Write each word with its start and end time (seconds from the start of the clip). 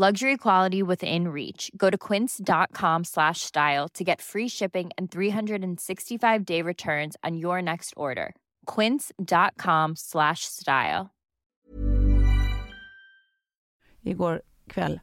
Luxury 0.00 0.36
quality 0.36 0.80
within 0.80 1.26
reach. 1.26 1.72
Go 1.76 1.90
to 1.90 1.98
quince.com 1.98 3.04
slash 3.04 3.40
style 3.40 3.88
to 3.94 4.04
get 4.04 4.20
free 4.20 4.48
shipping 4.48 4.90
and 4.96 5.10
365 5.10 6.44
day 6.44 6.62
returns 6.62 7.16
on 7.24 7.36
your 7.36 7.60
next 7.60 7.94
order. 7.96 8.36
Quince.com 8.66 9.96
slash 9.96 10.44
style. 10.44 11.10
Igår 14.02 14.42
kväll. 14.68 15.00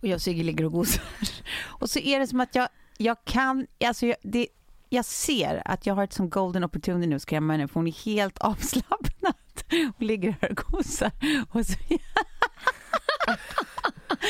Och 0.00 0.08
jag 0.08 0.14
och 0.14 0.22
Sigge 0.22 0.42
ligger 0.42 0.64
och 0.64 0.72
gosar. 0.72 1.04
Och 1.80 1.90
så 1.90 1.98
är 1.98 2.20
det 2.20 2.26
som 2.26 2.40
att 2.40 2.54
jag, 2.54 2.68
jag 2.98 3.24
kan, 3.24 3.66
alltså 3.84 4.06
jag, 4.06 4.16
det, 4.22 4.48
jag 4.88 5.04
ser 5.04 5.62
att 5.64 5.86
jag 5.86 5.94
har 5.94 6.04
ett 6.04 6.12
som 6.12 6.30
golden 6.30 6.64
opportunity 6.64 7.06
nu 7.06 7.16
att 7.16 7.22
skrämma 7.22 7.52
henne 7.52 7.68
för 7.68 7.74
hon 7.74 7.86
är 7.86 8.04
helt 8.04 8.38
avslappnad. 8.40 9.34
Hon 9.70 10.06
ligger 10.06 10.36
här 10.42 10.50
och 10.50 10.56
gosar. 10.56 11.10
Och 11.52 11.66
så, 11.66 11.74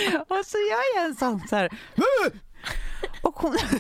och 0.29 0.47
så 0.47 0.59
gör 0.59 0.97
jag 0.97 1.05
en 1.05 1.15
sån 1.15 1.49
så 1.49 1.57
här. 1.57 1.71
Och 3.23 3.35
hon, 3.35 3.53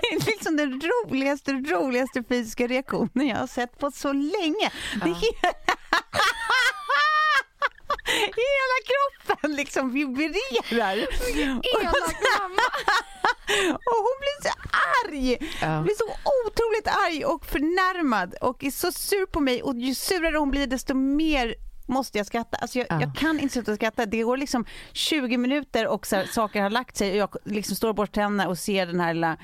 det 0.00 0.06
är 0.06 0.26
liksom 0.26 0.56
den 0.56 0.80
roligaste, 0.80 1.52
roligaste 1.52 2.22
fysiska 2.28 2.66
reaktionen 2.66 3.26
jag 3.28 3.36
har 3.36 3.46
sett 3.46 3.78
på 3.78 3.90
så 3.90 4.12
länge. 4.12 4.70
Det 5.04 5.10
är 5.10 5.16
Hela 8.06 8.78
kroppen 8.88 9.56
liksom 9.56 9.92
vibrerar. 9.92 10.96
Elak 10.96 12.16
mamma. 12.38 12.68
Och 13.74 13.98
hon 14.06 14.16
blir 14.20 14.42
så 14.42 14.50
arg. 15.06 15.38
Hon 15.60 15.84
blir 15.84 15.94
så 15.94 16.04
otroligt 16.46 16.86
arg 16.86 17.24
och 17.24 17.46
förnärmad 17.46 18.34
och 18.40 18.64
är 18.64 18.70
så 18.70 18.92
sur 18.92 19.26
på 19.26 19.40
mig 19.40 19.62
och 19.62 19.74
ju 19.74 19.94
surare 19.94 20.36
hon 20.36 20.50
blir 20.50 20.66
desto 20.66 20.94
mer 20.94 21.54
måste 21.86 22.18
jag 22.18 22.26
skratta. 22.26 22.56
Alltså 22.56 22.78
jag, 22.78 22.86
jag 22.90 23.16
kan 23.16 23.40
inte 23.40 23.52
sluta 23.52 23.76
skratta. 23.76 24.06
Det 24.06 24.22
går 24.22 24.36
liksom 24.36 24.64
20 24.92 25.36
minuter 25.36 25.86
och 25.86 26.06
så 26.06 26.16
här, 26.16 26.24
saker 26.24 26.62
har 26.62 26.70
lagt 26.70 26.96
sig 26.96 27.10
och 27.10 27.16
jag 27.16 27.36
liksom 27.44 27.76
står 27.76 27.88
och 27.88 27.94
borstar 27.94 28.22
tänderna 28.22 28.50
och 28.50 28.58
ser 28.58 28.86
den 28.86 29.00
här 29.00 29.14
lilla 29.14 29.36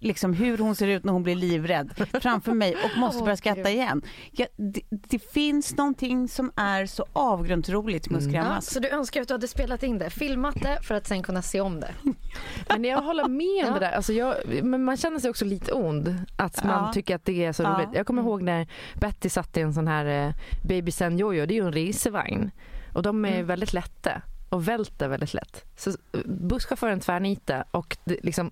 liksom 0.00 0.32
hur 0.34 0.58
hon 0.58 0.74
ser 0.76 0.86
ut 0.88 1.04
när 1.04 1.12
hon 1.12 1.22
blir 1.22 1.34
livrädd 1.34 2.06
framför 2.22 2.52
mig 2.54 2.76
och 2.84 2.98
måste 2.98 3.22
börja 3.22 3.36
skratta 3.36 3.70
igen. 3.70 4.02
Ja, 4.32 4.46
det, 4.56 4.80
det 4.90 5.18
finns 5.32 5.76
någonting 5.76 6.28
som 6.28 6.52
är 6.56 6.86
så 6.86 7.06
avgrundsroligt 7.12 8.10
med 8.10 8.18
att 8.18 8.24
Ja, 8.24 8.30
skrämmas. 8.30 8.70
så 8.70 8.80
du 8.80 8.88
önskar 8.88 9.20
att 9.22 9.28
du 9.28 9.34
hade 9.34 9.48
spelat 9.48 9.82
in 9.82 9.98
det, 9.98 10.10
filmat 10.10 10.54
det 10.62 10.78
för 10.82 10.94
att 10.94 11.06
sen 11.06 11.22
kunna 11.22 11.42
se 11.42 11.60
om 11.60 11.80
det. 11.80 11.90
Men 12.68 12.84
jag 12.84 13.02
håller 13.02 13.28
med 13.28 13.66
om 13.68 13.74
det 13.74 13.80
där. 13.80 13.92
Alltså 13.92 14.12
jag, 14.12 14.34
men 14.62 14.84
man 14.84 14.96
känner 14.96 15.18
sig 15.18 15.30
också 15.30 15.44
lite 15.44 15.72
ond. 15.72 16.14
Att 16.36 16.64
man 16.64 16.84
Ja. 16.86 16.92
tycker 16.92 17.14
att 17.14 17.24
det 17.24 17.44
är 17.44 17.52
så 17.52 17.62
Ja. 17.62 17.68
roligt. 17.70 17.88
Jag 17.94 18.06
kommer 18.06 18.22
ihåg 18.22 18.42
när 18.42 18.66
Betty 18.94 19.28
satt 19.28 19.56
i 19.56 19.60
en 19.60 19.74
sån 19.74 19.88
här 19.88 20.26
eh, 20.28 20.34
Baby 20.68 20.90
Sen 20.90 21.18
Jojo. 21.18 21.46
Det 21.46 21.54
är 21.54 21.60
ju 21.60 21.66
en 21.66 21.72
resevagn. 21.72 22.50
Och 22.94 23.02
de 23.02 23.24
är 23.24 23.42
väldigt 23.42 23.72
lätta 23.72 24.22
och 24.48 24.68
välter 24.68 25.08
väldigt 25.08 25.34
lätt. 25.34 25.64
Så 25.76 25.90
eh, 25.90 25.96
busschauffören 26.24 27.00
tvärnita 27.00 27.64
och 27.70 27.96
det, 28.04 28.16
liksom, 28.22 28.50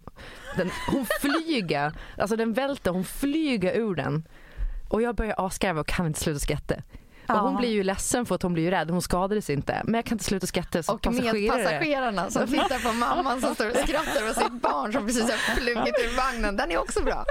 den, 0.57 0.71
hon 0.93 1.07
flyger, 1.21 1.93
alltså 2.19 2.37
den 2.37 2.53
välter, 2.53 2.91
hon 2.91 3.05
flyger 3.05 3.75
ur 3.75 3.95
den. 3.95 4.29
Och 4.91 5.03
jag 5.03 5.15
börjar 5.15 5.35
asgarva 5.47 5.81
och 5.81 5.87
kan 5.87 6.07
inte 6.07 6.21
sluta 6.21 6.39
skratta. 6.41 6.75
Och 7.29 7.35
hon 7.39 7.57
blir 7.57 7.69
ju 7.71 7.83
ledsen 7.83 8.27
för 8.27 8.35
att 8.35 8.43
hon 8.43 8.53
blir 8.53 8.63
ju 8.65 8.71
rädd. 8.71 8.91
Hon 8.91 9.03
skadades 9.03 9.51
inte. 9.51 9.83
Men 9.85 9.95
jag 9.95 10.05
kan 10.05 10.15
inte 10.15 10.25
sluta 10.25 10.47
skratta. 10.47 10.83
Så 10.83 10.93
Och 10.95 11.01
passagerare- 11.03 11.33
medpassagerarna 11.57 12.31
som 12.31 12.47
tittar 12.47 12.89
på 12.91 12.93
mamman 12.93 13.41
som 13.41 13.55
står 13.55 13.71
och 13.71 13.77
skrattar 13.77 14.29
åt 14.31 14.37
sitt 14.37 14.53
barn 14.63 14.93
som 14.93 15.07
precis 15.07 15.23
har 15.23 15.55
flugit 15.57 15.95
ur 16.05 16.17
vagnen. 16.17 16.57
Den 16.57 16.71
är 16.73 16.79
också 16.79 17.03
bra. 17.05 17.25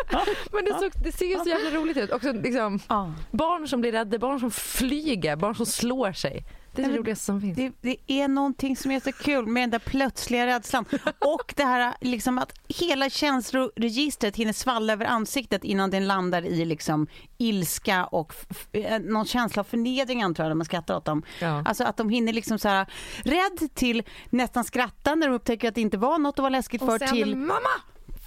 Men 0.51 0.65
det, 0.65 0.71
så, 0.79 0.89
det 1.03 1.11
ser 1.11 1.25
ju 1.25 1.35
så 1.39 1.49
jävla 1.49 1.79
roligt 1.79 1.97
ut. 1.97 2.11
Också 2.11 2.31
liksom, 2.31 2.79
Ja. 2.87 3.13
barn 3.31 3.67
som 3.67 3.81
blir 3.81 3.91
rädda, 3.91 4.17
barn 4.17 4.39
som 4.39 4.51
flyger, 4.51 5.35
barn 5.35 5.55
som 5.55 5.65
slår 5.65 6.11
sig. 6.11 6.45
Det 6.75 6.81
är 6.81 6.83
Ja, 6.83 6.91
det 6.91 6.97
roligaste 6.97 7.25
som 7.25 7.41
finns. 7.41 7.55
Det, 7.55 7.71
det 7.81 7.97
är 8.07 8.27
någonting 8.27 8.77
som 8.77 8.91
är 8.91 8.99
så 8.99 9.11
kul 9.11 9.45
med 9.47 9.63
den 9.63 9.69
där 9.69 9.79
plötsliga 9.79 10.47
rädslan 10.47 10.85
och 11.19 11.53
det 11.55 11.63
här 11.63 11.95
liksom 12.01 12.37
att 12.37 12.53
hela 12.67 13.09
känsloregistret 13.09 14.35
hinner 14.35 14.53
svalla 14.53 14.93
över 14.93 15.05
ansiktet 15.05 15.63
innan 15.63 15.89
den 15.89 16.07
landar 16.07 16.45
i 16.45 16.65
liksom 16.65 17.07
ilska 17.37 18.05
och 18.05 18.33
eh, 18.71 18.99
någon 18.99 19.25
känsla 19.25 19.59
av 19.59 19.63
förnedring 19.63 20.23
antar 20.23 20.43
jag 20.43 20.49
när 20.49 20.55
man 20.55 20.65
skrattar 20.65 20.97
åt 20.97 21.05
dem. 21.05 21.23
Ja. 21.41 21.63
Alltså 21.65 21.83
att 21.83 21.97
de 21.97 22.09
hinner 22.09 22.33
liksom 22.33 22.59
så 22.59 22.67
här 22.67 22.85
rädd 23.23 23.69
till 23.73 24.03
nästan 24.29 24.63
skratta 24.63 25.15
när 25.15 25.27
de 25.27 25.33
upptäcker 25.35 25.67
att 25.67 25.75
det 25.75 25.81
inte 25.81 25.97
var 25.97 26.17
något 26.19 26.35
att 26.35 26.43
vara 26.43 26.49
läskigt 26.49 26.81
för 26.81 26.93
Och 26.93 26.99
sen 26.99 27.07
till 27.07 27.35
mamma! 27.35 27.69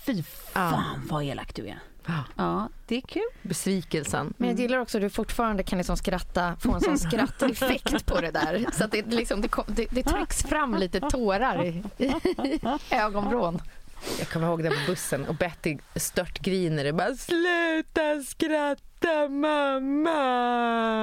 fy 0.07 0.23
fan 0.23 1.07
vad 1.11 1.25
elak 1.25 1.55
du 1.55 1.67
är. 1.67 1.79
Ja, 2.37 2.69
det 2.87 2.97
är 2.97 3.01
kul. 3.01 3.23
Besvikelsen. 3.43 4.35
Men 4.37 4.49
jag 4.49 4.59
gillar 4.61 4.79
också 4.79 4.99
att 4.99 5.03
du 5.03 5.11
fortfarande 5.11 5.63
kan 5.63 5.79
liksom 5.79 5.97
skratta, 5.97 6.57
få 6.61 6.75
en 6.75 6.81
sån 6.81 6.99
skratteffekt 6.99 8.07
på 8.07 8.21
det 8.21 8.31
där. 8.31 8.67
Så 8.73 8.85
att 8.85 8.91
det, 8.91 9.07
liksom, 9.07 9.41
det, 9.41 9.49
kom- 9.49 9.65
det, 9.69 9.87
det 9.91 10.03
trycks 10.03 10.43
fram 10.43 10.75
lite 10.75 11.01
tårar 11.01 11.65
i, 11.65 11.83
i 11.99 12.61
ögonvrån. 12.91 13.63
Jag 14.19 14.29
kommer 14.29 14.47
ihåg 14.47 14.63
det 14.63 14.71
på 14.71 14.77
bussen 14.87 15.25
och 15.27 15.35
Betty 15.35 15.79
störtgriner 15.97 16.89
och 16.89 16.95
bara 16.95 17.15
sluta 17.15 18.21
skratta 18.27 18.83
mamma. 19.31 20.11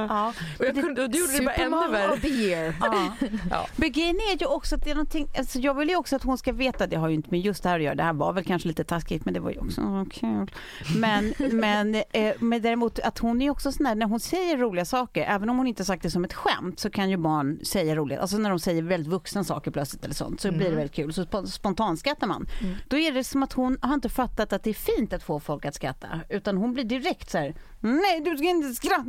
Ja. 0.09 0.33
Och, 0.59 0.65
jag 0.65 0.75
kunde, 0.75 1.03
och 1.03 1.09
du 1.09 1.19
gjorde 1.19 1.37
det 1.37 1.45
bara 1.45 1.53
ännu 1.53 1.91
värre. 1.91 2.73
Ja. 2.79 3.13
Ja. 3.49 3.67
Men 3.75 3.91
grejen 3.91 4.15
är 4.15 4.39
ju 4.39 4.45
också 4.45 4.75
att 4.75 4.83
det 4.83 4.91
är 4.91 4.95
någonting, 4.95 5.27
alltså 5.37 5.59
jag 5.59 5.73
vill 5.73 5.89
ju 5.89 5.95
också 5.95 6.15
att 6.15 6.23
hon 6.23 6.37
ska 6.37 6.53
veta, 6.53 6.87
det 6.87 6.95
har 6.95 7.09
ju 7.09 7.15
inte 7.15 7.31
med 7.31 7.39
just 7.39 7.63
det 7.63 7.69
här 7.69 7.79
att 7.79 7.85
göra, 7.85 7.95
det 7.95 8.03
här 8.03 8.13
var 8.13 8.33
väl 8.33 8.43
kanske 8.43 8.67
lite 8.67 8.83
taskigt 8.83 9.25
men 9.25 9.33
det 9.33 9.39
var 9.39 9.51
ju 9.51 9.59
också 9.59 9.81
mm, 9.81 10.05
kul. 10.05 10.51
Men, 10.97 11.33
men, 11.51 11.95
eh, 11.95 12.33
men 12.39 12.61
däremot 12.61 12.99
att 12.99 13.17
hon 13.19 13.41
är 13.41 13.49
också 13.49 13.71
sån 13.71 13.83
där, 13.83 13.95
när 13.95 14.05
hon 14.05 14.19
säger 14.19 14.57
roliga 14.57 14.85
saker, 14.85 15.23
även 15.23 15.49
om 15.49 15.57
hon 15.57 15.67
inte 15.67 15.85
sagt 15.85 16.03
det 16.03 16.11
som 16.11 16.23
ett 16.25 16.33
skämt 16.33 16.79
så 16.79 16.89
kan 16.89 17.09
ju 17.09 17.17
barn 17.17 17.59
säga 17.65 17.95
roliga, 17.95 18.21
alltså 18.21 18.37
när 18.37 18.49
de 18.49 18.59
säger 18.59 18.81
väldigt 18.81 19.11
vuxna 19.11 19.43
saker 19.43 19.71
plötsligt 19.71 20.03
eller 20.05 20.15
sånt 20.15 20.41
så 20.41 20.51
blir 20.51 20.69
det 20.69 20.75
väldigt 20.75 20.95
kul, 20.95 21.13
så 21.13 21.23
sp- 21.23 21.45
spontanskrattar 21.45 22.27
man. 22.27 22.47
Då 22.87 22.97
är 22.97 23.11
det 23.11 23.23
som 23.23 23.43
att 23.43 23.53
hon 23.53 23.77
har 23.81 23.93
inte 23.93 24.09
fattat 24.09 24.53
att 24.53 24.63
det 24.63 24.69
är 24.69 24.73
fint 24.73 25.13
att 25.13 25.23
få 25.23 25.39
folk 25.39 25.65
att 25.65 25.75
skratta 25.75 26.07
utan 26.29 26.57
hon 26.57 26.73
blir 26.73 26.83
direkt 26.83 27.29
så 27.29 27.37
här, 27.37 27.55
nej 27.85 28.21
du 28.21 28.37
ska 28.37 28.47
inte 28.47 28.73
skratta. 28.73 29.03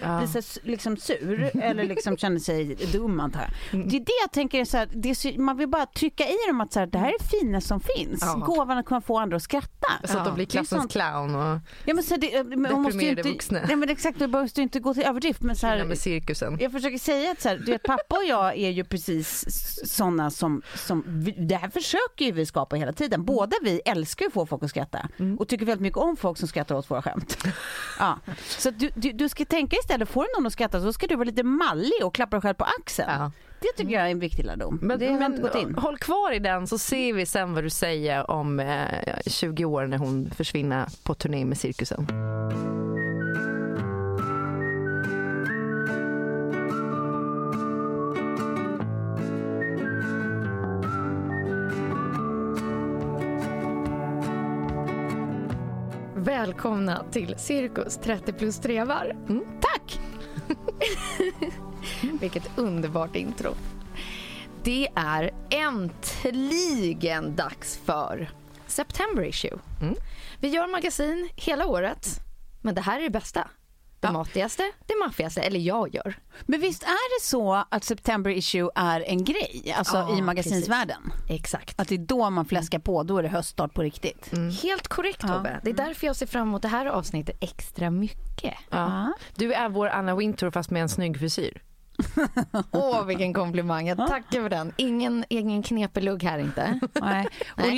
Ja. 0.00 0.18
Blir 0.18 0.42
så 0.42 0.60
liksom 0.62 0.96
sur 0.96 1.50
eller 1.62 1.84
liksom 1.84 2.16
känner 2.16 2.38
sig 2.38 2.74
dum 2.92 3.20
antar 3.20 3.40
jag. 3.40 3.80
Det 3.88 3.96
är 3.96 4.00
det 4.00 4.12
jag 4.22 4.32
tänker, 4.32 4.64
så 4.64 4.76
här, 4.76 5.06
är 5.06 5.14
så, 5.14 5.40
man 5.40 5.56
vill 5.56 5.68
bara 5.68 5.86
trycka 5.86 6.24
i 6.24 6.36
dem 6.48 6.60
att 6.60 6.72
så 6.72 6.80
här, 6.80 6.86
det 6.86 6.98
här 6.98 7.08
är 7.08 7.40
fina 7.40 7.60
som 7.60 7.80
finns. 7.80 8.18
Ja. 8.22 8.34
Gåvan 8.34 8.78
att 8.78 8.86
kunna 8.86 9.00
få 9.00 9.18
andra 9.18 9.36
att 9.36 9.42
skratta. 9.42 9.88
Så 10.04 10.18
att 10.18 10.24
de 10.24 10.34
blir 10.34 10.46
klassens 10.46 10.92
clown 10.92 11.34
och 11.34 11.58
Ja, 11.84 11.94
men 11.94 12.04
så 12.04 12.16
det, 12.16 12.44
men 12.44 12.62
man 12.62 12.82
måste 12.82 12.98
ju 12.98 13.10
inte, 13.10 13.22
vuxna. 13.22 13.60
nej, 13.66 13.76
men 13.76 13.88
exakt, 13.88 14.18
det 14.18 14.28
behöver 14.28 14.60
inte 14.60 14.80
gå 14.80 14.94
till 14.94 15.02
överdrift. 15.02 15.42
Men 15.42 15.56
så 15.56 15.66
här, 15.66 15.84
med 15.84 15.98
cirkusen. 15.98 16.58
jag 16.60 16.72
försöker 16.72 16.98
säga 16.98 17.30
att 17.30 17.40
så 17.40 17.48
här, 17.48 17.56
du 17.56 17.72
vet, 17.72 17.82
pappa 17.82 18.16
och 18.16 18.24
jag 18.24 18.56
är 18.58 18.70
ju 18.70 18.84
precis 18.84 19.44
sådana 19.96 20.30
som, 20.30 20.62
som 20.74 21.04
vi, 21.06 21.30
det 21.30 21.56
här 21.56 21.68
försöker 21.70 22.24
ju 22.24 22.32
vi 22.32 22.46
skapa 22.46 22.76
hela 22.76 22.92
tiden. 22.92 23.24
Båda 23.24 23.56
vi 23.62 23.80
älskar 23.84 24.24
ju 24.24 24.26
att 24.26 24.34
få 24.34 24.46
folk 24.46 24.62
att 24.62 24.70
skratta 24.70 25.08
och 25.38 25.48
tycker 25.48 25.66
väldigt 25.66 25.82
mycket 25.82 25.98
om 25.98 26.16
folk 26.16 26.38
som 26.38 26.48
skrattar 26.48 26.74
åt 26.74 26.90
våra 26.90 27.02
skämt. 27.02 27.38
Ja. 28.02 28.18
Så 28.38 28.70
du, 28.70 28.90
du, 28.94 29.12
du 29.12 29.28
ska 29.28 29.44
tänka 29.44 29.76
istället, 29.76 30.08
får 30.08 30.22
du 30.22 30.28
någon 30.40 30.46
att 30.46 30.52
skratta 30.52 30.80
så 30.80 30.92
ska 30.92 31.06
du 31.06 31.16
vara 31.16 31.24
lite 31.24 31.42
mallig 31.42 32.04
och 32.04 32.14
klappa 32.14 32.36
dig 32.36 32.42
själv 32.42 32.54
på 32.54 32.64
axeln. 32.64 33.10
Ja. 33.10 33.32
Det 33.60 33.68
tycker 33.76 33.94
jag 33.94 34.06
är 34.06 34.10
en 34.10 34.18
viktig 34.18 34.44
lärdom. 34.44 34.78
Men, 34.82 34.98
det 34.98 35.10
men 35.10 35.42
gått 35.42 35.54
in. 35.54 35.74
håll 35.74 35.98
kvar 35.98 36.32
i 36.32 36.38
den 36.38 36.66
så 36.66 36.78
ser 36.78 37.12
vi 37.12 37.26
sen 37.26 37.54
vad 37.54 37.64
du 37.64 37.70
säger 37.70 38.30
om 38.30 38.60
eh, 38.60 38.86
20 39.26 39.64
år 39.64 39.86
när 39.86 39.98
hon 39.98 40.30
försvinner 40.30 40.86
på 41.02 41.14
turné 41.14 41.44
med 41.44 41.58
cirkusen. 41.58 42.06
Välkomna 56.42 57.04
till 57.12 57.34
Cirkus 57.38 57.96
30 57.96 58.32
plus 58.32 58.58
trevar. 58.58 59.16
Mm, 59.28 59.44
tack! 59.60 60.00
Vilket 62.20 62.58
underbart 62.58 63.16
intro. 63.16 63.54
Det 64.62 64.88
är 64.94 65.30
äntligen 65.50 67.36
dags 67.36 67.76
för 67.84 68.30
September 68.66 69.24
issue. 69.24 69.58
Mm. 69.82 69.94
Vi 70.40 70.48
gör 70.48 70.66
magasin 70.66 71.28
hela 71.36 71.66
året, 71.66 72.06
men 72.60 72.74
det 72.74 72.80
här 72.80 72.98
är 72.98 73.02
det 73.02 73.10
bästa. 73.10 73.48
Det 74.02 74.08
Ja. 74.08 74.12
matigaste, 74.12 74.62
det 74.86 74.94
maffigaste, 75.06 75.40
eller 75.40 75.60
jag 75.60 75.94
gör. 75.94 76.14
Men 76.42 76.60
visst 76.60 76.82
är 76.82 76.86
det 77.20 77.24
så 77.26 77.64
att 77.68 77.84
September 77.84 78.30
issue 78.30 78.70
är 78.74 79.00
en 79.00 79.24
grej, 79.24 79.74
alltså 79.76 79.96
Ja, 79.96 80.18
i 80.18 80.22
magasinsvärlden? 80.22 81.12
Exakt. 81.28 81.80
Att 81.80 81.88
det 81.88 81.94
är 81.94 81.98
då 81.98 82.30
man 82.30 82.44
fläskar 82.44 82.78
på, 82.78 83.02
då 83.02 83.18
är 83.18 83.22
det 83.22 83.28
höststart 83.28 83.74
på 83.74 83.82
riktigt. 83.82 84.30
Helt 84.62 84.88
korrekt 84.88 85.20
Ja. 85.22 85.28
Tobbe. 85.28 85.60
Det 85.64 85.70
är 85.70 85.74
därför 85.74 86.06
jag 86.06 86.16
ser 86.16 86.26
fram 86.26 86.48
emot 86.48 86.62
det 86.62 86.68
här 86.68 86.86
avsnittet 86.86 87.36
extra 87.40 87.90
mycket. 87.90 88.54
Ja. 88.70 89.12
Du 89.34 89.52
är 89.52 89.68
vår 89.68 89.88
Anna 89.88 90.14
Wintour 90.16 90.50
fast 90.50 90.70
med 90.70 90.82
en 90.82 90.88
snygg 90.88 91.18
frisyr. 91.18 91.62
Åh, 92.70 93.04
vilken 93.04 93.34
komplimang. 93.34 93.88
Jag 93.88 93.98
tackar 93.98 94.42
för 94.42 94.48
den. 94.48 94.72
Ingen 94.76 95.24
egen 95.28 95.62
knepelugg 95.62 96.22
här 96.22 96.38
inte. 96.38 96.80
Nej. 97.00 97.26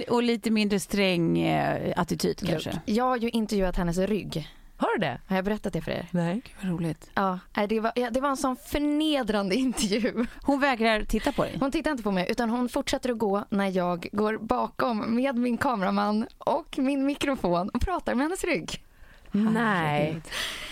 Och, 0.09 0.15
och 0.15 0.23
lite 0.23 0.51
mindre 0.51 0.81
sträng 0.81 1.39
eh, 1.39 1.93
attityd 1.97 2.49
kanske. 2.49 2.81
Jag 2.85 3.05
har 3.05 3.17
ju 3.17 3.31
intervjuat 3.31 3.77
hennes 3.77 3.99
rygg. 3.99 4.49
Har 4.77 4.93
du 4.95 4.99
det? 4.99 5.21
Har 5.27 5.37
jag 5.37 5.45
berättat 5.45 5.73
det 5.73 5.81
för 5.81 5.91
er? 5.91 6.09
Nej. 6.11 6.43
Vad 6.63 6.71
roligt. 6.73 7.11
Ja, 7.15 7.39
det 7.69 7.81
var, 7.81 7.93
ja, 7.95 8.11
det 8.11 8.21
var 8.21 8.29
en 8.29 8.37
sån 8.37 8.57
förnedrande 8.57 9.55
intervju. 9.67 10.27
Hon 10.43 10.61
vägrar 10.61 11.05
titta 11.05 11.33
på 11.33 11.43
dig. 11.45 11.57
Hon 11.61 11.71
tittar 11.73 11.91
inte 11.91 12.03
på 12.03 12.11
mig 12.11 12.27
utan 12.31 12.51
hon 12.51 12.69
fortsätter 12.69 13.11
att 13.11 13.19
gå 13.19 13.45
när 13.49 13.69
jag 13.77 14.09
går 14.13 14.39
bakom 14.39 15.15
med 15.17 15.37
min 15.37 15.57
kameraman 15.59 16.27
och 16.39 16.79
min 16.79 17.07
mikrofon 17.07 17.69
och 17.69 17.81
pratar 17.81 18.15
med 18.15 18.25
hennes 18.25 18.45
rygg. 18.45 18.85
Nej. 19.33 20.23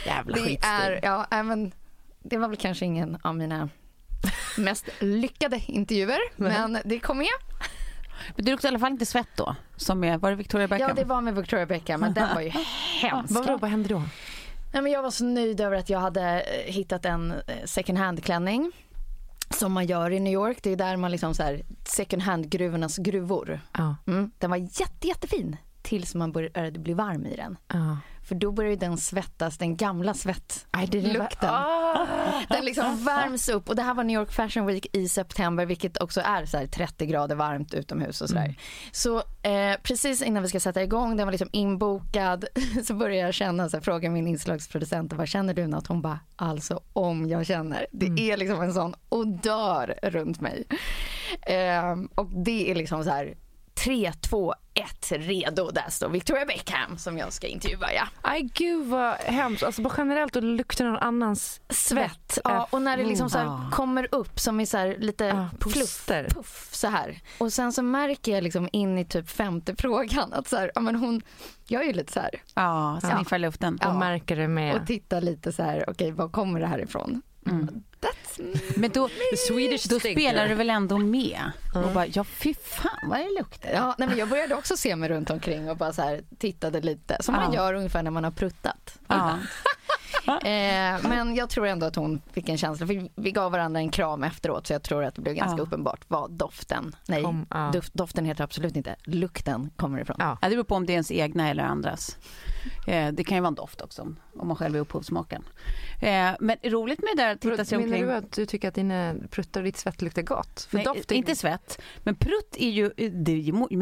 Jävla 0.06 0.34
Det 0.34 0.40
skitstil. 0.42 0.70
är, 0.70 1.00
ja, 1.02 1.42
men 1.42 1.72
det 2.22 2.38
var 2.38 2.48
väl 2.48 2.56
kanske 2.56 2.84
ingen 2.84 3.18
av 3.22 3.36
mina 3.36 3.68
mest 4.58 4.88
lyckade 5.00 5.62
intervjuer, 5.66 6.20
men 6.36 6.78
det 6.84 6.98
kom 6.98 7.18
med. 7.18 7.26
Men 8.36 8.44
du 8.44 8.50
luktar 8.50 8.68
i 8.68 8.70
alla 8.70 8.78
fall 8.78 8.92
inte 8.92 9.06
svett 9.06 9.36
då? 9.36 9.56
Som 9.76 10.04
är, 10.04 10.18
var 10.18 10.30
det 10.30 10.36
Victoria 10.36 10.68
Beckham? 10.68 10.88
Ja, 10.88 10.94
det 10.94 11.04
var 11.04 11.20
med 11.20 11.34
Victoria 11.34 11.66
Beckham, 11.66 12.00
men 12.00 12.14
den 12.14 12.34
var 12.34 12.40
ju 12.40 12.48
hemsk. 13.00 13.34
Vad, 13.34 13.60
vad 13.60 13.70
hände 13.70 13.88
då? 13.88 14.02
Nej, 14.72 14.82
men 14.82 14.92
jag 14.92 15.02
var 15.02 15.10
så 15.10 15.24
nöjd 15.24 15.60
över 15.60 15.76
att 15.76 15.90
jag 15.90 15.98
hade 16.00 16.40
eh, 16.40 16.72
hittat 16.72 17.04
en 17.04 17.30
eh, 17.30 17.64
second 17.64 17.98
hand-klänning 17.98 18.72
som 19.50 19.72
man 19.72 19.86
gör 19.86 20.10
i 20.10 20.20
New 20.20 20.32
York. 20.32 20.58
Det 20.62 20.70
är 20.70 20.76
där 20.76 20.96
man 20.96 21.10
liksom 21.10 21.34
så 21.34 21.42
här, 21.42 21.62
second 21.84 22.22
hand-gruvornas 22.22 22.96
gruvor. 22.96 23.60
Ja. 23.72 23.96
Mm. 24.06 24.30
Den 24.38 24.50
var 24.50 24.56
jätte, 24.56 25.08
jättefin 25.08 25.56
tills 25.82 26.14
man 26.14 26.32
började 26.32 26.78
bli 26.78 26.94
varm 26.94 27.26
i 27.26 27.36
den. 27.36 27.56
Ja. 27.68 27.98
För 28.24 28.34
då 28.34 28.52
började 28.52 28.76
den 28.76 28.98
svettas, 28.98 29.58
den 29.58 29.76
gamla 29.76 30.14
svett. 30.14 30.66
Aj, 30.70 30.86
det 30.86 30.98
är 30.98 31.02
Lukten. 31.02 31.50
Ah. 31.52 32.06
Den 32.48 32.64
liksom 32.64 33.04
värms 33.04 33.48
upp 33.48 33.68
och 33.68 33.76
det 33.76 33.82
här 33.82 33.94
var 33.94 34.04
New 34.04 34.20
York 34.20 34.32
Fashion 34.32 34.66
Week 34.66 34.86
i 34.96 35.08
september 35.08 35.66
vilket 35.66 36.02
också 36.02 36.20
är 36.20 36.46
så 36.46 36.56
här 36.56 36.66
30 36.66 37.06
grader 37.06 37.34
varmt 37.34 37.74
utomhus 37.74 38.20
och 38.20 38.28
sådär. 38.28 38.54
Så 38.92 39.16
eh, 39.18 39.76
precis 39.82 40.22
innan 40.22 40.42
vi 40.42 40.48
ska 40.48 40.60
sätta 40.60 40.82
igång, 40.82 41.16
den 41.16 41.26
var 41.26 41.32
liksom 41.32 41.48
inbokad, 41.52 42.44
så 42.84 42.94
började 42.94 43.26
jag 43.26 43.34
känna, 43.34 43.68
så 43.68 43.76
här, 43.76 43.84
fråga 43.84 44.10
min 44.10 44.26
inslagsproducent, 44.26 45.12
vad 45.12 45.28
känner 45.28 45.54
du 45.54 45.66
något? 45.66 45.86
Hon 45.86 46.02
bara, 46.02 46.20
alltså 46.36 46.80
om 46.92 47.28
jag 47.28 47.46
känner. 47.46 47.86
Det 47.92 48.30
är 48.30 48.36
liksom 48.36 48.62
en 48.62 48.74
sån 48.74 48.94
odör 49.08 49.98
runt 50.02 50.40
mig. 50.40 50.64
Eh, 51.46 51.96
och 52.14 52.30
det 52.44 52.70
är 52.70 52.74
liksom 52.74 53.04
så 53.04 53.10
här 53.10 53.34
3, 53.74 54.12
2, 54.20 54.54
1, 54.74 55.12
redo. 55.12 55.70
Där 55.70 55.90
står 55.90 56.08
Victoria 56.08 56.44
Beckham 56.46 56.98
som 56.98 57.18
jag 57.18 57.32
ska 57.32 57.46
intervjua. 57.46 57.92
Ja. 57.92 58.04
Aj 58.22 58.42
gud 58.54 58.86
vad 58.86 59.14
hemskt. 59.14 59.62
Alltså 59.62 59.82
bara 59.82 59.94
generellt 59.98 60.36
att 60.36 60.44
lukta 60.44 60.84
någon 60.84 60.96
annans 60.96 61.60
svett. 61.68 62.38
Ja, 62.44 62.66
och 62.70 62.82
när 62.82 62.96
det 62.96 63.04
liksom 63.04 63.30
så 63.30 63.38
här 63.38 63.70
kommer 63.70 64.14
upp 64.14 64.40
som 64.40 64.60
i 64.60 64.66
så 64.66 64.78
här 64.78 64.96
lite 64.98 65.24
Ja, 65.24 65.48
fluff, 65.60 65.74
puster. 65.74 66.28
puff 66.28 66.68
så 66.72 66.86
här. 66.88 67.20
Och 67.38 67.52
sen 67.52 67.72
så 67.72 67.82
märker 67.82 68.32
jag 68.32 68.44
liksom 68.44 68.68
in 68.72 68.98
i 68.98 69.04
typ 69.04 69.28
femte 69.30 69.76
frågan 69.76 70.32
att 70.32 70.48
så 70.48 70.56
här, 70.56 70.72
ja 70.74 70.80
men 70.80 70.94
hon 70.96 71.22
gör 71.66 71.82
ju 71.82 71.92
lite 71.92 72.12
så 72.12 72.20
här 72.20 72.30
Ja, 72.54 73.00
sniffar 73.02 73.38
luften. 73.38 73.78
Och 73.86 73.94
märker 73.94 74.36
det 74.36 74.48
med. 74.48 74.74
och 74.80 74.86
tittar 74.86 75.20
lite 75.20 75.52
så 75.52 75.62
här, 75.62 75.84
okej 75.90 76.12
var 76.12 76.28
kommer 76.28 76.60
det 76.60 76.66
här 76.66 76.78
ifrån? 76.78 77.22
That's 78.02 78.60
Men 78.76 78.90
då, 78.90 79.08
Swedish 79.48 79.88
då 79.88 80.00
spelar 80.00 80.48
du 80.48 80.54
väl 80.54 80.70
ändå 80.70 80.98
med? 80.98 81.40
Och 81.74 81.90
bara, 81.92 82.06
ja 82.06 82.24
fy 82.24 82.54
fan 82.54 83.08
vad 83.10 83.18
det 83.18 83.28
luktar. 83.38 83.70
Ja, 83.70 83.94
nej, 83.98 84.08
men 84.08 84.18
jag 84.18 84.28
började 84.28 84.54
också 84.54 84.76
se 84.76 84.96
mig 84.96 85.08
runt 85.08 85.30
omkring 85.30 85.70
och 85.70 85.76
bara 85.76 85.92
så 85.92 86.02
här, 86.02 86.20
tittade 86.38 86.80
lite. 86.80 87.16
Som 87.20 87.34
man 87.34 87.52
Ja. 87.52 87.54
gör 87.54 87.74
ungefär 87.74 88.02
när 88.02 88.10
man 88.10 88.24
har 88.24 88.30
pruttat. 88.30 88.98
Ja. 89.08 89.38
Eh, 90.26 91.08
men 91.08 91.34
jag 91.34 91.50
tror 91.50 91.66
ändå 91.66 91.86
att 91.86 91.96
hon 91.96 92.22
fick 92.32 92.48
en 92.48 92.58
känsla. 92.58 92.86
För 92.86 93.08
vi 93.22 93.30
gav 93.32 93.52
varandra 93.52 93.80
en 93.80 93.90
kram 93.90 94.24
efteråt 94.24 94.66
så 94.66 94.72
jag 94.72 94.82
tror 94.82 95.04
att 95.04 95.14
det 95.14 95.20
blev 95.20 95.34
ganska 95.34 95.56
Ja. 95.58 95.62
uppenbart 95.62 96.00
vad 96.08 96.30
doften, 96.30 96.96
nej 97.08 97.22
Kom, 97.22 97.46
ja. 97.50 97.70
doft, 97.74 97.94
doften 97.94 98.24
heter 98.24 98.44
absolut 98.44 98.76
inte, 98.76 98.96
lukten 99.04 99.70
kommer 99.76 100.00
ifrån. 100.00 100.16
Ja. 100.18 100.38
Det 100.42 100.48
beror 100.48 100.64
på 100.64 100.74
om 100.74 100.86
det 100.86 100.92
är 100.92 100.94
ens 100.94 101.10
egna 101.10 101.48
eller 101.50 101.62
andras. 101.62 102.16
Eh, 102.86 103.12
det 103.12 103.24
kan 103.24 103.36
ju 103.36 103.40
vara 103.40 103.48
en 103.48 103.54
doft 103.54 103.80
också, 103.80 104.02
om- 104.02 104.16
man 104.48 104.56
själv 104.56 104.76
är 104.76 104.80
upphovsmakaren. 104.80 105.44
Eh, 106.02 106.30
men 106.40 106.56
roligt 106.62 106.98
med 107.00 107.10
det 107.16 107.22
där 107.22 107.32
att 107.32 107.40
titta 107.40 107.64
sig 107.64 107.78
Menar 108.00 108.12
du 108.12 108.18
att 108.18 108.32
du 108.32 108.46
tycker 108.46 108.68
att 108.68 108.74
dina 108.74 109.14
pruttar 109.30 109.60
och 109.60 109.64
ditt 109.64 109.76
svett 109.76 110.02
luktar 110.02 110.22
gott? 110.22 110.66
För 110.70 110.76
Nej, 110.76 110.84
doft 110.84 111.12
är... 111.12 111.16
inte 111.16 111.36
svett. 111.36 111.80
Men 111.98 112.14
prutt 112.14 112.56
är 112.58 112.70
ju, 112.70 112.88
det, 113.10 113.38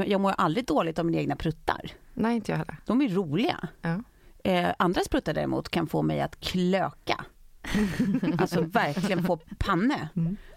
jag 0.07 0.21
mår 0.21 0.35
aldrig 0.39 0.67
dåligt 0.67 0.99
av 0.99 1.07
mina 1.07 1.19
egna 1.19 1.37
pruttar. 1.37 1.91
Nej, 2.15 2.37
inte 2.37 2.53
jag 2.53 2.59
heller. 2.59 2.77
De 2.87 3.03
är 3.03 3.09
roliga. 3.09 3.69
Ja. 3.83 4.03
Eh, 4.45 4.71
andras 4.79 5.09
pruttar 5.09 5.35
däremot 5.35 5.69
kan 5.69 5.87
få 5.87 6.03
mig 6.03 6.21
att 6.21 6.41
klöka. 6.41 7.25
alltså 8.39 8.61
verkligen 8.61 9.25
få 9.25 9.37
panne. 9.59 10.09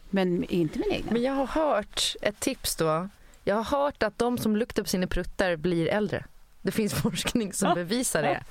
Men 0.09 0.43
inte 0.43 0.79
min 0.79 0.91
egna. 0.91 1.11
Men 1.11 1.21
jag 1.21 1.33
har 1.33 1.47
hört 1.47 2.15
ett 2.21 2.39
tips 2.39 2.75
då. 2.75 3.09
Jag 3.43 3.55
har 3.55 3.63
hört 3.63 4.03
att 4.03 4.17
de 4.17 4.37
som 4.37 4.55
luktar 4.55 4.83
på 4.83 4.89
sina 4.89 5.07
pruttar 5.07 5.55
blir 5.55 5.87
äldre. 5.87 6.25
Det 6.61 6.71
finns 6.71 6.93
forskning 6.93 7.53
som 7.53 7.73
bevisar 7.73 8.21
det. 8.21 8.43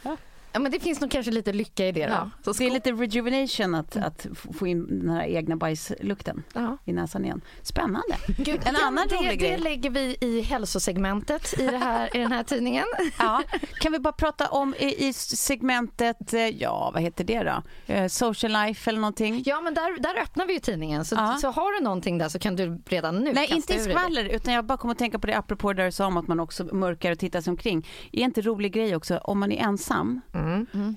Ja, 0.53 0.61
men 0.61 0.73
det 0.73 0.81
finns 0.81 1.01
nog 1.01 1.11
kanske 1.11 1.33
lite 1.33 1.53
lycka 1.53 1.87
i 1.87 1.93
det 1.93 2.07
då. 2.07 2.13
Ja, 2.13 2.31
så 2.43 2.53
det 2.53 2.67
är 2.67 2.71
lite 2.71 2.93
rejuvenation 2.93 3.75
att, 3.75 3.97
att 3.97 4.27
få 4.59 4.67
in 4.67 4.87
den 5.01 5.11
här 5.11 5.25
egna 5.27 5.57
bajslukten 5.57 6.43
Ja. 6.55 6.77
i 6.85 6.93
näsan 6.93 7.25
igen. 7.25 7.41
Spännande. 7.63 8.17
Gud, 8.39 8.61
En 8.65 8.77
annan 8.77 9.07
det, 9.09 9.17
rolig 9.17 9.31
det 9.31 9.37
grej. 9.37 9.59
lägger 9.59 9.91
vi 9.91 10.17
i 10.21 10.41
hälsosegmentet 10.41 11.61
i, 11.61 11.67
det 11.67 11.77
här, 11.79 12.17
i 12.17 12.19
den 12.19 12.33
här 12.33 12.43
tidningen. 12.43 12.85
Ja. 13.19 13.43
Kan 13.81 13.93
vi 13.93 13.99
bara 13.99 14.13
prata 14.13 14.49
om 14.49 14.75
i, 14.79 15.09
i 15.09 15.13
segmentet, 15.13 16.33
eh, 16.35 16.41
ja 16.49 16.91
vad 16.95 17.03
heter 17.03 17.25
det 17.25 17.43
då? 17.43 17.63
Eh, 17.95 18.07
social 18.09 18.53
life 18.53 18.91
eller 18.91 19.01
någonting? 19.01 19.43
Ja, 19.47 19.61
men 19.61 19.75
där, 19.75 20.01
där 20.01 20.23
öppnar 20.23 20.47
vi 20.47 20.53
ju 20.53 20.59
tidningen. 20.59 21.05
Så, 21.05 21.15
Ja. 21.15 21.37
så 21.41 21.51
har 21.51 21.79
du 21.79 21.85
någonting 21.85 22.19
där 22.19 22.29
så 22.29 22.39
kan 22.39 22.57
du 22.57 22.83
redan 22.87 23.17
nu 23.19 23.33
Nej, 23.33 23.47
kasta 23.49 23.55
inte 23.57 23.75
i 23.75 23.79
skvaller, 23.93 24.25
utan 24.25 24.55
jag 24.55 24.65
bara 24.65 24.79
kommer 24.79 24.93
att 24.93 24.99
tänka 24.99 25.19
på 25.19 25.27
det 25.27 25.37
apropå 25.37 25.73
det 25.73 25.85
du 25.85 25.93
sa 25.93 26.07
om 26.07 26.17
att 26.17 26.29
man 26.29 26.41
också 26.41 26.65
mörkar 26.65 27.13
och 27.13 27.19
tittar 27.19 27.41
sig 27.41 27.51
omkring. 27.51 27.89
Är 28.13 28.23
inte 28.25 28.41
rolig 28.41 28.73
grej 28.73 28.97
också 28.97 29.17
om 29.19 29.41
man 29.41 29.53
är 29.53 29.63
ensam 29.65 30.21
Mm. 30.35 30.42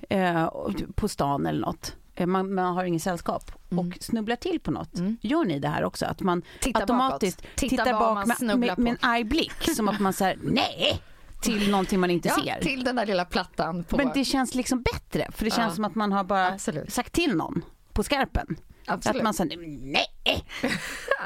Eh, 0.10 0.44
och- 0.44 0.74
på 0.96 1.08
stan 1.08 1.46
eller 1.46 1.60
något, 1.62 1.96
eh, 2.16 2.28
man, 2.28 2.54
man 2.54 2.74
har 2.76 2.84
ingen 2.84 3.00
sällskap 3.00 3.52
Mm. 3.72 3.88
och 3.88 4.04
snubblar 4.04 4.36
till 4.36 4.60
på 4.60 4.72
något. 4.72 4.92
Gör 5.22 5.46
ni 5.46 5.60
det 5.60 5.68
här 5.68 5.84
också? 5.84 6.06
Att 6.06 6.22
man 6.22 6.42
Titta 6.62 6.80
automatiskt 6.80 7.42
bakåt. 7.42 7.56
Titta 7.56 7.84
tittar 7.84 7.94
vad 8.00 8.16
bak 8.28 8.40
med, 8.42 8.60
med, 8.60 8.78
med 8.80 8.92
en 8.92 8.98
arg 9.02 9.24
blick 9.24 9.76
som 9.76 9.88
att 9.90 10.00
man 10.00 10.14
säger 10.14 10.38
nej, 10.44 11.02
till 11.42 11.72
någonting 11.72 12.00
man 12.00 12.10
inte 12.10 12.28
ja, 12.28 12.36
ser. 12.44 12.62
till 12.62 12.84
den 12.84 12.96
där 12.96 13.06
lilla 13.06 13.26
plattan. 13.26 13.84
På... 13.84 13.98
Men 13.98 14.12
det 14.14 14.26
känns 14.26 14.56
liksom 14.56 14.82
bättre 14.82 15.28
för 15.32 15.46
det 15.46 15.52
känns 15.52 15.72
Ja. 15.72 15.76
som 15.76 15.86
att 15.86 15.96
man 15.96 16.12
har 16.12 16.24
bara 16.24 16.48
Absolut. 16.48 16.94
sagt 16.94 17.14
till 17.14 17.36
någon 17.36 17.62
på 17.94 18.04
skarpen. 18.04 18.56
Absolut. 18.88 19.18
Att 19.18 19.24
man 19.24 19.34
säger 19.34 19.58
nej 19.92 20.46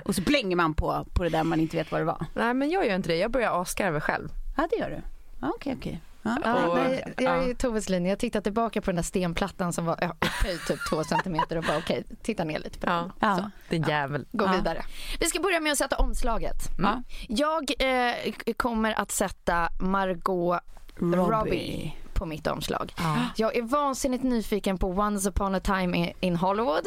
och 0.06 0.16
så 0.16 0.22
blänger 0.22 0.56
man 0.56 0.74
på, 0.74 1.06
på 1.14 1.24
det 1.24 1.30
där 1.30 1.44
man 1.44 1.60
inte 1.60 1.78
vet 1.78 1.92
vad 1.92 2.02
det 2.02 2.06
var. 2.06 2.26
Nej 2.34 2.54
men 2.54 2.70
jag 2.70 2.88
gör 2.88 2.96
inte 2.96 3.10
det, 3.10 3.16
jag 3.16 3.32
börjar 3.32 3.62
asgarva 3.62 4.02
själv. 4.02 4.30
Ja 4.58 4.68
det 4.72 4.76
gör 4.78 4.90
du. 4.90 5.02
Okej 5.48 5.76
okej. 5.80 6.02
Ja. 6.04 6.09
Ja, 6.22 6.68
Och- 6.68 6.76
nej, 6.76 7.14
jag 7.18 7.44
är 7.44 7.48
ja. 7.48 7.54
Toves 7.56 7.90
linje. 7.90 8.10
Jag 8.12 8.20
tittar 8.20 8.42
tillbaka 8.42 8.82
på 8.82 8.86
den 8.86 8.96
där 8.96 9.04
stenplattan 9.04 9.74
som 9.74 9.86
var 9.86 9.98
ja, 10.02 10.16
upphöjd 10.20 10.60
typ 10.68 10.80
två 10.90 11.04
centimeter 11.04 11.58
och 11.58 11.64
bara 11.64 11.78
okej, 11.78 12.04
titta 12.22 12.44
ner 12.44 12.60
lite 12.60 12.80
på 12.80 12.86
den. 12.86 12.96
Ja. 12.96 13.12
Ja. 13.20 13.38
Så, 13.38 13.50
Din 13.70 13.84
jävel. 13.84 14.26
gå 14.32 14.46
Ja. 14.46 14.52
vidare. 14.52 14.86
Vi 15.20 15.26
ska 15.26 15.40
börja 15.40 15.60
med 15.60 15.72
att 15.72 15.78
sätta 15.78 15.98
omslaget. 15.98 16.56
Ja. 16.80 17.04
Jag 17.28 17.72
eh, 17.80 18.54
kommer 18.58 19.00
att 19.00 19.12
sätta 19.12 19.70
Margot 19.82 20.60
Robbie. 20.96 21.16
Robbie. 21.16 21.96
på 22.14 22.26
mitt 22.26 22.48
omslag. 22.48 22.94
Ja. 22.98 23.18
Jag 23.36 23.56
är 23.58 23.62
vansinnigt 23.62 24.24
nyfiken 24.24 24.78
på 24.78 24.88
Once 24.88 25.30
upon 25.30 25.56
a 25.56 25.60
time 25.60 26.14
in- 26.20 26.36
Hollywood. 26.36 26.84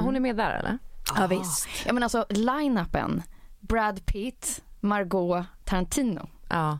Hon 0.00 0.16
är 0.16 0.20
med 0.20 0.36
där 0.36 0.50
eller? 0.50 0.78
Ja, 1.16 1.26
visst. 1.26 1.68
Ja, 1.86 1.92
men 1.92 2.02
alltså 2.02 2.26
line-upen. 2.28 3.22
Brad 3.60 4.06
Pitt, 4.06 4.62
Margot, 4.80 5.44
Tarantino. 5.64 6.28
Ja. 6.48 6.78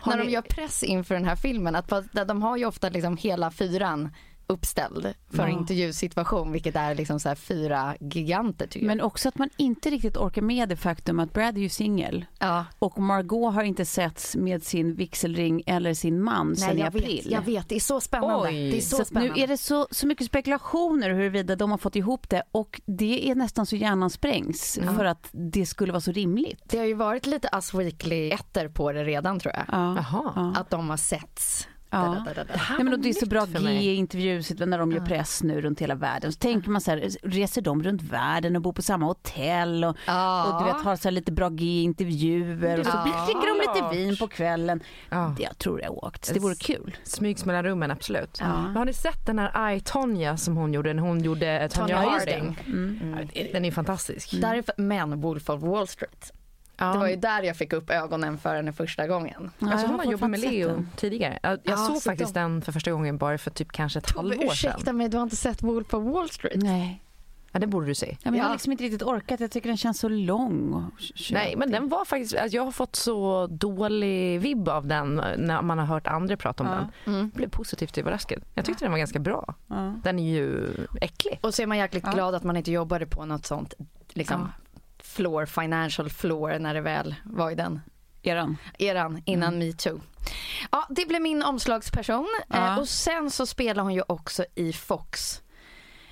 Har 0.00 0.12
När 0.12 0.18
de 0.18 0.24
ni- 0.26 0.32
gör 0.32 0.42
press 0.42 0.82
inför 0.82 1.14
den 1.14 1.24
här 1.24 1.36
filmen, 1.36 1.76
att 1.76 1.92
de 2.28 2.42
har 2.42 2.56
ju 2.56 2.64
ofta 2.66 2.88
liksom 2.88 3.16
hela 3.16 3.50
fyran 3.50 4.08
uppställd 4.50 5.14
för 5.30 5.42
Ja. 5.42 5.48
intervjusituation, 5.48 6.52
vilket 6.52 6.76
är 6.76 6.94
liksom 6.94 7.20
så 7.20 7.28
här 7.28 7.36
fyra 7.36 7.96
giganter 8.00 8.66
tycker 8.66 8.86
jag. 8.86 8.96
Men 8.96 9.00
också 9.00 9.28
att 9.28 9.38
man 9.38 9.48
inte 9.56 9.90
riktigt 9.90 10.16
orkar 10.16 10.42
med 10.42 10.68
det 10.68 10.76
faktum 10.76 11.20
att 11.20 11.32
Brad 11.32 11.56
är 11.56 11.60
ju 11.60 11.68
singel 11.68 12.24
ja. 12.38 12.64
och 12.78 12.98
Margot 12.98 13.54
har 13.54 13.62
inte 13.62 13.84
setts 13.84 14.36
med 14.36 14.62
sin 14.62 14.94
vigselring 14.94 15.62
eller 15.66 15.94
sin 15.94 16.22
man 16.22 16.56
sedan 16.56 16.76
i 16.76 16.80
jag 16.80 16.88
april. 16.88 17.20
vet, 17.24 17.32
jag 17.32 17.42
vet, 17.42 17.68
det 17.68 17.76
är 17.76 17.80
så 17.80 18.00
spännande. 18.00 18.48
Oj. 18.48 18.70
Det 18.70 18.76
är 18.76 18.80
så, 18.80 18.96
Så 18.96 19.04
spännande. 19.04 19.34
nu 19.34 19.42
är 19.42 19.46
det 19.46 19.56
så, 19.56 19.86
så 19.90 20.06
mycket 20.06 20.26
spekulationer 20.26 21.10
huruvida 21.10 21.56
de 21.56 21.70
har 21.70 21.78
fått 21.78 21.96
ihop 21.96 22.28
det 22.30 22.42
och 22.52 22.80
det 22.86 23.30
är 23.30 23.34
nästan 23.34 23.66
så 23.66 23.76
hjärnan 23.76 24.10
sprängs 24.10 24.78
för 24.96 25.04
att 25.04 25.28
det 25.32 25.66
skulle 25.66 25.92
vara 25.92 26.00
så 26.00 26.12
rimligt. 26.12 26.62
Det 26.64 26.78
har 26.78 26.84
ju 26.86 26.94
varit 26.94 27.26
lite 27.26 27.48
Us 27.52 27.74
Weekly 27.74 28.30
ettor 28.30 28.68
på 28.68 28.92
det 28.92 29.04
redan 29.04 29.40
tror 29.40 29.54
jag. 29.56 29.64
Ja. 29.72 29.94
Jaha. 29.96 30.32
Ja. 30.36 30.52
Att 30.60 30.70
de 30.70 30.90
har 30.90 30.96
setts. 30.96 31.68
Ja. 31.92 31.98
Da, 31.98 32.22
da, 32.24 32.34
da, 32.34 32.44
da. 32.44 32.60
Nej, 32.70 32.84
men 32.84 32.92
och 32.92 32.98
det 33.00 33.08
är 33.08 33.12
så 33.12 33.26
bra. 33.26 33.44
G-intervjuer 33.44 34.66
när 34.66 34.78
de 34.78 34.92
gör 34.92 35.00
press 35.00 35.42
nu 35.42 35.60
runt 35.60 35.80
hela 35.80 35.94
världen. 35.94 36.32
Så 36.32 36.38
tänker 36.38 36.70
man 36.70 36.80
så 36.80 36.90
här, 36.90 37.10
reser 37.22 37.62
de 37.62 37.82
runt 37.82 38.02
världen 38.02 38.56
och 38.56 38.62
bor 38.62 38.72
på 38.72 38.82
samma 38.82 39.06
hotell 39.06 39.84
och, 39.84 39.96
Ja. 40.06 40.44
och 40.44 40.60
du 40.66 40.72
vet 40.72 40.82
har 40.84 40.96
så 40.96 41.08
här 41.08 41.12
lite 41.12 41.32
bra 41.32 41.48
G-intervjuer 41.48 42.80
och 42.80 42.86
så 42.86 42.92
Ja. 42.94 43.24
dricker 43.26 43.46
de 43.74 43.80
lite 43.90 43.96
vin 43.96 44.16
på 44.16 44.28
kvällen. 44.28 44.80
Ja. 45.10 45.34
Det, 45.36 45.42
jag 45.42 45.58
tror 45.58 45.80
jag 45.82 46.04
åkt. 46.04 46.34
Det 46.34 46.40
vore 46.40 46.54
kul. 46.54 46.96
Smygs 47.04 47.44
mellan 47.44 47.62
rummen, 47.62 47.90
absolut. 47.90 48.36
Ja. 48.40 48.62
Men 48.62 48.76
Har 48.76 48.84
ni 48.84 48.92
sett 48.92 49.26
den 49.26 49.38
här 49.38 49.72
I, 49.72 49.80
Tonya 49.80 50.36
som 50.36 50.56
hon 50.56 50.72
gjorde 50.74 50.94
när 50.94 51.02
hon 51.02 51.20
gjorde 51.22 51.68
Tonya 51.68 51.86
Tonya 51.86 52.10
Harding? 52.10 52.58
Harding. 53.14 53.50
Den 53.52 53.64
är 53.64 53.70
fantastisk. 53.70 54.40
Därför, 54.40 54.74
men 54.76 55.20
Wolf 55.20 55.50
of 55.50 55.62
Wall 55.62 55.88
Street. 55.88 56.32
Ja. 56.80 56.92
Det 56.92 56.98
var 56.98 57.08
ju 57.08 57.16
där 57.16 57.42
jag 57.42 57.56
fick 57.56 57.72
upp 57.72 57.90
ögonen 57.90 58.38
för 58.38 58.56
henne 58.56 58.72
första 58.72 59.06
gången. 59.06 59.50
Alltså 59.60 59.78
jag 59.78 59.88
hon 59.88 59.98
har 60.00 60.12
jobbat 60.12 60.30
med 60.30 60.40
Leo 60.40 60.84
tidigare. 60.96 61.38
Jag, 61.42 61.52
jag 61.52 61.60
Ja, 61.64 61.76
såg 61.76 61.96
så 61.96 62.10
faktiskt 62.10 62.34
de- 62.34 62.40
den 62.40 62.62
för 62.62 62.72
första 62.72 62.90
gången 62.90 63.18
bara 63.18 63.38
för 63.38 63.50
typ 63.50 63.72
kanske 63.72 63.98
ett 63.98 64.10
halvår 64.16 64.44
ursäkta 64.44 64.78
sedan. 64.78 64.96
mig, 64.96 65.08
du 65.08 65.16
har 65.16 65.22
inte 65.24 65.36
sett 65.36 65.62
Wolf 65.62 65.94
of 65.94 66.04
Wall 66.14 66.30
Street? 66.30 66.62
Nej. 66.62 67.02
Ja, 67.52 67.58
det 67.60 67.66
borde 67.66 67.86
du 67.86 67.94
se. 67.94 68.16
Ja, 68.22 68.30
men 68.30 68.34
Jag 68.34 68.44
har 68.44 68.50
Ja. 68.50 68.54
liksom 68.54 68.72
inte 68.72 68.84
riktigt 68.84 69.02
orkat. 69.02 69.40
Jag 69.40 69.50
tycker 69.50 69.68
den 69.68 69.76
känns 69.76 69.98
så 69.98 70.08
lång. 70.08 70.84
Nej, 71.30 71.54
men 71.56 71.70
den 71.70 71.88
var 71.88 72.04
faktiskt, 72.04 72.36
alltså 72.36 72.56
jag 72.56 72.64
har 72.64 72.72
fått 72.72 72.96
så 72.96 73.46
dålig 73.46 74.40
vibb 74.40 74.68
av 74.68 74.86
den 74.86 75.14
när 75.38 75.62
man 75.62 75.78
har 75.78 75.86
hört 75.86 76.06
andra 76.06 76.36
prata 76.36 76.62
om 76.62 76.68
Ja. 76.70 76.74
den. 76.76 77.14
Mm. 77.14 77.20
Jag 77.20 77.30
blev 77.30 77.48
positivt 77.50 77.98
överraskad. 77.98 78.42
Jag 78.54 78.64
tyckte 78.64 78.84
den 78.84 78.92
var 78.92 78.98
ganska 78.98 79.18
bra. 79.18 79.54
Ja. 79.66 79.94
Den 80.04 80.18
är 80.18 80.30
ju 80.34 80.66
äcklig. 81.00 81.38
Och 81.42 81.54
så 81.54 81.62
är 81.62 81.66
man 81.66 81.78
jäkligt 81.78 82.04
Ja. 82.06 82.12
glad 82.12 82.34
att 82.34 82.44
man 82.44 82.56
inte 82.56 82.70
jobbade 82.72 83.06
på 83.06 83.24
något 83.24 83.46
sånt 83.46 83.74
liksom 84.12 84.48
floor, 85.20 85.46
financial 85.46 86.10
floor 86.10 86.58
när 86.58 86.74
det 86.74 86.80
väl 86.80 87.14
var 87.24 87.50
i 87.50 87.54
den 87.54 87.80
Eran. 88.22 88.56
eran 88.78 89.22
innan 89.26 89.58
metoo. 89.58 90.00
Ja, 90.70 90.86
det 90.90 91.06
blev 91.08 91.22
min 91.22 91.42
omslagsperson. 91.42 92.28
Ja. 92.48 92.56
Eh, 92.72 92.78
och 92.78 92.88
sen 92.88 93.30
så 93.30 93.46
spelar 93.46 93.82
hon 93.82 93.94
ju 93.94 94.02
också 94.06 94.44
i 94.54 94.72
Fox. 94.72 95.42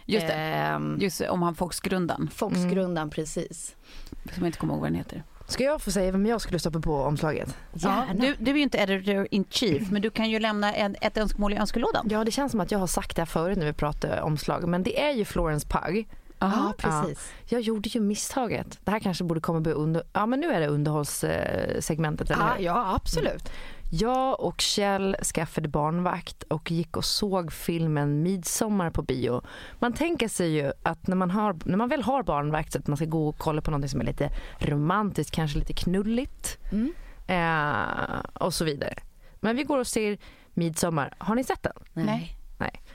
Just 0.05 0.27
det. 0.27 0.33
Ehm, 0.33 0.99
Just 1.01 1.19
det, 1.19 1.29
om 1.29 1.43
han 1.43 1.55
Fox-grundaren. 1.55 2.31
Fox-grundaren 2.35 3.11
precis. 3.11 3.77
Som 4.11 4.43
jag 4.43 4.47
inte 4.47 4.59
kommer 4.59 4.73
ihåg 4.75 4.81
vad 4.81 4.91
den 4.91 4.97
heter. 4.99 5.23
Ska 5.47 5.65
jag 5.65 5.83
få 5.83 5.91
säga 5.91 6.13
vem 6.13 6.27
jag 6.27 6.41
skulle 6.41 6.59
stoppa 6.59 6.81
på 6.81 6.95
omslaget? 7.03 7.57
Ja, 7.73 8.05
du, 8.15 8.35
du 8.39 8.51
är 8.51 8.55
ju 8.55 8.63
inte 8.63 8.79
editor 8.79 9.29
in 9.31 9.45
chief, 9.51 9.91
men 9.91 10.03
du 10.03 10.11
kan 10.11 10.31
ju 10.31 10.39
lämna 10.39 10.75
en, 10.75 10.97
ett 11.01 11.17
önskemål 11.19 11.53
i 11.53 11.57
önskelådan. 11.57 12.07
Ja, 12.11 12.25
det 12.25 12.31
känns 12.31 12.51
som 12.53 12.61
att 12.61 12.71
jag 12.71 12.79
har 12.79 12.87
sagt 12.87 13.17
det 13.17 13.23
här 13.23 13.27
förut 13.27 13.59
när 13.59 13.67
vi 13.67 13.73
pratade 13.73 14.23
omslag. 14.23 14.69
Men 14.69 14.83
det 14.83 15.03
är 15.03 15.11
ju 15.13 15.25
Florence 15.25 15.67
Pugh. 15.69 16.07
Ja, 16.41 16.75
precis. 16.79 17.33
Jag 17.47 17.61
gjorde 17.61 17.89
ju 17.89 18.01
misstaget. 18.01 18.79
Det 18.85 18.91
här 18.91 18.99
kanske 19.01 19.25
borde 19.25 19.41
komma 19.41 19.71
under... 19.71 20.03
Ja, 20.13 20.27
men 20.27 20.41
nu 20.41 20.47
är 20.53 20.61
det 20.61 20.67
underhållssegmentet, 20.67 22.31
eller 22.31 22.43
Ja, 22.43 22.55
hur? 22.59 22.65
ja, 22.65 22.95
absolut. 22.95 23.51
Jag 23.91 24.41
och 24.41 24.61
Kjell 24.61 25.17
skaffade 25.35 25.69
barnvakt 25.69 26.43
och 26.43 26.71
gick 26.71 26.97
och 26.97 27.05
såg 27.05 27.53
filmen 27.53 28.23
Midsommar 28.23 28.91
på 28.91 29.03
bio. 29.03 29.43
Man 29.79 29.93
tänker 29.93 30.29
sig 30.29 30.49
ju 30.51 30.73
att 30.83 31.07
när 31.07 31.17
man, 31.17 31.31
har, 31.31 31.57
när 31.65 31.77
man 31.77 31.89
väl 31.89 32.03
har 32.03 32.23
barnvakt 32.23 32.73
så 32.73 32.79
att 32.79 32.87
man 32.87 32.97
ska 32.97 33.07
gå 33.07 33.29
och 33.29 33.39
kolla 33.39 33.61
på 33.63 33.71
något 33.71 33.91
som 33.91 34.01
är 34.01 34.05
lite 34.05 34.31
romantiskt, 34.59 35.35
kanske 35.35 35.59
lite 35.59 35.73
knulligt 35.73 36.59
Mm. 36.73 36.93
eh, 37.27 38.21
och 38.35 38.55
så 38.55 38.65
vidare. 38.65 38.95
Men 39.41 39.57
vi 39.57 39.63
går 39.65 39.79
och 39.79 39.87
ser 39.87 40.19
Midsommar. 40.55 41.15
Har 41.19 41.35
ni 41.35 41.45
sett 41.45 41.63
den? 41.63 41.73
Nej. 41.93 42.35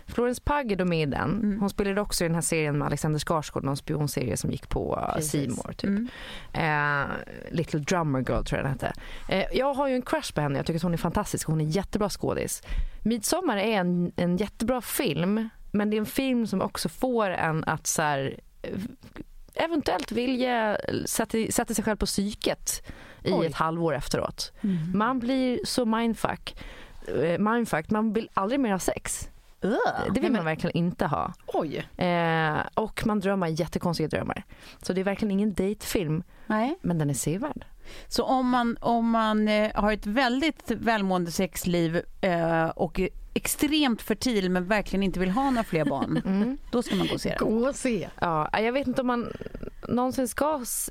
Florence 0.08 0.42
Pugh 0.46 0.72
är 0.72 0.76
då 0.76 0.86
med 0.86 1.02
i 1.02 1.06
den. 1.06 1.30
Mm. 1.30 1.60
Hon 1.60 1.70
spelade 1.70 2.02
också 2.02 2.26
i 2.26 2.28
den 2.28 2.36
här 2.36 2.42
serien 2.42 2.78
med 2.78 2.86
Alexander 2.86 3.20
Skarsgård, 3.20 3.64
någon 3.64 3.78
spionserie 3.78 4.38
som 4.38 4.52
gick 4.52 4.70
på. 4.70 5.14
C 5.22 5.48
More 5.50 5.74
typ. 5.74 5.90
Mm. 5.90 6.10
Eh, 6.54 7.08
Little 7.52 7.80
Drummer 7.80 8.20
Girl 8.20 8.44
tror 8.44 8.58
jag 8.60 8.66
den 8.66 8.72
hette. 8.72 8.94
Eh, 9.30 9.46
jag 9.54 9.74
har 9.74 9.88
ju 9.88 9.96
en 9.96 10.02
crush 10.02 10.34
på 10.34 10.42
henne, 10.42 10.60
jag 10.60 10.66
tycker 10.66 10.80
att 10.80 10.84
hon 10.84 10.94
är 10.94 10.98
fantastisk 10.98 11.48
hon 11.48 11.62
är 11.62 11.66
jättebra 11.66 12.10
skådis. 12.10 12.64
Midsommar 13.02 13.58
är 13.58 13.78
en, 13.80 14.12
en 14.16 14.38
jättebra 14.38 14.82
film 14.82 15.50
men 15.72 15.90
det 15.90 15.98
är 15.98 16.00
en 16.00 16.06
film 16.06 16.48
som 16.48 16.62
också 16.62 16.90
får 16.90 17.30
en 17.30 17.64
att 17.64 17.88
så 17.88 18.02
här, 18.02 18.40
eh, 18.62 18.70
eventuellt 19.54 20.12
vilja 20.12 20.78
sätta, 21.06 21.38
sätta 21.50 21.74
sig 21.74 21.84
själv 21.84 21.98
på 21.98 22.06
psyket 22.06 22.84
i 23.24 23.32
Oj. 23.32 23.48
ett 23.48 23.56
halvår 23.56 23.96
efteråt. 23.96 24.52
Mm. 24.62 24.98
Man 24.98 25.20
blir 25.20 25.60
så 25.66 25.86
mindfuck. 25.86 26.56
eh, 27.08 27.40
mindfuck. 27.40 27.90
Man 27.90 28.14
vill 28.14 28.30
aldrig 28.34 28.60
mer 28.60 28.72
ha 28.72 28.80
sex. 28.80 29.30
Det 30.14 30.20
vill 30.20 30.32
man 30.32 30.46
verkligen 30.46 30.78
inte 30.78 31.06
ha. 31.06 31.34
Oj. 31.48 31.88
Eh, 31.98 32.58
och 32.74 33.06
man 33.06 33.20
drömmer 33.20 33.48
jättekonstiga 33.48 34.08
drömmar. 34.10 34.44
Så 34.82 34.94
det 34.94 35.02
är 35.02 35.06
verkligen 35.06 35.32
ingen 35.32 35.54
datefilm, 35.54 36.24
Nej. 36.48 36.78
men 36.82 36.98
den 36.98 37.10
är 37.10 37.14
sevärd. 37.14 37.66
Så 38.08 38.24
om 38.24 38.50
man, 38.50 38.78
om 38.82 39.10
man 39.10 39.48
eh, 39.48 39.72
har 39.76 39.92
ett 39.92 40.06
väldigt 40.06 40.72
välmående 40.72 41.32
sexliv 41.32 42.02
eh, 42.22 42.66
och 42.70 43.00
är 43.00 43.10
extremt 43.34 44.02
fertil 44.02 44.50
men 44.50 44.68
verkligen 44.68 45.04
inte 45.04 45.20
vill 45.20 45.30
ha 45.32 45.50
några 45.50 45.64
fler 45.64 45.86
barn, 45.86 46.22
Mm. 46.26 46.58
då 46.72 46.84
ska 46.84 46.96
man 46.96 47.08
gå 47.08 47.14
och 47.14 47.22
se 47.22 47.30
den. 47.40 47.60
Gå 47.60 47.68
och 47.70 47.76
se. 47.76 48.10
Ja, 48.22 48.60
jag 48.60 48.72
vet 48.74 48.88
inte 48.88 49.02
om 49.02 49.08
man 49.08 49.32
någonsin 49.88 50.28
ska... 50.28 50.46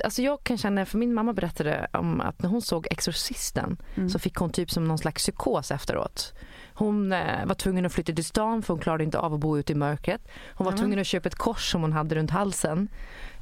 Alltså 0.04 0.22
jag 0.22 0.44
kan 0.44 0.58
känna, 0.58 0.86
för 0.86 0.98
min 0.98 1.14
mamma 1.14 1.32
berättade 1.32 1.88
om 1.92 2.20
att 2.20 2.42
när 2.42 2.48
hon 2.50 2.62
såg 2.62 2.86
Exorcisten 2.90 3.76
Mm. 3.94 4.08
så 4.08 4.18
fick 4.18 4.34
hon 4.36 4.50
typ 4.50 4.70
som 4.70 4.84
någon 4.88 4.98
slags 4.98 5.22
psykos 5.22 5.70
efteråt. 5.70 6.32
Hon 6.74 7.12
eh, 7.12 7.46
var 7.46 7.54
tvungen 7.54 7.86
att 7.86 7.92
flytta 7.92 8.12
till 8.12 8.24
stan 8.24 8.62
för 8.62 8.74
hon 8.74 8.80
klarade 8.80 9.04
inte 9.04 9.18
av 9.18 9.34
att 9.34 9.40
bo 9.40 9.58
ute 9.58 9.72
i 9.72 9.76
mörkret. 9.76 10.20
Hon 10.54 10.64
var 10.64 10.72
Nämen. 10.72 10.78
tvungen 10.82 10.98
att 10.98 11.06
köpa 11.06 11.28
ett 11.28 11.34
kors 11.34 11.70
som 11.72 11.82
hon 11.82 11.92
hade 11.92 12.14
runt 12.14 12.30
halsen. 12.30 12.88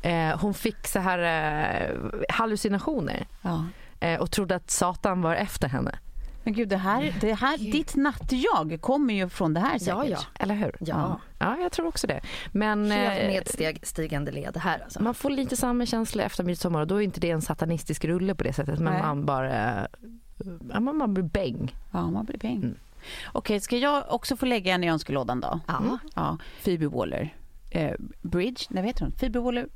Eh, 0.02 0.40
hon 0.40 0.54
fick 0.54 0.86
så 0.86 0.98
här 0.98 1.18
eh, 1.18 1.96
hallucinationer 2.28 3.26
Ja. 3.42 3.64
och 4.20 4.30
trodde 4.30 4.54
att 4.56 4.70
Satan 4.70 5.22
var 5.22 5.34
efter 5.34 5.68
henne. 5.68 5.98
Men 6.44 6.54
gud, 6.54 6.68
det 6.68 6.76
här, 6.76 7.14
det 7.20 7.34
här, 7.34 7.58
ditt 7.58 7.96
nattjag 7.96 8.78
kommer 8.80 9.14
ju 9.14 9.28
från 9.28 9.54
det 9.54 9.60
här 9.60 9.78
säkert. 9.78 9.86
Ja, 9.94 10.04
ja. 10.06 10.18
Eller 10.34 10.54
hur? 10.54 10.76
Ja. 10.80 11.20
Ja, 11.38 11.56
jag 11.58 11.72
tror 11.72 11.86
också 11.86 12.06
det. 12.06 12.20
Men 12.52 12.90
Helt 12.90 13.58
nedstigande 13.58 14.32
led 14.32 14.56
här 14.56 14.78
alltså. 14.84 15.02
man 15.02 15.14
får 15.14 15.30
lite 15.30 15.56
samma 15.56 15.86
känsla 15.86 16.22
efter 16.22 16.44
midsommar 16.44 16.80
och 16.80 16.86
då 16.86 16.96
är 16.96 17.00
inte 17.00 17.20
det 17.20 17.30
en 17.30 17.42
satanistisk 17.42 18.04
rulle 18.04 18.34
på 18.34 18.44
det 18.44 18.52
sättet. 18.52 18.78
Men 18.78 18.98
man 19.02 19.26
bara... 19.26 19.86
Man, 20.80 20.96
man 20.96 21.14
blir 21.14 21.24
bäng. 21.24 21.74
Ja, 21.92 22.10
man 22.10 22.24
blir 22.24 22.38
bäng. 22.38 22.56
Mm. 22.56 22.74
Okej, 23.32 23.60
ska 23.60 23.76
jag 23.76 24.04
också 24.08 24.36
få 24.36 24.46
lägga 24.46 24.74
en 24.74 24.84
i 24.84 24.90
önskelådan 24.90 25.40
då? 25.40 25.60
Ja. 25.66 25.98
Ja, 26.14 26.38
Phoebe 26.64 26.86
Waller. 26.86 27.34
Eh, 27.70 27.92
Bridge, 28.22 28.64
nej 28.68 28.82
vad 28.82 28.86
heter 28.88 29.02
hon? 29.04 29.12
Phoebe 29.12 29.38
Waller 29.38 29.68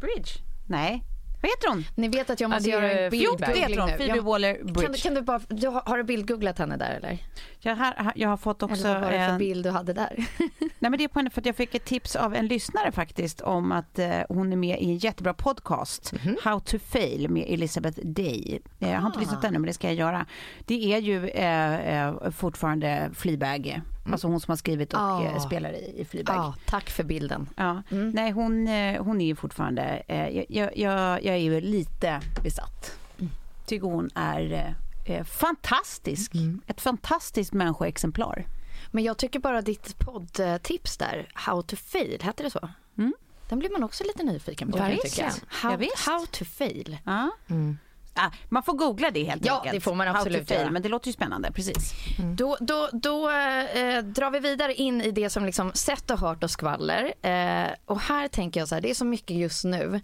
Bridge? 0.00 0.30
Nej, 0.66 1.02
Vad 1.42 1.50
heter 1.50 1.68
hon? 1.68 1.84
Ni 1.94 2.08
vet 2.08 2.30
att 2.30 2.40
jag 2.40 2.50
måste 2.50 2.70
Ja, 2.70 2.80
det 2.80 2.86
är 2.86 2.90
göra 2.92 3.00
en 3.04 3.10
bildgoogling 3.10 3.76
nu. 3.86 3.96
Phoebe 3.96 4.20
Waller-Bridge. 4.20 4.82
Kan, 4.82 4.92
du- 4.92 4.98
kan 4.98 5.14
du 5.14 5.22
bara, 5.22 5.40
du 5.48 5.66
har, 5.68 5.82
har 5.86 5.96
du 5.98 6.04
bildgooglat 6.04 6.58
henne 6.58 6.76
där 6.76 6.90
eller? 6.90 7.18
Jag, 7.60 7.76
har, 7.76 8.12
jag 8.14 8.28
har 8.28 8.36
fått 8.36 8.62
också... 8.62 8.88
eller 8.88 8.94
vad 8.94 9.02
var 9.02 9.10
det 9.10 9.18
för 9.26 9.32
en- 9.32 9.38
bild 9.38 9.64
du 9.64 9.70
hade 9.70 9.92
där? 9.92 10.26
Nej, 10.58 10.90
men 10.90 10.92
det 10.98 11.04
är 11.04 11.08
på 11.08 11.18
henne 11.18 11.30
för 11.30 11.40
att 11.40 11.46
jag 11.46 11.56
fick 11.56 11.74
ett 11.74 11.84
tips 11.84 12.16
av 12.16 12.34
en 12.34 12.46
lyssnare 12.46 12.92
faktiskt 12.92 13.40
om 13.40 13.72
att 13.72 13.98
eh, 13.98 14.08
hon 14.28 14.52
är 14.52 14.56
med 14.56 14.80
i 14.82 14.84
en 14.84 14.96
jättebra 14.98 15.34
podcast, 15.34 16.12
How 16.42 16.60
to 16.60 16.78
fail 16.78 17.28
med 17.30 17.44
Elizabeth 17.48 17.98
Day. 18.02 18.60
Eh, 18.80 18.90
jag 18.90 18.98
har 19.00 19.06
inte 19.06 19.18
Ah. 19.18 19.20
lyssnat 19.20 19.44
ännu 19.44 19.58
men 19.58 19.66
det 19.66 19.72
ska 19.72 19.86
jag 19.86 19.96
göra. 19.96 20.26
Det 20.66 20.92
är 20.94 20.98
ju 20.98 21.28
eh, 21.28 22.04
eh, 22.08 22.30
fortfarande 22.30 23.10
Fleabag, 23.14 23.80
alltså 24.12 24.26
hon 24.28 24.40
som 24.40 24.52
har 24.52 24.56
skrivit 24.56 24.94
och 24.94 25.22
eh, 25.24 25.40
spelar 25.40 25.72
i, 25.72 26.00
i 26.00 26.04
Fleabag. 26.04 26.36
Ja, 26.36 26.54
tack 26.66 26.90
för 26.90 27.04
bilden. 27.04 27.48
Ja. 27.56 27.82
Mm. 27.90 28.10
Nej, 28.10 28.30
hon, 28.30 28.68
eh, 28.68 29.02
hon 29.04 29.20
är 29.20 29.26
ju 29.26 29.34
fortfarande... 29.36 30.02
eh, 30.08 30.28
Jag, 30.48 30.76
jag, 30.78 31.24
jag 31.24 31.34
är 31.34 31.36
ju 31.36 31.60
lite 31.60 32.20
besatt. 32.42 32.98
Mm. 33.18 33.30
Tycker 33.66 33.86
hon 33.86 34.10
är 34.14 34.74
eh, 35.04 35.16
eh, 35.16 35.24
fantastisk. 35.24 36.32
Ett 36.66 36.80
fantastiskt 36.80 37.52
människoexemplar. 37.52 38.46
Men 38.90 39.04
jag 39.04 39.16
tycker 39.16 39.38
bara 39.38 39.62
ditt 39.62 39.98
poddtips 39.98 40.96
där, 40.96 41.28
How 41.34 41.62
to 41.62 41.76
fail, 41.76 42.22
hette 42.22 42.42
det 42.42 42.50
så? 42.50 42.68
Mm. 42.98 43.14
Den 43.48 43.58
blir 43.58 43.70
man 43.70 43.84
också 43.84 44.04
lite 44.04 44.22
nyfiken 44.22 44.72
på. 44.72 44.78
kan 44.78 44.90
jag. 44.90 44.98
Ja, 45.18 45.30
How, 45.48 45.76
visst. 45.76 46.06
how 46.06 46.26
to 46.30 46.44
fail. 46.44 46.98
Ja. 47.04 47.30
Mm. 47.50 47.78
Ah, 48.18 48.30
man 48.48 48.62
får 48.62 48.72
googla 48.72 49.10
det 49.10 49.24
helt 49.24 49.44
Ja, 49.46 49.56
enkelt. 49.56 49.74
det 49.74 49.80
får 49.80 49.94
man 49.94 50.08
absolut 50.08 50.48
fail, 50.48 50.60
göra. 50.60 50.70
Men 50.70 50.82
det 50.82 50.88
låter 50.88 51.06
ju 51.06 51.12
spännande, 51.12 51.52
precis. 51.52 51.92
Då, 52.36 52.56
då, 52.60 52.88
då 52.92 53.30
eh, 53.30 53.98
drar 54.02 54.30
vi 54.30 54.38
vidare 54.40 54.74
in 54.74 55.00
i 55.00 55.10
det 55.10 55.30
som 55.30 55.44
liksom 55.44 55.72
sett 55.74 56.10
och 56.10 56.18
hört 56.18 56.44
och 56.44 56.50
skvaller. 56.50 57.12
Eh, 57.22 57.68
och 57.84 58.00
här 58.00 58.28
tänker 58.28 58.60
jag 58.60 58.68
så 58.68 58.74
här, 58.74 58.82
det 58.82 58.90
är 58.90 58.94
så 58.94 59.04
mycket 59.04 59.36
just 59.36 59.64
nu 59.64 60.00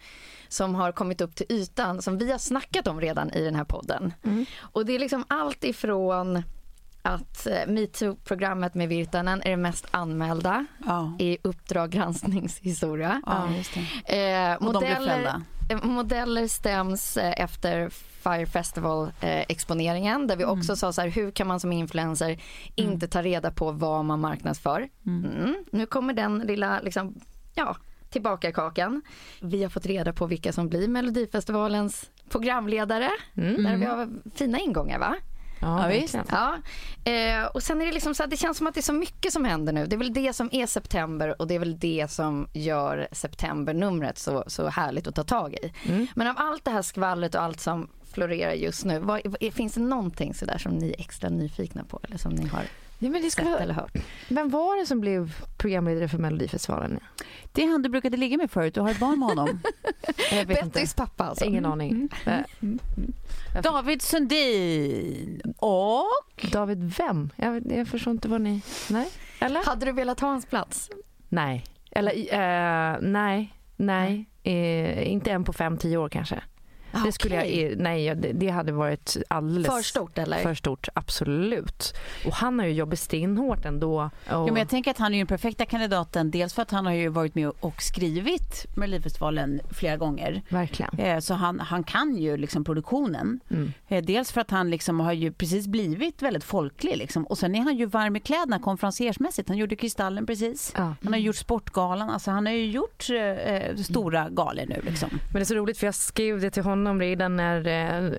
som 0.49 0.75
har 0.75 0.93
kommit 0.93 1.21
upp 1.21 1.35
till 1.37 1.47
ytan 1.49 2.03
som 2.03 2.19
vi 2.19 2.31
har 2.31 2.39
snackat 2.39 2.87
om 2.87 3.01
redan 3.01 3.31
i 3.33 3.45
den 3.45 3.55
här 3.55 3.65
podden. 3.65 4.15
Och 4.61 4.87
det 4.87 4.93
är 4.95 4.99
liksom 4.99 5.25
allt 5.29 5.65
ifrån 5.65 6.43
att 7.03 7.47
eh, 7.47 7.67
metoo-programmet 7.67 8.75
med 8.75 8.89
Virtanen 8.89 9.43
är 9.43 9.51
det 9.51 9.57
mest 9.57 9.87
anmälda 9.91 10.67
Ja. 10.87 11.13
i 11.19 11.39
Uppdrag 11.43 11.91
granskningshistoria. 11.91 13.23
Ja, 13.27 13.49
just 13.57 13.75
det. 14.07 14.51
Eh, 14.53 14.55
Och 14.57 14.73
de 14.73 14.79
blev 14.79 14.91
modeller, 14.93 15.15
fällda. 15.15 15.43
Modeller 15.83 16.47
stäms 16.49 17.17
eh, 17.17 17.33
efter 17.37 17.89
Fire 18.23 18.47
Festival-exponeringen 18.47 20.27
där 20.27 20.37
vi 20.37 20.43
Mm. 20.43 20.59
också 20.59 20.77
sa 20.77 20.93
så 20.93 21.01
här, 21.01 21.09
hur 21.09 21.31
kan 21.31 21.47
man 21.47 21.61
som 21.61 21.73
influencer 21.73 22.39
inte 22.75 23.09
ta 23.09 23.23
reda 23.23 23.51
på 23.51 23.73
vad 23.73 24.05
man 24.05 24.21
marknadsför? 24.21 24.89
Mm. 25.07 25.55
Nu 25.71 25.87
kommer 25.87 26.15
den 26.15 26.39
lilla, 26.39 26.81
liksom, 26.81 27.15
ja, 27.55 27.77
tillbaka 28.11 28.53
kakan. 28.53 29.03
Vi 29.41 29.63
har 29.63 29.71
fått 29.71 29.87
reda 29.87 30.13
på 30.13 30.27
vilka 30.27 30.53
som 30.53 30.69
blir 30.69 30.89
Melodifestivalens 30.89 32.11
programledare. 32.29 33.11
Där 33.35 33.77
vi 33.77 33.85
har 33.85 34.09
fina 34.35 34.59
ingångar 34.59 34.99
va? 34.99 35.17
Ja, 35.61 35.87
visst. 35.89 36.17
Ja, 36.31 36.59
eh, 37.05 37.45
och 37.45 37.63
sen 37.63 37.81
är 37.83 37.87
det 37.87 37.93
liksom 37.93 38.15
så 38.15 38.23
här, 38.23 38.31
det 38.31 38.37
känns 38.37 38.59
som 38.59 38.67
att 38.67 38.75
det 38.75 38.81
är 38.81 38.83
så 38.83 38.93
mycket 38.93 39.33
som 39.33 39.45
händer 39.45 39.73
nu. 39.73 39.87
Det 39.87 39.97
är 39.97 39.99
väl 39.99 40.13
det 40.13 40.33
som 40.33 40.49
är 40.53 40.67
september 40.67 41.41
och 41.41 41.47
det 41.47 41.55
är 41.55 41.59
väl 41.59 41.79
det 41.79 42.11
som 42.11 42.49
gör 42.53 43.09
septembernumret 43.13 44.19
så, 44.19 44.45
så 44.47 44.69
härligt 44.69 45.07
att 45.07 45.15
ta 45.15 45.25
tag 45.25 45.55
i. 45.55 45.73
Men 46.15 46.27
av 46.27 46.35
allt 46.39 46.65
det 46.65 46.71
här 46.71 46.83
skvallret 46.83 47.35
och 47.35 47.43
allt 47.43 47.61
som 47.61 47.89
florerar 48.13 48.53
just 48.53 48.85
nu, 48.85 48.99
vad, 48.99 49.21
vad, 49.25 49.55
finns 49.55 49.75
det 49.75 49.81
någonting 49.81 50.35
sådär 50.35 50.59
som 50.59 50.73
ni 50.73 50.89
är 50.91 51.01
extra 51.01 51.31
nyfikna 51.31 51.85
på 51.85 52.01
eller 52.03 52.19
som 52.19 52.33
ni 52.33 52.47
har 52.47 52.63
Ja, 53.05 53.11
men 53.11 53.23
det 53.23 53.31
ska 53.31 53.43
sett 53.43 53.61
eller 53.61 53.75
hört? 53.75 53.93
vem 54.29 54.51
var 54.51 54.81
det 54.81 54.87
som 54.87 55.01
blev 55.01 55.35
programledare 55.57 56.09
för 56.09 56.19
Melodifestivalen? 56.19 57.01
Det 57.53 57.63
är 57.63 57.69
han 57.69 57.83
du 57.83 57.89
brukade 57.89 58.17
ligga 58.17 58.37
med 58.37 58.51
förut. 58.51 58.75
Du 58.75 58.81
har 58.81 58.91
ett 58.91 58.99
barn 58.99 59.19
med 59.19 59.29
honom. 59.29 59.61
Bettys 60.47 60.95
pappa 60.95 61.25
alltså. 61.25 61.45
Ingen 61.45 61.67
aning. 61.67 62.09
Eh, 62.27 62.41
David 63.63 64.03
Sundin 64.03 65.55
och... 65.57 66.47
David 66.53 66.95
vem? 66.99 67.31
Jag, 67.37 67.73
jag 67.73 67.89
förstår 67.89 68.11
inte 68.11 68.29
vad 68.29 68.41
ni... 68.41 68.63
Nej? 68.91 69.09
Eller? 69.41 69.65
Hade 69.65 69.87
du 69.87 69.93
velat 69.93 70.21
ha 70.21 70.29
hans 70.29 70.47
plats? 70.47 70.91
Nej. 71.29 71.65
Eller 71.91 72.13
eh, 72.13 72.99
nej. 73.01 73.55
Nej. 73.77 74.27
Eh, 74.43 75.13
inte 75.13 75.31
en 75.31 75.45
på 75.45 75.53
fem, 75.53 75.79
tio 75.79 75.97
år 75.97 76.09
kanske. 76.09 76.43
Det 77.05 77.13
skulle 77.13 77.35
jag, 77.35 77.71
eh, 77.73 77.77
nej, 77.77 78.15
det, 78.15 78.49
hade 78.49 78.73
varit 78.73 79.17
alldeles 79.29 79.67
För 79.67 79.83
stort 79.83 80.19
eller? 80.19 80.39
för 80.43 80.55
stort, 80.55 80.89
absolut. 80.95 81.95
Och 82.27 82.33
han 82.35 82.59
har 82.59 82.67
ju 82.67 82.73
jobbat 82.73 82.99
stenhårt 82.99 83.65
ändå. 83.65 84.03
Och, 84.03 84.11
Ja, 84.29 84.47
men 84.47 84.57
jag 84.57 84.69
tänker 84.69 84.91
att 84.91 84.99
han 84.99 85.15
är 85.15 85.19
den 85.19 85.27
perfekta 85.27 85.67
kandidaten. 85.67 86.31
Dels 86.31 86.55
för 86.55 86.63
att 86.63 86.71
han 86.71 86.87
har 86.87 86.93
ju 86.93 87.09
varit 87.09 87.35
med 87.35 87.53
och 87.61 87.83
skrivit 87.83 88.67
Melodifestivalen 88.77 89.61
flera 89.71 89.97
gånger. 89.97 90.43
Verkligen. 90.49 90.99
Eh, 90.99 91.19
Så 91.19 91.35
han, 91.35 91.61
han 91.61 91.85
kan 91.85 92.17
ju 92.17 92.37
liksom 92.37 92.65
produktionen. 92.65 93.41
Mm. 93.51 93.73
Eh, 93.89 94.05
Dels 94.05 94.33
för 94.33 94.41
att 94.41 94.51
han 94.51 94.71
liksom 94.71 95.01
har 95.01 95.13
ju 95.13 95.33
precis 95.33 95.67
blivit 95.67 96.23
väldigt 96.23 96.45
folklig. 96.45 96.97
Liksom. 96.97 97.27
Och 97.27 97.39
sen 97.39 97.55
är 97.55 97.61
han 97.61 97.77
ju 97.77 97.87
varm 97.87 98.17
i 98.17 98.21
kläderna 98.21 98.59
konferenciersmässigt. 98.59 99.49
Han 99.49 99.59
gjorde 99.59 99.77
Kristallen 99.77 100.27
precis. 100.27 100.73
Ja. 100.77 100.95
Han 101.05 101.13
har 101.13 101.21
gjort 101.21 101.37
Sportgalan. 101.37 102.11
Alltså 102.11 102.31
han 102.31 102.47
har 102.47 102.53
ju 102.53 102.67
gjort 102.67 103.07
eh, 103.11 103.77
stora 103.77 104.29
galor 104.31 104.65
nu. 104.69 104.81
Liksom. 104.85 105.09
Men 105.11 105.33
det 105.33 105.41
är 105.41 105.45
så 105.45 105.55
roligt 105.55 105.79
för 105.79 105.87
jag 105.87 105.95
skrev 105.95 106.41
det 106.41 106.51
till 106.51 106.63
honom 106.63 106.84
redan 107.01 107.37
när, 107.37 107.57
eh, 107.57 108.11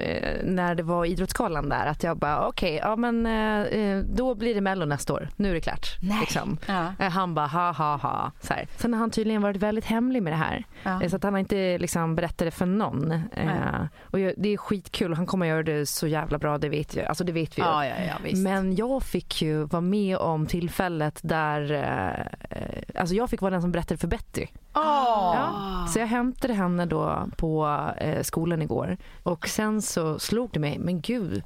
när 0.43 0.75
det 0.75 0.83
var 0.83 1.05
Idrottsgalan 1.05 1.69
där 1.69 1.85
att 1.85 2.03
jag 2.03 2.17
bara 2.17 2.47
okej, 2.47 2.79
ja 2.83 2.95
men 2.95 3.25
eh, 3.25 3.97
då 3.97 4.35
blir 4.35 4.55
det 4.55 4.61
Mello 4.61 4.85
nästa 4.85 5.13
år. 5.13 5.29
Nu 5.35 5.49
är 5.49 5.53
det 5.53 5.61
klart. 5.61 5.87
Liksom. 6.21 6.57
Ja. 6.67 6.93
Eh, 6.99 7.11
Han 7.11 7.35
bara 7.35 7.47
ha 7.47 7.71
ha 7.71 7.95
ha. 7.97 8.31
Så 8.41 8.53
här. 8.53 8.67
Sen 8.77 8.93
har 8.93 8.99
han 8.99 9.11
tydligen 9.11 9.41
varit 9.41 9.57
väldigt 9.57 9.85
hemlig 9.85 10.23
med 10.23 10.33
det 10.33 10.37
här. 10.37 10.63
Ja. 10.83 11.01
Eh, 11.03 11.09
Så 11.09 11.15
att 11.15 11.23
han 11.23 11.33
har 11.33 11.39
inte 11.39 11.77
liksom 11.77 12.15
berättat 12.15 12.37
det 12.37 12.51
för 12.51 12.65
någon. 12.65 13.11
Eh, 13.11 13.85
och 14.01 14.17
det 14.37 14.49
är 14.53 14.57
skitkul 14.57 15.13
han 15.13 15.25
kommer 15.25 15.45
göra 15.45 15.63
det 15.63 15.85
så 15.85 16.07
jävla 16.07 16.37
bra, 16.37 16.57
det 16.57 16.69
vet, 16.69 16.95
jag. 16.95 17.05
Alltså, 17.05 17.23
det 17.23 17.31
vet 17.31 17.57
vi 17.57 17.61
ju. 17.61 17.67
Ja, 17.67 17.85
ja, 17.85 17.93
ja. 18.07 18.33
Men 18.37 18.75
jag 18.75 19.03
fick 19.03 19.41
ju 19.41 19.63
vara 19.63 19.81
med 19.81 20.17
om 20.17 20.45
tillfället 20.45 21.19
där, 21.23 21.71
eh, 21.71 22.59
eh, 22.59 22.81
alltså 22.99 23.15
jag 23.15 23.29
fick 23.29 23.41
vara 23.41 23.51
den 23.51 23.61
som 23.61 23.71
berättade 23.71 23.97
för 23.97 24.07
Betty. 24.07 24.47
Ah. 24.75 25.35
Ja. 25.35 25.87
Så 25.87 25.99
jag 25.99 26.07
hämtade 26.07 26.53
henne 26.53 26.85
då 26.85 27.29
på 27.37 27.67
eh, 27.97 28.23
skolan 28.23 28.61
igår 28.61 28.97
och 29.23 29.47
sen 29.47 29.81
så 29.81 30.19
slog 30.19 30.49
det 30.53 30.59
mig, 30.59 30.79
men 30.79 31.01
gud, 31.01 31.43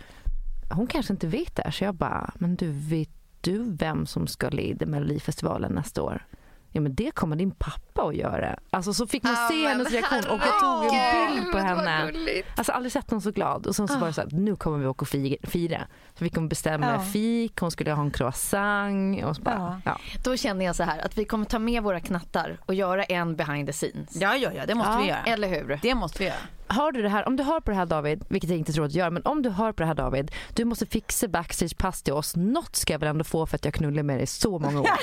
hon 0.70 0.88
kanske 0.88 1.14
inte 1.14 1.28
vet 1.28 1.56
det 1.56 1.62
här. 1.66 1.72
Så 1.72 1.84
jag 1.84 1.96
bara, 1.96 2.34
men 2.36 2.56
du 2.56 2.72
vet 2.72 3.10
du 3.42 3.76
vem 3.80 4.06
som 4.06 4.28
ska 4.28 4.50
leda 4.50 4.86
Melodifestivalen 4.86 5.72
nästa 5.72 6.02
år? 6.04 6.26
Ja 6.72 6.82
men 6.82 6.96
det 6.96 7.12
kommer 7.16 7.36
din 7.36 7.52
pappa 7.52 8.02
att 8.04 8.16
göra. 8.16 8.60
Alltså 8.70 8.94
så 8.94 9.08
fick 9.08 9.24
man 9.24 9.36
se 9.52 9.68
hennes 9.68 9.92
reaktion 9.92 10.20
och 10.20 10.40
jag 10.48 10.60
tog 10.60 10.94
en 10.96 11.36
bild 11.36 11.52
på 11.52 11.58
henne. 11.58 12.12
Alltså 12.56 12.72
aldrig 12.72 12.92
sett 12.92 13.12
någon 13.12 13.22
så 13.22 13.32
glad. 13.32 13.68
Och 13.68 13.76
sen 13.76 13.88
så 13.88 13.98
var 14.00 14.08
det 14.08 14.14
så 14.14 14.22
att 14.22 14.32
nu 14.32 14.56
kommer 14.56 14.78
vi 14.78 14.86
åka 14.88 15.02
och 15.02 15.08
fi- 15.08 15.38
fira. 15.44 15.82
Så 16.14 16.24
fick 16.24 16.36
hon 16.36 16.50
bestämma 16.50 16.92
Ja. 16.92 17.00
fik, 17.02 17.60
hon 17.60 17.72
skulle 17.72 17.92
ha 17.92 18.02
en 18.04 18.12
croissant 18.12 19.24
och 19.24 19.36
så 19.36 19.42
bara, 19.42 19.82
ja. 19.86 19.98
Då 20.24 20.38
känner 20.38 20.66
jag 20.66 20.76
så 20.76 20.84
här 20.84 21.06
att 21.06 21.18
vi 21.18 21.26
kommer 21.26 21.46
ta 21.46 21.60
med 21.60 21.84
våra 21.84 22.00
knattar 22.00 22.58
och 22.66 22.74
göra 22.74 23.04
en 23.04 23.36
behind 23.36 23.68
the 23.68 23.74
scenes. 23.74 24.16
Ja, 24.22 24.36
ja, 24.36 24.52
ja, 24.56 24.66
det 24.66 24.76
måste 24.76 24.92
Ja, 24.94 25.00
vi 25.02 25.08
göra. 25.08 25.24
Eller 25.24 25.48
hur? 25.48 25.80
Det 25.82 25.96
måste 25.96 26.20
vi 26.20 26.26
göra. 26.26 26.38
Har 26.70 26.92
du 26.92 27.02
det 27.02 27.10
här, 27.10 27.28
om 27.28 27.36
du 27.36 27.44
hör 27.44 27.60
på 27.60 27.72
det 27.72 27.78
här 27.78 27.86
David, 27.86 28.26
vilket 28.28 28.50
jag 28.50 28.60
inte 28.60 28.74
tror 28.74 28.86
att 28.86 28.92
du 28.92 29.00
gör, 29.00 29.10
men 29.10 29.22
om 29.26 29.42
du 29.42 29.50
hör 29.50 29.72
på 29.72 29.84
det 29.84 29.88
här 29.88 29.96
David, 29.96 30.32
du 30.54 30.66
måste 30.66 30.86
fixa 30.86 31.28
backstagepass 31.28 32.02
till 32.02 32.14
oss. 32.14 32.36
Något 32.36 32.76
ska 32.76 32.94
jag 32.94 33.00
väl 33.00 33.10
ändå 33.10 33.24
få 33.24 33.46
för 33.46 33.56
att 33.56 33.66
jag 33.66 33.74
knullar 33.74 34.04
med 34.04 34.20
dig 34.20 34.28
så 34.28 34.60
många 34.60 34.82
år. 34.82 34.90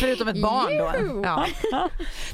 Förutom 0.00 0.28
ett 0.28 0.42
barn 0.42 0.78
då. 0.78 0.92
Ja. 1.24 1.46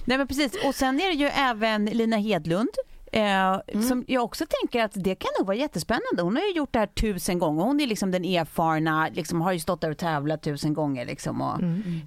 Nej 0.05 0.19
men 0.19 0.29
precis. 0.29 0.53
Och 0.65 0.75
sen 0.75 1.01
är 1.01 1.09
det 1.09 1.15
ju 1.15 1.27
även 1.27 1.85
Lina 1.85 2.17
Hedlund. 2.17 2.71
Eh, 3.13 3.81
Som 3.89 4.05
jag 4.09 4.25
också 4.25 4.45
tänker 4.61 4.85
att 4.85 4.93
det 4.95 5.15
kan 5.15 5.31
nog 5.39 5.47
vara 5.47 5.57
jättespännande. 5.57 6.23
Hon 6.23 6.37
har 6.37 6.43
ju 6.43 6.53
gjort 6.53 6.73
det 6.73 6.79
här 6.79 6.87
tusen 6.87 7.39
gånger. 7.39 7.63
Hon 7.65 7.81
är 7.81 7.87
liksom 7.87 8.11
den 8.11 8.25
erfarna, 8.25 9.09
liksom, 9.13 9.41
har 9.41 9.53
ju 9.53 9.59
stått 9.59 9.81
där 9.81 9.91
och 9.91 9.99
tävlat 9.99 10.43
tusen 10.43 10.75
gånger. 10.75 11.07
Liksom, 11.07 11.41
och, 11.41 11.63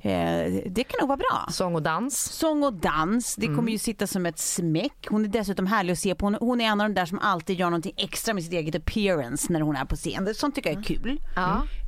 eh, 0.09 0.53
det 0.69 0.83
kan 0.83 0.97
nog 1.01 1.07
vara 1.07 1.17
bra. 1.17 1.47
Sång 1.51 1.75
och 1.75 1.81
dans. 1.81 2.17
Sång 2.17 2.63
och 2.63 2.73
dans, 2.73 3.35
det 3.35 3.47
kommer 3.47 3.71
ju 3.71 3.77
sitta 3.77 4.07
som 4.07 4.25
ett 4.25 4.39
smäck. 4.39 5.07
Hon 5.09 5.23
är 5.25 5.29
dessutom 5.29 5.67
härlig 5.67 5.93
att 5.93 5.99
se 5.99 6.15
på. 6.15 6.25
Hon, 6.25 6.35
hon 6.39 6.61
är 6.61 6.65
en 6.65 6.81
av 6.81 6.89
de 6.89 6.93
där 6.95 7.05
som 7.05 7.19
alltid 7.19 7.59
gör 7.59 7.69
någonting 7.69 7.93
extra 7.97 8.33
med 8.33 8.43
sitt 8.43 8.53
eget 8.53 8.75
appearance 8.75 9.53
när 9.53 9.61
hon 9.61 9.75
är 9.75 9.85
på 9.85 9.95
scen. 9.95 10.35
Sånt 10.35 10.55
tycker 10.55 10.69
jag 10.69 10.79
är 10.79 10.83
kul. 10.83 11.21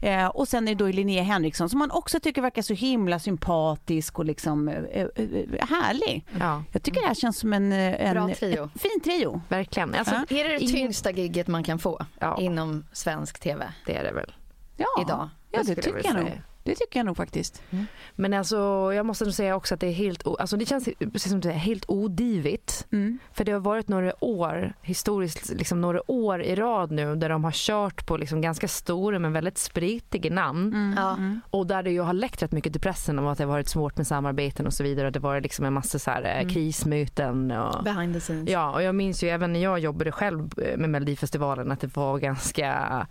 Eh, 0.02 0.28
och 0.28 0.48
sen 0.48 0.68
är 0.68 0.76
det 0.76 0.84
då 0.86 0.92
Linnea 0.92 1.24
Henriksson 1.24 1.70
som 1.70 1.80
man 1.80 1.92
också 1.92 2.20
tycker 2.20 2.42
verkar 2.42 2.62
så 2.62 2.74
himla 2.74 3.20
sympatisk 3.20 4.20
och 4.20 4.26
liksom 4.26 4.68
eh, 4.68 4.76
eh, 4.76 5.02
eh, 5.16 5.68
härlig. 5.70 6.26
Ja, 6.40 6.64
Jag 6.72 6.84
tycker 6.84 7.02
det 7.02 7.08
här 7.08 7.14
känns 7.16 7.38
som 7.40 7.54
en, 7.54 7.72
en 7.72 8.14
Bra 8.14 8.36
trio. 8.36 8.64
en 8.64 8.70
fin 8.80 9.02
trio. 9.08 9.42
verkligen. 9.50 9.96
Alltså, 9.96 10.16
Är 10.16 10.44
det 10.50 10.58
det 10.58 10.68
tyngsta 10.68 11.12
gigget 11.12 11.48
man 11.48 11.64
kan 11.64 11.80
få 11.80 12.06
Ja. 12.20 12.38
inom 12.40 12.86
svensk 12.92 13.40
tv 13.40 13.74
Det 13.86 13.96
är 13.96 14.04
det 14.04 14.12
väl. 14.12 14.34
Ja, 14.78 15.02
idag? 15.02 15.30
Ja, 15.52 15.64
det 15.64 15.76
tycker 15.76 15.94
väl 15.94 16.02
jag 16.06 16.16
nog. 16.16 16.42
Det 16.68 16.76
tycker 16.76 17.00
jag 17.00 17.06
nog 17.06 17.18
faktiskt. 17.18 17.64
Mm. 17.70 17.86
Men 18.16 18.34
alltså, 18.34 18.58
jag 18.94 19.06
måste 19.06 19.26
nog 19.26 19.34
säga 19.34 19.56
också 19.56 19.74
att 19.74 19.80
det 19.80 19.88
är 19.88 19.92
helt, 19.92 20.28
alltså 20.28 20.58
det 20.58 20.66
känns 20.66 20.90
precis 21.00 21.32
som 21.32 21.42
det 21.42 21.50
är 21.50 21.54
helt 21.54 21.86
odivigt. 21.88 22.88
Mm. 22.92 23.20
För 23.34 23.46
det 23.46 23.52
har 23.52 23.60
varit 23.60 23.88
några 23.88 24.24
år, 24.24 24.74
historiskt 24.82 25.50
liksom 25.50 25.82
några 25.82 26.12
år 26.12 26.42
i 26.42 26.56
rad 26.56 26.92
nu 26.92 27.16
där 27.16 27.30
de 27.30 27.44
har 27.44 27.52
kört 27.52 28.06
på 28.08 28.18
liksom 28.18 28.42
ganska 28.42 28.68
stora 28.68 29.20
men 29.20 29.34
väldigt 29.34 29.58
spritiga 29.58 30.34
namn. 30.34 30.74
Mm. 30.74 30.98
Mm. 30.98 31.42
Och 31.50 31.68
där 31.68 31.84
det 31.84 31.92
ju 31.92 32.02
har 32.02 32.14
läckt 32.14 32.44
rätt 32.44 32.52
mycket 32.52 32.74
till 32.74 32.82
pressen 32.82 33.20
om 33.20 33.28
att 33.28 33.38
det 33.38 33.44
har 33.44 33.52
varit 33.52 33.70
svårt 33.70 33.98
med 33.98 34.08
samarbeten 34.08 34.68
och 34.68 34.74
så 34.74 34.84
vidare. 34.84 35.12
Det 35.12 35.20
var 35.20 35.42
liksom 35.42 35.66
en 35.66 35.74
massa 35.74 36.00
så 36.00 36.12
här 36.12 36.24
eh, 36.24 36.42
mm. 36.42 36.50
krismöten. 36.50 37.52
Och, 37.52 37.84
Behind 37.84 38.14
the 38.14 38.20
scenes. 38.20 38.50
Ja, 38.50 38.72
och 38.72 38.84
jag 38.84 38.96
minns 38.96 39.24
ju 39.24 39.30
även 39.30 39.54
när 39.54 39.64
jag 39.64 39.80
jobbade 39.80 40.12
själv 40.12 40.50
med 40.78 40.90
Melodifestivalen 40.90 41.72
att 41.72 41.80
det 41.80 41.96
var 41.96 42.20
ganska 42.20 43.08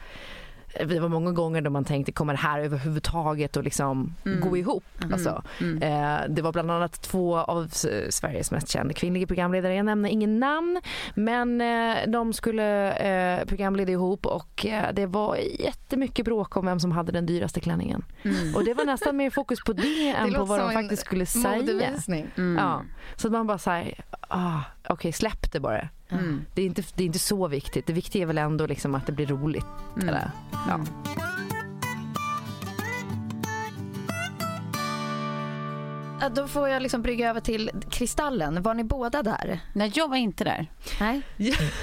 det 0.84 1.00
var 1.00 1.08
många 1.08 1.32
gånger 1.32 1.60
då 1.60 1.70
man 1.70 1.84
tänkte 1.84 2.12
kommer 2.12 2.32
det 2.32 2.38
här 2.38 2.60
överhuvudtaget 2.60 3.56
att 3.56 3.64
liksom 3.64 4.14
mm. 4.24 4.40
gå 4.40 4.56
ihop? 4.56 4.84
Mm. 5.00 5.12
Alltså, 5.12 5.42
mm. 5.60 5.82
Eh, 5.82 6.28
det 6.28 6.42
var 6.42 6.52
bland 6.52 6.70
annat 6.70 7.02
två 7.02 7.36
av 7.36 7.68
Sveriges 8.10 8.50
mest 8.50 8.68
kända 8.68 8.94
kvinnliga 8.94 9.26
programledare. 9.26 9.74
Jag 9.74 9.86
nämner 9.86 10.08
ingen 10.08 10.40
namn 10.40 10.80
men 11.14 11.60
eh, 11.60 11.96
de 12.06 12.32
skulle 12.32 12.92
eh, 12.92 13.44
programleda 13.44 13.92
ihop 13.92 14.26
och 14.26 14.66
eh, 14.66 14.92
det 14.92 15.06
var 15.06 15.36
jättemycket 15.36 16.24
bråk 16.24 16.56
om 16.56 16.66
vem 16.66 16.80
som 16.80 16.92
hade 16.92 17.12
den 17.12 17.26
dyraste 17.26 17.60
klänningen. 17.60 18.04
Mm. 18.22 18.54
Och 18.54 18.64
det 18.64 18.74
var 18.74 18.84
nästan 18.84 19.16
mer 19.16 19.30
fokus 19.30 19.58
på 19.66 19.72
det 19.72 20.08
än 20.18 20.32
det 20.32 20.38
på 20.38 20.44
vad 20.44 20.60
de 20.60 20.72
faktiskt 20.72 21.06
skulle 21.06 21.26
säga. 21.26 21.92
Mm. 22.36 22.56
Ja. 22.56 22.82
Så 23.16 23.28
att 23.28 23.32
man 23.32 23.46
bara 23.46 23.58
såhär, 23.58 24.04
ah, 24.28 24.60
okej 24.88 24.94
okay, 24.94 25.12
släpp 25.12 25.52
det 25.52 25.60
bara. 25.60 25.88
Mm. 26.08 26.44
Det, 26.54 26.62
är 26.62 26.66
inte, 26.66 26.82
det 26.94 27.02
är 27.02 27.06
inte 27.06 27.18
så 27.18 27.48
viktigt. 27.48 27.86
Det 27.86 27.92
viktiga 27.92 28.22
är 28.22 28.26
väl 28.26 28.38
ändå 28.38 28.66
liksom 28.66 28.94
att 28.94 29.06
det 29.06 29.12
blir 29.12 29.26
roligt. 29.26 29.66
Mm. 29.96 30.08
Eller? 30.08 30.30
Ja. 30.68 30.80
Då 36.34 36.46
får 36.46 36.68
jag 36.68 36.82
liksom 36.82 37.02
brygga 37.02 37.30
över 37.30 37.40
till 37.40 37.70
Kristallen. 37.90 38.62
Var 38.62 38.74
ni 38.74 38.84
båda 38.84 39.22
där? 39.22 39.60
Nej, 39.72 39.92
jag 39.94 40.08
var 40.08 40.16
inte 40.16 40.44
där. 40.44 40.66
Nej. 41.00 41.22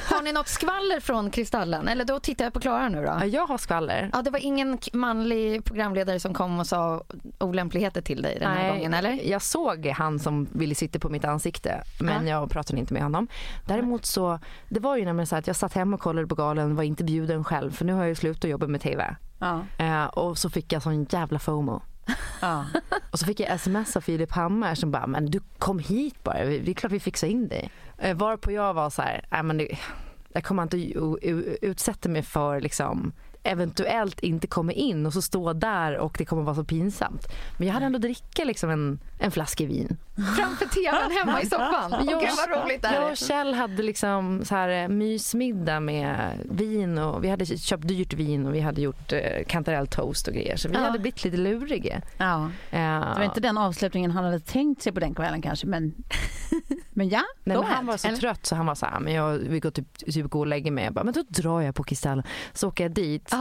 Har 0.09 0.21
ni 0.21 0.31
något 0.31 0.47
skvaller 0.47 0.99
från 0.99 1.29
Kristallen? 1.31 1.87
Eller 1.87 2.05
då 2.05 2.19
tittar 2.19 2.45
jag 2.45 2.53
på 2.53 2.59
Klara 2.59 2.89
nu 2.89 2.97
då. 2.97 3.07
Ja, 3.07 3.25
jag 3.25 3.47
har 3.47 3.57
skvaller. 3.57 4.09
Ja, 4.13 4.21
det 4.21 4.29
var 4.29 4.39
ingen 4.39 4.79
manlig 4.93 5.65
programledare 5.65 6.19
som 6.19 6.33
kom 6.33 6.59
och 6.59 6.67
sa 6.67 7.03
olämpligheter 7.39 8.01
till 8.01 8.21
dig 8.21 8.37
den 8.39 8.51
här 8.51 8.63
Nej, 8.63 8.71
gången, 8.71 8.93
eller? 8.93 9.29
Jag 9.29 9.41
såg 9.41 9.85
han 9.87 10.19
som 10.19 10.47
ville 10.51 10.75
sitta 10.75 10.99
på 10.99 11.09
mitt 11.09 11.25
ansikte, 11.25 11.83
men 11.99 12.27
ja. 12.27 12.39
jag 12.41 12.49
pratade 12.49 12.79
inte 12.79 12.93
med 12.93 13.03
honom. 13.03 13.27
Däremot 13.67 14.05
så, 14.05 14.39
det 14.69 14.79
var 14.79 14.97
ju 14.97 15.05
nämligen 15.05 15.27
så 15.27 15.35
att 15.35 15.47
jag 15.47 15.55
satt 15.55 15.73
hemma 15.73 15.95
och 15.95 16.01
kollade 16.01 16.27
på 16.27 16.35
galen, 16.35 16.75
var 16.75 16.83
inte 16.83 17.03
bjuden 17.03 17.43
själv, 17.43 17.71
för 17.71 17.85
nu 17.85 17.93
har 17.93 17.99
jag 17.99 18.09
ju 18.09 18.15
slutat 18.15 18.49
jobba 18.49 18.67
med 18.67 18.81
TV. 18.81 19.15
Ja. 19.39 19.61
Eh, 19.77 20.05
och 20.05 20.37
så 20.37 20.49
fick 20.49 20.73
jag 20.73 20.81
sån 20.81 21.03
jävla 21.09 21.39
FOMO. 21.39 21.81
Ja. 22.41 22.65
och 23.11 23.19
så 23.19 23.25
fick 23.25 23.39
jag 23.39 23.51
sms 23.51 23.95
av 23.95 24.01
Filip 24.01 24.31
Hammar 24.31 24.75
som 24.75 24.91
bara, 24.91 25.07
men 25.07 25.25
du 25.25 25.41
kom 25.57 25.79
hit 25.79 26.23
bara, 26.23 26.43
det 26.45 26.71
är 26.71 26.73
klart 26.73 26.91
vi 26.91 26.99
fixar 26.99 27.27
in 27.27 27.47
dig. 27.47 27.71
Eh, 27.97 28.17
varpå 28.17 28.51
jag 28.51 28.73
var 28.73 28.89
så 28.89 29.01
här, 29.01 29.25
nej 29.31 29.43
men 29.43 29.57
det, 29.57 29.77
jag 30.33 30.43
kommer 30.43 30.63
inte 30.63 30.77
utsätta 31.61 32.09
mig 32.09 32.21
för 32.21 32.61
liksom 32.61 33.13
eventuellt 33.43 34.19
inte 34.19 34.47
kommer 34.47 34.73
in 34.73 35.05
och 35.05 35.13
så 35.13 35.21
stå 35.21 35.53
där 35.53 35.97
och 35.97 36.15
det 36.17 36.25
kommer 36.25 36.43
vara 36.43 36.55
så 36.55 36.63
pinsamt. 36.63 37.27
Men 37.57 37.67
jag 37.67 37.73
hade 37.73 37.85
ändå 37.85 37.99
dricka 37.99 38.43
liksom 38.43 38.69
en, 38.69 38.99
en 39.19 39.31
flaska 39.31 39.65
vin. 39.65 39.97
Framför 40.37 40.65
tvn 40.65 41.11
hemma 41.11 41.41
i 41.41 41.45
soffan? 41.45 41.91
Jag, 41.91 42.21
Gud 42.21 42.29
vad 42.37 42.63
roligt 42.63 42.83
Jag 42.93 43.11
och 43.11 43.17
Kjell 43.17 43.53
hade 43.53 43.83
liksom 43.83 44.45
så 44.45 44.55
här 44.55 44.83
eh, 44.83 44.87
mysmiddag 44.87 45.79
med 45.79 46.39
vin 46.51 46.97
och 46.97 47.23
vi 47.23 47.29
hade 47.29 47.45
köpt 47.45 47.87
dyrt 47.87 48.13
vin 48.13 48.45
och 48.45 48.55
vi 48.55 48.59
hade 48.59 48.81
gjort 48.81 49.13
eh, 49.13 49.19
kantarelltoast 49.47 50.27
och 50.27 50.33
grejer 50.33 50.57
så 50.57 50.69
vi 50.69 50.75
ja. 50.75 50.81
hade 50.81 50.99
blivit 50.99 51.23
lite 51.23 51.37
luriga. 51.37 52.01
Ja. 52.17 52.51
ja. 52.69 52.79
Det 53.13 53.19
var 53.19 53.23
inte 53.23 53.39
den 53.39 53.57
avslutningen 53.57 54.11
han 54.11 54.23
hade 54.23 54.39
tänkt 54.39 54.81
sig 54.81 54.93
på 54.93 54.99
den 54.99 55.15
kvällen 55.15 55.41
kanske 55.41 55.67
men 55.67 55.93
Men 56.93 57.09
ja, 57.09 57.23
Nej, 57.43 57.57
men 57.57 57.65
han 57.65 57.85
var 57.85 57.97
så 57.97 58.07
Eller? 58.07 58.17
trött 58.17 58.45
så 58.45 58.55
han 58.55 58.65
var 58.65 58.75
så 58.75 58.85
här, 58.85 58.99
men 58.99 59.13
jag 59.13 59.37
vill 59.37 59.61
gå 59.61 59.71
typ, 59.71 59.97
typ 59.97 60.29
gå 60.29 60.39
och 60.39 60.47
lägga 60.47 60.71
mig. 60.71 60.83
Jag 60.83 60.93
bara, 60.93 61.03
men 61.03 61.13
då 61.13 61.23
drar 61.27 61.61
jag 61.61 61.75
på 61.75 61.83
Kristallen. 61.83 62.23
Så 62.53 62.67
åker 62.67 62.83
jag 62.83 62.91
dit. 62.91 63.33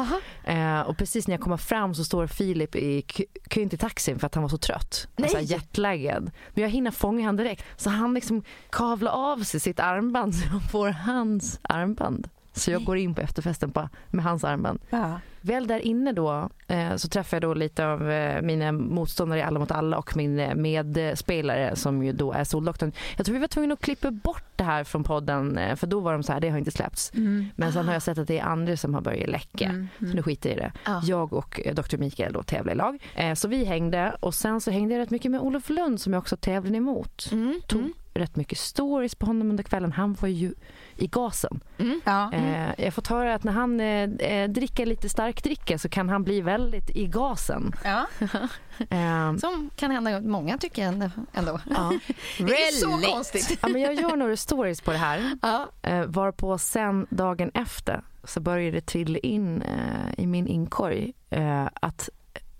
Eh, 0.44 0.80
och 0.80 0.96
precis 0.98 1.28
när 1.28 1.34
jag 1.34 1.40
kommer 1.40 1.56
fram 1.56 1.94
så 1.94 2.04
står 2.04 2.26
Filip 2.26 2.76
i 2.76 3.02
kön 3.50 3.68
till 3.68 3.78
taxin 3.78 4.18
för 4.18 4.26
att 4.26 4.34
han 4.34 4.42
var 4.42 4.48
så 4.48 4.58
trött. 4.58 5.08
Alltså 5.16 5.38
jetlaggad. 5.40 6.30
Men 6.54 6.62
jag 6.62 6.70
hinner 6.70 6.90
fånga 6.90 7.26
han 7.26 7.36
direkt. 7.36 7.64
Så 7.76 7.90
han 7.90 8.14
liksom 8.14 8.42
kavlar 8.70 9.12
av 9.12 9.38
sig 9.42 9.60
sitt 9.60 9.80
armband 9.80 10.34
så 10.34 10.46
jag 10.52 10.70
får 10.70 10.88
hans 10.88 11.60
armband. 11.62 12.28
Så 12.52 12.70
jag 12.70 12.84
går 12.84 12.96
in 12.96 13.14
på 13.14 13.20
efterfesten 13.20 13.72
på, 13.72 13.88
med 14.10 14.24
hans 14.24 14.44
armband. 14.44 14.80
Ja. 14.90 15.20
Väl 15.40 15.66
där 15.66 15.78
inne 15.78 16.12
då 16.12 16.48
eh, 16.66 16.96
så 16.96 17.08
träffar 17.08 17.36
jag 17.36 17.42
då 17.42 17.54
lite 17.54 17.86
av 17.86 18.10
eh, 18.10 18.42
mina 18.42 18.72
motståndare 18.72 19.40
i 19.40 19.42
Alla 19.42 19.58
mot 19.58 19.70
alla 19.70 19.98
och 19.98 20.16
min 20.16 20.40
eh, 20.40 20.54
medspelare 20.54 21.76
som 21.76 22.02
ju 22.02 22.12
då 22.12 22.32
är 22.32 22.44
Soldoktorn. 22.44 22.92
Jag 23.16 23.26
tror 23.26 23.34
vi 23.34 23.40
var 23.40 23.48
tvungna 23.48 23.74
att 23.74 23.80
klippa 23.80 24.10
bort 24.10 24.44
det 24.56 24.64
här 24.64 24.84
från 24.84 25.04
podden 25.04 25.58
eh, 25.58 25.76
för 25.76 25.86
då 25.86 26.00
var 26.00 26.12
de 26.12 26.22
så 26.22 26.32
här, 26.32 26.40
det 26.40 26.48
har 26.48 26.58
inte 26.58 26.70
släppts. 26.70 27.12
Mm. 27.14 27.46
Men 27.56 27.72
sen 27.72 27.86
har 27.86 27.92
jag 27.92 28.02
sett 28.02 28.18
att 28.18 28.28
det 28.28 28.38
är 28.38 28.44
andra 28.44 28.76
som 28.76 28.94
har 28.94 29.00
börjat 29.00 29.28
läcka. 29.28 29.68
Mm. 29.68 29.88
Så 29.98 30.04
nu 30.04 30.22
skiter 30.22 30.50
jag 30.50 30.58
i 30.58 30.60
det. 30.60 30.72
Ja. 30.84 31.00
Jag 31.04 31.32
och 31.32 31.60
eh, 31.64 31.74
Dr. 31.74 31.96
Mikael 31.96 32.32
då 32.32 32.42
tävlar 32.42 32.72
i 32.72 32.76
lag. 32.76 33.02
Eh, 33.14 33.34
så 33.34 33.48
vi 33.48 33.64
hängde 33.64 34.16
och 34.20 34.34
sen 34.34 34.60
så 34.60 34.70
hängde 34.70 34.94
jag 34.94 35.00
rätt 35.00 35.10
mycket 35.10 35.30
med 35.30 35.40
Olof 35.40 35.68
Lund 35.68 36.00
som 36.00 36.12
jag 36.12 36.20
också 36.20 36.36
tävlade 36.36 36.76
emot. 36.76 37.28
Mm. 37.32 37.60
Tog 37.66 37.80
mm. 37.80 37.92
rätt 38.14 38.36
mycket 38.36 38.58
stories 38.58 39.14
på 39.14 39.26
honom 39.26 39.50
under 39.50 39.64
kvällen. 39.64 39.92
Han 39.92 40.12
var 40.20 40.28
ju 40.28 40.54
i 40.96 41.06
gasen. 41.06 41.60
Mm. 41.78 42.00
Ja. 42.04 42.32
Eh, 42.32 42.70
jag 42.78 42.84
har 42.86 42.90
fått 42.90 43.06
höra 43.06 43.34
att 43.34 43.44
när 43.44 43.52
han 43.52 43.80
eh, 43.80 44.02
eh, 44.28 44.50
dricker 44.50 44.86
lite 44.86 45.08
starkdricka 45.08 45.78
så 45.78 45.88
kan 45.88 46.08
han 46.08 46.24
bli 46.24 46.40
väldigt 46.40 46.90
i 46.90 47.06
gasen. 47.06 47.72
Ja. 47.84 48.06
eh, 48.90 49.36
Som 49.36 49.70
kan 49.76 49.90
hända 49.90 50.20
många 50.20 50.58
tycker 50.58 50.82
jag 50.84 51.10
ändå. 51.32 51.60
Ja. 51.70 51.92
det 52.38 52.52
är 52.52 52.72
så 52.72 53.12
konstigt. 53.12 53.58
ja, 53.62 53.68
men 53.68 53.80
jag 53.80 53.94
gör 53.94 54.16
några 54.16 54.36
stories 54.36 54.80
på 54.80 54.92
det 54.92 54.98
här. 54.98 55.38
Ja. 55.42 55.68
Eh, 55.82 56.04
varpå 56.06 56.58
sen 56.58 57.06
dagen 57.10 57.50
efter 57.54 58.02
så 58.24 58.40
började 58.40 58.70
det 58.70 58.86
trilla 58.86 59.18
in 59.18 59.62
eh, 59.62 60.24
i 60.24 60.26
min 60.26 60.46
inkorg 60.46 61.12
eh, 61.30 61.68
att 61.74 62.08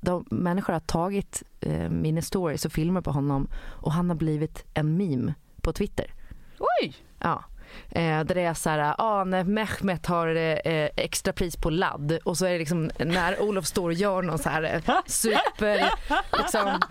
de 0.01 0.27
människor 0.31 0.73
har 0.73 0.81
tagit 0.81 1.43
eh, 1.61 1.91
mina 1.91 2.23
stories 2.23 2.65
och 2.65 2.73
filmer 2.73 3.01
på 3.01 3.11
honom 3.11 3.49
och 3.65 3.93
han 3.93 4.11
har 4.11 4.17
blivit 4.17 4.65
en 4.75 4.97
meme 4.97 5.35
på 5.63 5.73
Twitter. 5.73 6.07
Oj! 6.59 6.95
Ja. 7.19 7.45
Eh, 7.91 8.25
där 8.25 8.35
det 8.35 8.43
är 8.43 8.55
så 8.55 8.71
här, 8.71 8.95
ah, 8.99 9.25
när 9.25 9.45
Mehmet 9.45 10.07
har 10.07 10.37
eh, 10.37 10.89
extra 10.97 11.33
pris 11.33 11.57
på 11.57 11.71
ladd 11.71 12.19
och 12.25 12.39
så 12.39 12.47
är 12.47 12.53
det 12.53 12.59
liksom 12.59 12.91
när 12.99 13.43
Olof 13.43 13.67
står 13.67 13.87
och 13.87 13.93
gör 13.93 14.23
någon 14.23 14.39
så 14.39 14.49
här 14.49 14.63
eh, 14.63 14.95
super, 15.07 15.91
liksom, 16.39 16.83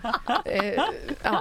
eh, 0.44 0.82
ja. 1.22 1.40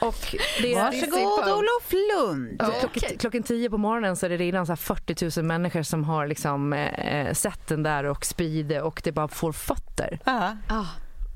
Och 0.00 0.36
det 0.62 0.74
är, 0.74 0.84
Varsågod 0.84 1.58
Olof 1.58 1.92
Lund. 1.92 2.62
Klock, 2.80 3.18
klockan 3.20 3.42
tio 3.42 3.70
på 3.70 3.78
morgonen 3.78 4.16
så 4.16 4.26
är 4.26 4.30
det 4.30 4.36
redan 4.36 4.66
så 4.66 4.72
här 4.72 4.76
40 4.76 5.40
000 5.40 5.46
människor 5.46 5.82
som 5.82 6.04
har 6.04 6.26
liksom, 6.26 6.72
eh, 6.72 7.32
sett 7.32 7.66
den 7.66 7.82
där 7.82 8.04
och 8.04 8.24
sprider 8.24 8.82
och 8.82 9.00
det 9.04 9.12
bara 9.12 9.28
får 9.28 9.52
fötter. 9.52 10.18
Uh 10.28 10.34
-huh. 10.68 10.84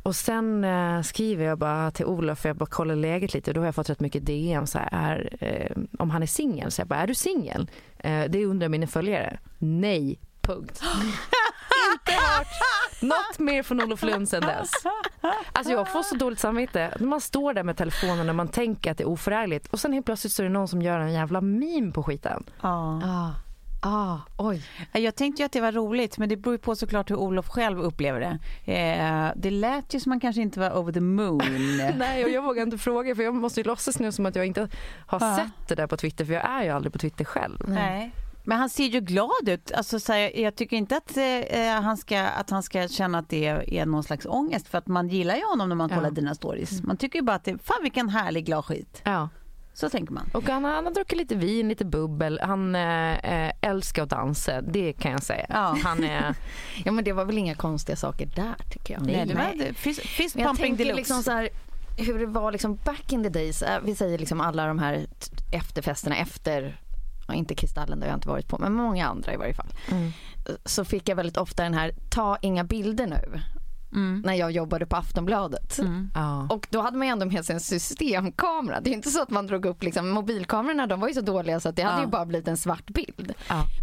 Och 0.02 0.16
sen 0.16 0.64
eh, 0.64 1.02
skriver 1.02 1.44
jag 1.44 1.58
bara 1.58 1.90
till 1.90 2.06
Olof, 2.06 2.38
för 2.38 2.48
jag 2.48 2.56
bara 2.56 2.66
kollar 2.66 2.96
läget 2.96 3.34
lite 3.34 3.50
och 3.50 3.54
då 3.54 3.60
har 3.60 3.66
jag 3.66 3.74
fått 3.74 3.90
rätt 3.90 4.00
mycket 4.00 4.26
DM 4.26 4.66
så 4.66 4.78
här, 4.78 5.36
eh, 5.40 5.76
om 5.98 6.10
han 6.10 6.22
är 6.22 6.26
singel. 6.26 6.70
Så 6.70 6.80
jag 6.80 6.88
bara, 6.88 7.00
är 7.00 7.06
du 7.06 7.14
singel? 7.14 7.70
Eh, 7.98 8.24
det 8.28 8.44
undrar 8.46 8.68
mina 8.68 8.86
följare. 8.86 9.38
Nej, 9.58 10.18
punkt. 10.40 10.82
Inte 11.92 12.12
hört 12.12 12.46
något 13.02 13.38
mer 13.38 13.62
från 13.62 13.82
Olof 13.82 14.02
Lund 14.02 14.28
sen 14.28 14.40
dess. 14.42 14.70
Alltså 15.52 15.72
jag 15.72 15.92
får 15.92 16.02
så 16.02 16.14
dåligt 16.14 16.38
samvete. 16.38 16.96
Man 17.00 17.20
står 17.20 17.54
där 17.54 17.62
med 17.62 17.76
telefonen 17.76 18.28
och 18.28 18.34
man 18.34 18.48
tänker 18.48 18.90
att 18.90 18.98
det 18.98 19.04
är 19.04 19.08
oförärligt 19.08 19.66
och 19.66 19.80
sen 19.80 19.92
helt 19.92 20.06
plötsligt 20.06 20.32
så 20.32 20.42
är 20.42 20.44
det 20.44 20.52
någon 20.52 20.68
som 20.68 20.82
gör 20.82 20.98
en 21.00 21.12
jävla 21.12 21.40
meme 21.40 21.92
på 21.92 22.02
skiten. 22.02 22.44
Ja. 22.62 23.00
Ah. 23.04 23.30
Ah, 23.80 24.18
oj. 24.36 24.62
Jag 24.92 25.14
tänkte 25.14 25.42
ju 25.42 25.46
att 25.46 25.52
det 25.52 25.60
var 25.60 25.72
roligt, 25.72 26.18
men 26.18 26.28
det 26.28 26.36
beror 26.36 26.58
på 26.58 26.76
såklart 26.76 27.10
hur 27.10 27.16
Olof 27.16 27.48
själv 27.48 27.80
upplever 27.80 28.20
det. 28.20 28.38
Eh, 28.72 29.32
det 29.36 29.50
lät 29.50 29.94
ju 29.94 30.00
som 30.00 30.10
man 30.10 30.20
kanske 30.20 30.42
inte 30.42 30.60
var 30.60 30.78
over 30.78 30.92
the 30.92 31.00
moon. 31.00 31.42
Nej, 31.98 32.24
och 32.24 32.30
jag 32.30 32.42
vågar 32.42 32.62
inte 32.62 32.78
fråga 32.78 33.14
för 33.14 33.22
jag 33.22 33.34
måste 33.34 33.60
ju 33.60 33.64
låtsas 33.64 33.98
nu 33.98 34.12
som 34.12 34.26
att 34.26 34.36
jag 34.36 34.46
inte 34.46 34.68
har 35.06 35.22
ah. 35.22 35.36
sett 35.36 35.68
det 35.68 35.74
där 35.74 35.86
på 35.86 35.96
Twitter, 35.96 36.24
för 36.24 36.32
jag 36.32 36.50
är 36.50 36.62
ju 36.62 36.70
aldrig 36.70 36.92
på 36.92 36.98
Twitter 36.98 37.24
själv. 37.24 37.58
Nej. 37.68 38.12
Men 38.44 38.58
han 38.58 38.68
ser 38.68 38.84
ju 38.84 39.00
glad 39.00 39.48
ut. 39.48 39.72
Alltså, 39.72 40.00
så 40.00 40.12
här, 40.12 40.40
jag 40.40 40.54
tycker 40.54 40.76
inte 40.76 40.96
att, 40.96 41.16
eh, 41.16 41.82
han 41.82 41.96
ska, 41.96 42.20
att 42.20 42.50
han 42.50 42.62
ska 42.62 42.88
känna 42.88 43.18
att 43.18 43.28
det 43.28 43.46
är 43.46 43.86
någon 43.86 44.02
slags 44.02 44.26
ångest 44.26 44.68
för 44.68 44.78
att 44.78 44.86
man 44.86 45.08
gillar 45.08 45.36
ju 45.36 45.44
honom 45.44 45.68
när 45.68 45.76
man 45.76 45.88
kollar 45.88 46.04
ja. 46.04 46.10
dina 46.10 46.34
stories. 46.34 46.82
Man 46.82 46.96
tycker 46.96 47.18
ju 47.18 47.24
bara 47.24 47.36
att 47.36 47.44
det, 47.44 47.58
fan 47.58 47.82
vilken 47.82 48.08
härlig 48.08 48.46
glad 48.46 48.64
skit. 48.64 49.02
Ja. 49.04 49.28
Så 49.78 49.90
tänker 49.90 50.12
man. 50.12 50.30
Och 50.32 50.48
han, 50.48 50.64
han 50.64 50.86
har 50.86 50.92
druckit 50.92 51.18
lite 51.18 51.34
vin, 51.34 51.68
lite 51.68 51.84
bubbel. 51.84 52.40
Han 52.42 52.74
äh, 52.74 53.52
älskar 53.60 54.02
att 54.02 54.10
dansa, 54.10 54.60
det 54.60 54.92
kan 54.92 55.12
jag 55.12 55.22
säga. 55.22 55.46
Ja. 55.48 55.78
Han 55.82 56.04
är... 56.04 56.34
ja 56.84 56.92
men 56.92 57.04
det 57.04 57.12
var 57.12 57.24
väl 57.24 57.38
inga 57.38 57.54
konstiga 57.54 57.96
saker 57.96 58.26
där 58.26 58.54
tycker 58.70 58.94
jag. 58.94 59.06
Nej, 59.06 59.26
det 59.26 59.34
var 59.34 59.72
fist, 59.72 60.00
fist 60.00 60.36
jag 60.36 60.56
tänker 60.56 60.94
liksom 60.94 61.22
så 61.22 61.30
här, 61.30 61.48
hur 61.96 62.18
det 62.18 62.26
var 62.26 62.52
liksom 62.52 62.78
back 62.84 63.12
in 63.12 63.22
the 63.22 63.28
days. 63.28 63.62
Äh, 63.62 63.80
vi 63.82 63.94
säger 63.94 64.18
liksom 64.18 64.40
alla 64.40 64.66
de 64.66 64.78
här 64.78 65.06
efterfesterna 65.52 66.16
efter 66.16 66.80
inte 67.34 67.54
Kristallen, 67.54 68.00
det 68.00 68.06
har 68.06 68.10
jag 68.10 68.16
inte 68.16 68.28
varit 68.28 68.48
på, 68.48 68.58
men 68.58 68.72
många 68.72 69.06
andra 69.06 69.34
i 69.34 69.36
varje 69.36 69.54
fall. 69.54 69.72
Mm. 69.90 70.12
Så 70.64 70.84
fick 70.84 71.08
jag 71.08 71.16
väldigt 71.16 71.36
ofta 71.36 71.62
den 71.62 71.74
här, 71.74 71.92
ta 72.10 72.38
inga 72.42 72.64
bilder 72.64 73.06
nu. 73.06 73.40
Mm. 73.92 74.22
när 74.24 74.34
jag 74.34 74.50
jobbade 74.50 74.86
på 74.86 74.96
Aftonbladet. 74.96 75.78
Mm. 75.78 76.10
Och 76.50 76.66
då 76.70 76.80
hade 76.80 76.98
man 76.98 77.06
ju 77.06 77.10
ändå 77.10 77.26
med 77.26 77.44
sig 77.44 77.54
en 77.54 77.60
systemkamera. 77.60 78.80
Det 78.80 78.90
är 78.90 78.94
inte 78.94 79.10
så 79.10 79.22
att 79.22 79.30
man 79.30 79.46
drog 79.46 79.66
upp 79.66 79.82
liksom, 79.82 80.08
mobilkamerorna, 80.08 80.86
de 80.86 81.00
var 81.00 81.08
ju 81.08 81.14
så 81.14 81.20
dåliga 81.20 81.60
så 81.60 81.68
att 81.68 81.76
det 81.76 81.82
hade 81.82 82.00
ju 82.00 82.06
bara 82.06 82.26
blivit 82.26 82.48
en 82.48 82.56
svart 82.56 82.86
bild. 82.86 83.34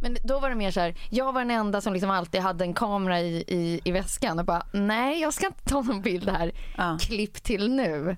Men 0.02 0.18
då 0.24 0.40
var 0.40 0.50
det 0.50 0.56
mer 0.56 0.72
så 0.72 0.80
här, 0.80 0.96
jag 1.10 1.34
var 1.34 1.42
den 1.42 1.52
enda 1.52 1.82
som 1.82 1.94
liksom 1.94 2.10
alltid 2.10 2.42
hade 2.42 2.64
en 2.64 2.74
kamera 2.74 3.22
i, 3.22 3.44
i, 3.48 3.82
i 3.84 3.92
väskan 3.92 4.40
och 4.40 4.46
bara 4.46 4.66
nej 4.74 5.22
jag 5.22 5.34
ska 5.34 5.46
inte 5.46 5.64
ta 5.64 5.82
någon 5.82 6.02
bild 6.02 6.30
här, 6.30 6.52
klipp 7.00 7.44
till 7.44 7.72
nu 7.72 8.18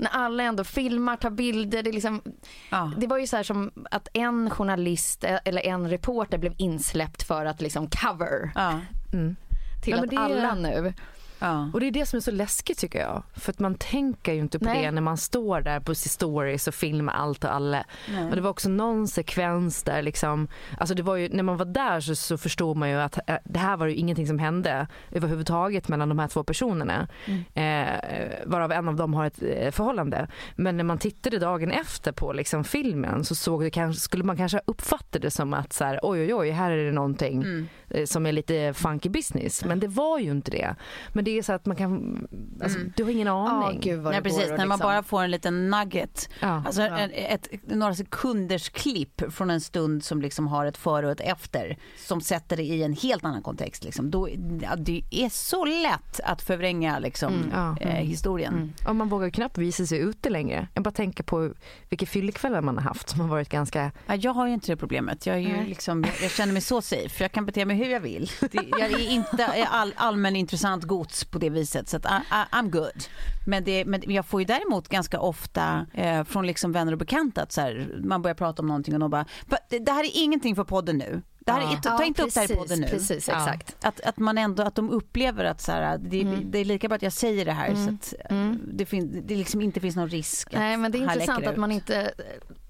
när 0.00 0.10
alla 0.10 0.42
ändå 0.42 0.64
filmar, 0.64 1.16
tar 1.16 1.30
bilder. 1.30 1.82
Det, 1.82 1.92
liksom, 1.92 2.22
ja. 2.70 2.92
det 2.98 3.06
var 3.06 3.18
ju 3.18 3.26
så 3.26 3.36
här 3.36 3.42
som 3.42 3.70
att 3.90 4.08
en 4.12 4.50
journalist 4.50 5.24
eller 5.44 5.66
en 5.66 5.90
reporter 5.90 6.38
blev 6.38 6.54
insläppt 6.56 7.22
för 7.22 7.44
att 7.44 7.60
liksom 7.60 7.88
cover. 7.90 8.50
Ja. 8.54 8.80
Mm. 9.12 9.36
Till 9.80 9.96
ja, 9.96 10.04
att 10.04 10.16
alla 10.16 10.54
nu 10.54 10.92
Ja. 11.40 11.70
Och 11.72 11.80
det 11.80 11.86
är 11.86 11.90
det 11.90 12.06
som 12.06 12.16
är 12.16 12.20
så 12.20 12.30
läskigt 12.30 12.78
tycker 12.78 13.00
jag. 13.00 13.22
För 13.34 13.52
att 13.52 13.58
man 13.58 13.74
tänker 13.74 14.32
ju 14.32 14.40
inte 14.40 14.58
på 14.58 14.64
Nej. 14.64 14.82
det 14.82 14.90
när 14.90 15.02
man 15.02 15.16
står 15.16 15.60
där 15.60 15.80
på 15.80 15.94
stories 15.94 16.68
och 16.68 16.74
filmar 16.74 17.12
allt 17.12 17.44
och 17.44 17.54
alla. 17.54 17.84
Nej. 18.12 18.28
Och 18.28 18.36
det 18.36 18.40
var 18.40 18.50
också 18.50 18.68
någon 18.68 19.08
sekvens 19.08 19.82
där 19.82 20.02
liksom, 20.02 20.48
alltså 20.78 20.94
det 20.94 21.02
var 21.02 21.16
ju, 21.16 21.28
när 21.28 21.42
man 21.42 21.56
var 21.56 21.64
där 21.64 22.00
så, 22.00 22.14
så 22.14 22.38
förstod 22.38 22.76
man 22.76 22.90
ju 22.90 22.96
att 22.96 23.18
äh, 23.26 23.36
det 23.44 23.58
här 23.58 23.76
var 23.76 23.86
ju 23.86 23.94
ingenting 23.94 24.26
som 24.26 24.38
hände 24.38 24.86
överhuvudtaget 25.10 25.88
mellan 25.88 26.08
de 26.08 26.18
här 26.18 26.28
två 26.28 26.44
personerna. 26.44 27.08
Mm. 27.24 27.44
Eh, 27.54 28.30
varav 28.46 28.72
en 28.72 28.88
av 28.88 28.96
dem 28.96 29.14
har 29.14 29.26
ett 29.26 29.42
eh, 29.42 29.70
förhållande. 29.70 30.28
Men 30.56 30.76
när 30.76 30.84
man 30.84 30.98
tittade 30.98 31.38
dagen 31.38 31.70
efter 31.70 32.12
på 32.12 32.32
liksom 32.32 32.64
filmen 32.64 33.24
så 33.24 33.34
såg 33.34 33.62
det 33.62 33.70
kanske, 33.70 34.00
skulle 34.00 34.24
man 34.24 34.36
kanske 34.36 34.60
uppfatta 34.64 35.18
det 35.18 35.30
som 35.30 35.54
att 35.54 35.72
så 35.72 35.84
här, 35.84 36.00
oj 36.02 36.20
oj 36.20 36.34
oj 36.34 36.50
här 36.50 36.70
är 36.70 36.84
det 36.84 36.92
någonting 36.92 37.42
mm. 37.42 37.68
Eh, 37.90 38.04
som 38.04 38.26
är 38.26 38.32
lite 38.32 38.74
funky 38.74 39.08
business. 39.08 39.64
Men 39.64 39.80
det 39.80 39.88
var 39.88 40.18
ju 40.18 40.30
inte 40.30 40.50
det. 40.50 40.74
Men 41.12 41.24
det 41.24 41.29
är 41.38 41.42
så 41.42 41.52
att 41.52 41.66
man 41.66 41.76
kan, 41.76 42.26
alltså, 42.62 42.78
mm. 42.78 42.92
du 42.96 43.04
har 43.04 43.10
ingen 43.10 43.28
aning. 43.28 43.78
Oh, 43.78 43.82
Gud 43.82 44.02
Nej, 44.02 44.22
precis, 44.22 44.38
när 44.38 44.48
liksom... 44.48 44.68
man 44.68 44.78
bara 44.78 45.02
får 45.02 45.22
en 45.22 45.30
liten 45.30 45.70
nugget. 45.70 46.28
Ja. 46.40 46.62
Alltså 46.66 46.82
ja. 46.82 46.98
Ett, 46.98 47.48
ett, 47.50 47.60
några 47.70 47.94
sekunders 47.94 48.68
klipp 48.68 49.32
från 49.32 49.50
en 49.50 49.60
stund 49.60 50.04
som 50.04 50.22
liksom 50.22 50.46
har 50.46 50.66
ett 50.66 50.76
före 50.76 51.06
och 51.06 51.12
ett 51.12 51.20
efter. 51.20 51.78
Som 51.98 52.20
sätter 52.20 52.56
det 52.56 52.62
i 52.62 52.82
en 52.82 52.92
helt 52.92 53.24
annan 53.24 53.42
kontext. 53.42 53.84
Liksom. 53.84 54.10
Då, 54.10 54.28
ja, 54.62 54.76
det 54.76 55.02
är 55.10 55.28
så 55.28 55.64
lätt 55.64 56.20
att 56.24 56.42
förvränga 56.42 56.98
liksom, 56.98 57.34
mm. 57.52 57.76
eh, 57.76 57.88
historien. 57.88 58.54
Mm. 58.54 58.72
Och 58.88 58.96
man 58.96 59.08
vågar 59.08 59.30
knappt 59.30 59.58
visa 59.58 59.86
sig 59.86 59.98
ute 59.98 60.30
längre. 60.30 60.68
Jag 60.74 60.82
bara 60.82 60.90
tänker 60.90 61.24
på 61.24 61.52
vilka 61.88 62.06
fyllekvällar 62.06 62.60
man 62.60 62.76
har 62.76 62.84
haft 62.84 63.08
som 63.08 63.20
har 63.20 63.28
varit 63.28 63.48
ganska... 63.48 63.92
Ja, 64.06 64.14
jag 64.14 64.32
har 64.32 64.46
ju 64.46 64.54
inte 64.54 64.72
det 64.72 64.76
problemet. 64.76 65.26
Jag, 65.26 65.36
är 65.36 65.40
ju 65.40 65.66
liksom, 65.66 66.04
jag 66.22 66.30
känner 66.30 66.52
mig 66.52 66.62
så 66.62 66.82
safe. 66.82 67.24
Jag 67.24 67.32
kan 67.32 67.46
bete 67.46 67.64
mig 67.64 67.76
hur 67.76 67.90
jag 67.90 68.00
vill. 68.00 68.30
Det, 68.40 68.64
jag 68.70 68.90
är 68.92 69.10
inte 69.10 69.46
all, 69.70 69.94
allmän 69.96 70.36
intressant 70.36 70.84
gods 70.84 71.19
på 71.24 71.38
det 71.38 71.50
viset. 71.50 71.88
Så 71.88 71.96
att 71.96 72.04
I, 72.04 72.08
I, 72.08 72.56
I'm 72.56 72.70
good. 72.70 73.04
Men, 73.46 73.64
det, 73.64 73.84
men 73.84 74.02
jag 74.06 74.26
får 74.26 74.40
ju 74.40 74.44
däremot 74.44 74.88
ganska 74.88 75.20
ofta 75.20 75.86
eh, 75.94 76.24
från 76.24 76.46
liksom 76.46 76.72
vänner 76.72 76.92
och 76.92 76.98
bekanta 76.98 77.42
att 77.42 77.52
så 77.52 77.60
här, 77.60 78.00
man 78.04 78.22
börjar 78.22 78.34
prata 78.34 78.62
om 78.62 78.68
någonting 78.68 78.94
och 78.94 79.00
de 79.00 79.10
bara, 79.10 79.24
det 79.68 79.90
här 79.90 80.04
är 80.04 80.10
ingenting 80.14 80.56
för 80.56 80.64
podden 80.64 80.98
nu. 80.98 81.22
Det 81.38 81.52
här 81.52 81.72
är, 81.72 81.80
ta 81.80 81.90
ja, 81.90 82.04
inte 82.04 82.22
precis, 82.22 82.36
upp 82.36 82.48
det 82.48 82.54
här 82.54 82.60
i 82.60 82.62
podden 82.62 82.80
nu. 82.80 82.86
Precis, 82.86 83.28
exakt. 83.28 83.76
Att, 83.84 84.00
att 84.00 84.18
man 84.18 84.38
ändå, 84.38 84.62
att 84.62 84.74
de 84.74 84.90
upplever 84.90 85.44
att 85.44 85.60
så 85.60 85.72
här, 85.72 85.98
det, 85.98 86.20
mm. 86.20 86.50
det 86.50 86.58
är 86.58 86.64
lika 86.64 86.88
bra 86.88 86.96
att 86.96 87.02
jag 87.02 87.12
säger 87.12 87.44
det 87.44 87.52
här 87.52 87.68
mm. 87.68 87.86
så 87.86 87.94
att 87.94 88.30
mm. 88.30 88.60
det, 88.72 88.86
fin, 88.86 89.22
det 89.26 89.36
liksom 89.36 89.60
inte 89.60 89.80
finns 89.80 89.96
någon 89.96 90.08
risk. 90.08 90.48
Nej 90.52 90.76
men 90.76 90.92
det 90.92 90.98
är 90.98 91.02
intressant 91.02 91.46
att 91.46 91.56
man 91.56 91.72
inte 91.72 92.12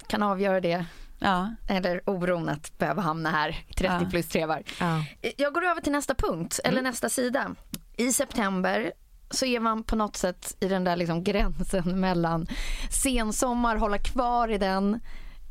kan 0.06 0.22
avgöra 0.22 0.60
det 0.60 0.84
Ja. 1.20 1.54
Eller 1.68 2.10
oron 2.10 2.48
att 2.48 2.78
behöva 2.78 3.02
hamna 3.02 3.30
här 3.30 3.64
30 3.76 3.84
ja. 3.84 4.10
plus 4.10 4.28
tre 4.28 4.46
var. 4.46 4.62
Ja. 4.80 5.04
Jag 5.36 5.54
går 5.54 5.64
över 5.64 5.80
till 5.80 5.92
nästa 5.92 6.14
punkt, 6.14 6.60
eller 6.64 6.78
mm. 6.78 6.90
nästa 6.90 7.08
sida. 7.08 7.54
I 8.00 8.12
september 8.12 8.92
så 9.30 9.46
är 9.46 9.60
man 9.60 9.82
på 9.82 9.96
något 9.96 10.16
sätt 10.16 10.56
i 10.60 10.68
den 10.68 10.84
där 10.84 10.96
liksom 10.96 11.24
gränsen 11.24 12.00
mellan 12.00 12.46
sensommar, 12.90 13.76
hålla 13.76 13.98
kvar 13.98 14.48
i 14.48 14.58
den 14.58 15.00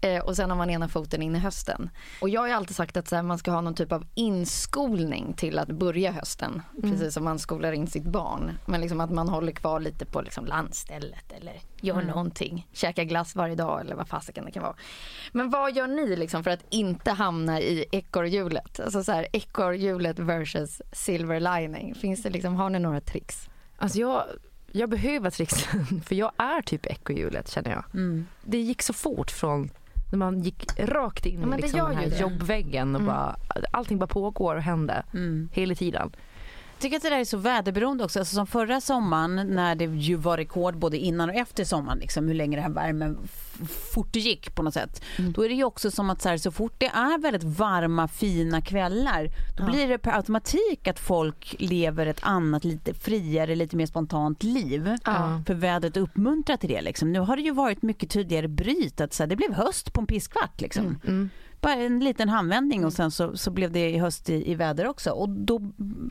Eh, 0.02 0.24
och 0.24 0.36
sen 0.36 0.50
har 0.50 0.58
man 0.58 0.70
ena 0.70 0.88
foten 0.88 1.22
in 1.22 1.36
i 1.36 1.40
hösten. 1.40 1.90
Och 2.22 2.30
jag 2.30 2.42
har 2.42 2.50
alltid 2.50 2.76
sagt 2.76 2.98
att 2.98 3.12
här, 3.12 3.24
man 3.24 3.38
ska 3.38 3.52
ha 3.52 3.62
någon 3.62 3.76
typ 3.76 3.92
av 3.92 4.06
inskolning 4.16 5.34
till 5.34 5.60
att 5.60 5.68
börja 5.68 6.12
hösten. 6.12 6.62
Mm. 6.78 6.92
Precis 6.92 7.14
som 7.14 7.24
man 7.24 7.40
skolar 7.40 7.72
in 7.72 7.88
sitt 7.88 8.04
barn. 8.04 8.52
Men 8.66 8.82
liksom 8.82 9.02
att 9.02 9.12
man 9.12 9.30
håller 9.30 9.52
kvar 9.52 9.80
lite 9.80 10.06
på 10.06 10.22
liksom 10.22 10.46
landstället 10.46 11.32
eller 11.38 11.62
gör 11.82 11.96
mm. 11.96 12.08
någonting. 12.08 12.68
Käkar 12.74 13.04
glass 13.04 13.36
varje 13.36 13.56
dag 13.56 13.82
eller 13.82 13.96
vad 13.96 14.08
fasiken 14.08 14.46
det 14.46 14.52
kan 14.52 14.64
vara. 14.64 14.76
Men 15.32 15.50
vad 15.50 15.76
gör 15.76 15.88
ni 15.88 16.16
liksom 16.16 16.44
för 16.44 16.52
att 16.52 16.66
inte 16.70 17.12
hamna 17.12 17.62
i 17.62 17.86
ekorrhjulet? 17.92 18.80
Alltså 18.80 19.04
så 19.04 19.12
här 19.12 19.28
ekorrhjulet 19.34 20.20
versus 20.20 20.82
silver 20.92 21.40
lining. 21.40 21.96
Finns 21.96 22.24
det 22.24 22.30
liksom, 22.30 22.56
har 22.56 22.70
ni 22.70 22.80
några 22.80 23.02
tricks? 23.02 23.50
Alltså 23.78 24.00
jag 24.00 24.24
jag 24.72 24.90
behöver 24.90 25.30
tricksen 25.30 26.02
för 26.06 26.16
jag 26.16 26.32
är 26.38 26.62
typ 26.62 26.86
ekorrhjulet 26.86 27.50
känner 27.50 27.72
jag. 27.72 27.84
Mm. 27.94 28.26
Det 28.42 28.58
gick 28.58 28.82
så 28.82 28.94
fort 28.94 29.32
från 29.32 29.70
när 30.12 30.18
man 30.18 30.40
gick 30.40 30.80
rakt 30.80 31.26
in 31.26 31.42
ja, 31.42 31.58
i 31.58 31.62
liksom 31.62 31.80
den 31.80 31.98
här 31.98 32.22
jobbväggen 32.22 32.96
och 32.96 33.02
mm. 33.02 33.14
bara, 33.14 33.36
allting 33.72 33.98
bara 33.98 34.08
pågår 34.08 34.56
och 34.56 34.62
händer 34.62 35.04
mm. 35.14 35.50
hela 35.54 35.76
tiden. 35.76 36.12
Tycker 36.80 36.98
att 36.98 37.04
det 37.04 37.10
där 37.10 37.20
är 37.20 37.26
så 37.26 37.38
väderberoende 37.38 38.04
också. 38.04 38.20
Alltså 38.20 38.36
som 38.36 38.48
förra 38.48 38.82
sommaren 38.82 39.36
när 39.36 39.76
det 39.76 39.86
ju 39.86 40.16
var 40.16 40.38
rekord 40.38 40.78
både 40.78 40.98
innan 40.98 41.30
och 41.30 41.36
efter 41.36 41.64
sommaren, 41.64 42.00
liksom, 42.00 42.28
hur 42.28 42.36
länge 42.36 42.58
det 42.58 42.62
här 42.62 42.70
värmen 42.70 43.18
fort 43.94 44.08
det 44.12 44.20
gick 44.20 44.56
på 44.56 44.64
något 44.64 44.74
sätt. 44.74 45.02
Mm. 45.18 45.32
Då 45.32 45.46
är 45.46 45.50
det 45.50 45.56
ju 45.56 45.64
också 45.64 45.92
som 45.92 46.10
att 46.10 46.22
så, 46.22 46.30
här, 46.30 46.38
så 46.38 46.52
fort 46.52 46.74
det 46.78 46.86
är 46.86 47.22
väldigt 47.22 47.44
varma 47.44 48.08
fina 48.08 48.62
kvällar 48.62 49.30
då 49.58 49.64
ja. 49.64 49.72
blir 49.72 49.88
det 49.88 49.98
per 49.98 50.12
automatik 50.12 50.88
att 50.88 51.00
folk 51.00 51.56
lever 51.60 52.06
ett 52.06 52.20
annat 52.22 52.64
lite 52.64 52.94
friare, 52.94 53.56
lite 53.56 53.76
mer 53.76 53.86
spontant 53.86 54.44
liv. 54.44 54.98
Ja. 55.06 55.42
För 55.48 55.54
vädret 55.54 55.98
uppmuntrar 55.98 56.58
till 56.58 56.70
det. 56.70 56.82
Liksom. 56.82 57.12
Nu 57.12 57.20
har 57.20 57.36
det 57.36 57.42
ju 57.42 57.52
varit 57.52 57.82
mycket 57.82 58.10
tydligare 58.10 58.48
bryt 58.48 59.02
att 59.02 59.14
så 59.14 59.24
här, 59.24 59.28
det 59.28 59.36
blev 59.36 59.54
höst 59.54 59.94
på 59.94 60.02
en 60.02 60.08
pisskvart. 60.08 60.62
Liksom. 60.62 60.86
Mm. 60.86 61.00
Mm 61.08 61.30
bara 61.62 61.74
en 61.74 62.00
liten 62.00 62.30
handvändning 62.30 62.86
och 62.86 62.94
sen 62.94 63.12
så, 63.12 63.38
så 63.38 63.52
blev 63.52 63.72
det 63.72 63.90
i 63.90 63.98
höst 63.98 64.30
i, 64.30 64.52
i 64.52 64.56
väder 64.56 64.88
också. 64.88 65.12
Och 65.12 65.30
då 65.30 65.62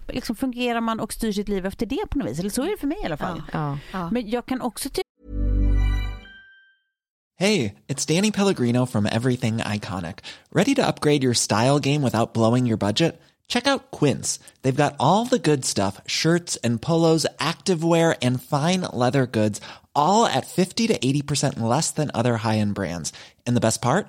liksom 0.09 0.37
fungerar 0.37 0.81
man 0.81 1.01
och 1.01 1.13
styr 1.13 1.33
sitt 1.33 1.49
liv 1.49 1.67
efter 1.67 1.87
det 1.87 2.07
på 2.11 2.19
något 2.19 2.29
vis. 2.29 2.39
Eller 2.39 2.51
så 2.51 2.63
är 2.63 2.71
det 2.71 2.77
för 2.77 2.87
mig 2.87 2.99
i 3.03 3.07
alla 3.07 3.17
fall. 3.17 3.43
Ja. 3.53 3.79
Ja. 3.93 4.11
Men 4.11 4.31
jag 4.31 4.47
kan 4.47 4.61
också 4.61 4.89
tycka 4.89 5.03
Hej, 7.41 7.75
it's 7.87 8.05
Danny 8.05 8.33
Pellegrino 8.33 8.87
from 8.87 9.07
Everything 9.07 9.59
Iconic. 9.59 10.25
Ready 10.51 10.75
to 10.75 10.83
upgrade 10.83 11.23
your 11.23 11.35
style 11.35 11.79
game 11.79 12.03
without 12.03 12.35
blowing 12.35 12.67
your 12.67 12.77
budget? 12.79 13.21
Check 13.47 13.67
out 13.69 13.91
Quince. 13.91 14.41
They've 14.63 14.85
got 14.85 14.97
all 14.99 15.25
the 15.25 15.39
good 15.39 15.65
stuff, 15.65 16.01
shirts 16.07 16.57
and 16.65 16.83
polos, 16.83 17.27
activewear 17.39 18.17
and 18.21 18.43
fine 18.43 18.81
leather 18.93 19.27
goods, 19.27 19.61
all 19.95 20.27
at 20.27 20.47
50 20.47 20.89
to 20.89 20.99
80% 20.99 21.61
less 21.61 21.93
than 21.93 22.11
other 22.13 22.39
high-end 22.39 22.75
brands. 22.75 23.13
And 23.47 23.57
the 23.57 23.61
best 23.61 23.81
part? 23.81 24.09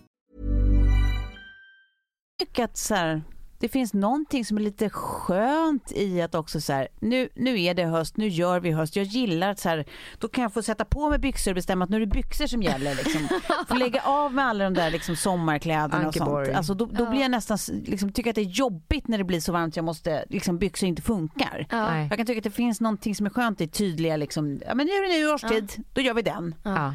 Tycka 2.45 2.63
att 2.63 2.77
så 2.77 2.95
här, 2.95 3.21
det 3.59 3.69
finns 3.69 3.93
någonting 3.93 4.45
som 4.45 4.57
är 4.57 4.61
lite 4.61 4.89
skönt 4.89 5.91
i 5.91 6.21
att 6.21 6.35
också 6.35 6.61
så 6.61 6.73
här, 6.73 6.87
nu, 6.99 7.29
nu 7.35 7.61
är 7.61 7.73
det 7.73 7.85
höst, 7.85 8.17
nu 8.17 8.27
gör 8.27 8.59
vi 8.59 8.71
höst. 8.71 8.95
Jag 8.95 9.05
gillar 9.05 9.49
att 9.49 9.59
så 9.59 9.69
här, 9.69 9.85
då 10.19 10.27
kan 10.27 10.41
jag 10.41 10.53
få 10.53 10.61
sätta 10.61 10.85
på 10.85 11.09
mig 11.09 11.19
byxor 11.19 11.51
och 11.51 11.55
bestämma 11.55 11.85
att 11.85 11.89
nu 11.89 11.97
är 11.97 11.99
det 11.99 12.05
byxor 12.05 12.47
som 12.47 12.63
gäller. 12.63 12.95
Liksom. 12.95 13.27
Få 13.67 13.75
lägga 13.75 14.01
av 14.01 14.33
med 14.33 14.45
alla 14.45 14.63
de 14.63 14.73
där 14.73 14.91
liksom, 14.91 15.15
sommarkläderna 15.15 16.07
och 16.07 16.13
sånt. 16.13 16.49
Alltså, 16.49 16.73
då, 16.73 16.85
då 16.85 17.09
blir 17.09 17.21
jag 17.21 17.31
nästan, 17.31 17.57
liksom, 17.85 18.11
tycker 18.11 18.29
att 18.29 18.35
det 18.35 18.41
är 18.41 18.45
jobbigt 18.45 19.07
när 19.07 19.17
det 19.17 19.23
blir 19.23 19.39
så 19.39 19.51
varmt 19.51 19.75
jag 19.75 19.85
måste, 19.85 20.25
liksom, 20.29 20.57
byxor 20.57 20.89
inte 20.89 21.01
funkar. 21.01 21.67
Ja. 21.69 21.99
Jag 21.99 22.17
kan 22.17 22.25
tycka 22.25 22.37
att 22.37 22.43
det 22.43 22.51
finns 22.51 22.81
någonting 22.81 23.15
som 23.15 23.25
är 23.25 23.29
skönt 23.29 23.61
i 23.61 23.67
tydliga, 23.67 24.17
liksom, 24.17 24.59
ja 24.67 24.75
men 24.75 24.85
nu 24.85 24.91
är 24.91 25.09
det 25.09 25.19
nu 25.19 25.33
årstid, 25.33 25.85
då 25.93 26.01
gör 26.01 26.13
vi 26.13 26.21
den. 26.21 26.55
Ja. 26.63 26.93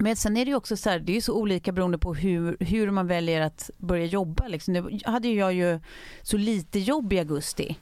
Men 0.00 0.16
sen 0.16 0.36
är 0.36 0.44
det 0.44 0.48
ju 0.48 0.56
också 0.56 0.76
så 0.76 0.90
här, 0.90 0.98
det 0.98 1.16
är 1.16 1.20
så 1.20 1.34
olika 1.34 1.72
beroende 1.72 1.98
på 1.98 2.14
hur, 2.14 2.56
hur 2.60 2.90
man 2.90 3.06
väljer 3.06 3.40
att 3.40 3.70
börja 3.78 4.04
jobba. 4.04 4.48
Liksom. 4.48 4.74
Nu 4.74 4.98
hade 5.04 5.28
jag 5.28 5.52
ju 5.52 5.80
så 6.22 6.36
lite 6.36 6.78
jobb 6.78 7.12
i 7.12 7.18
augusti. 7.18 7.76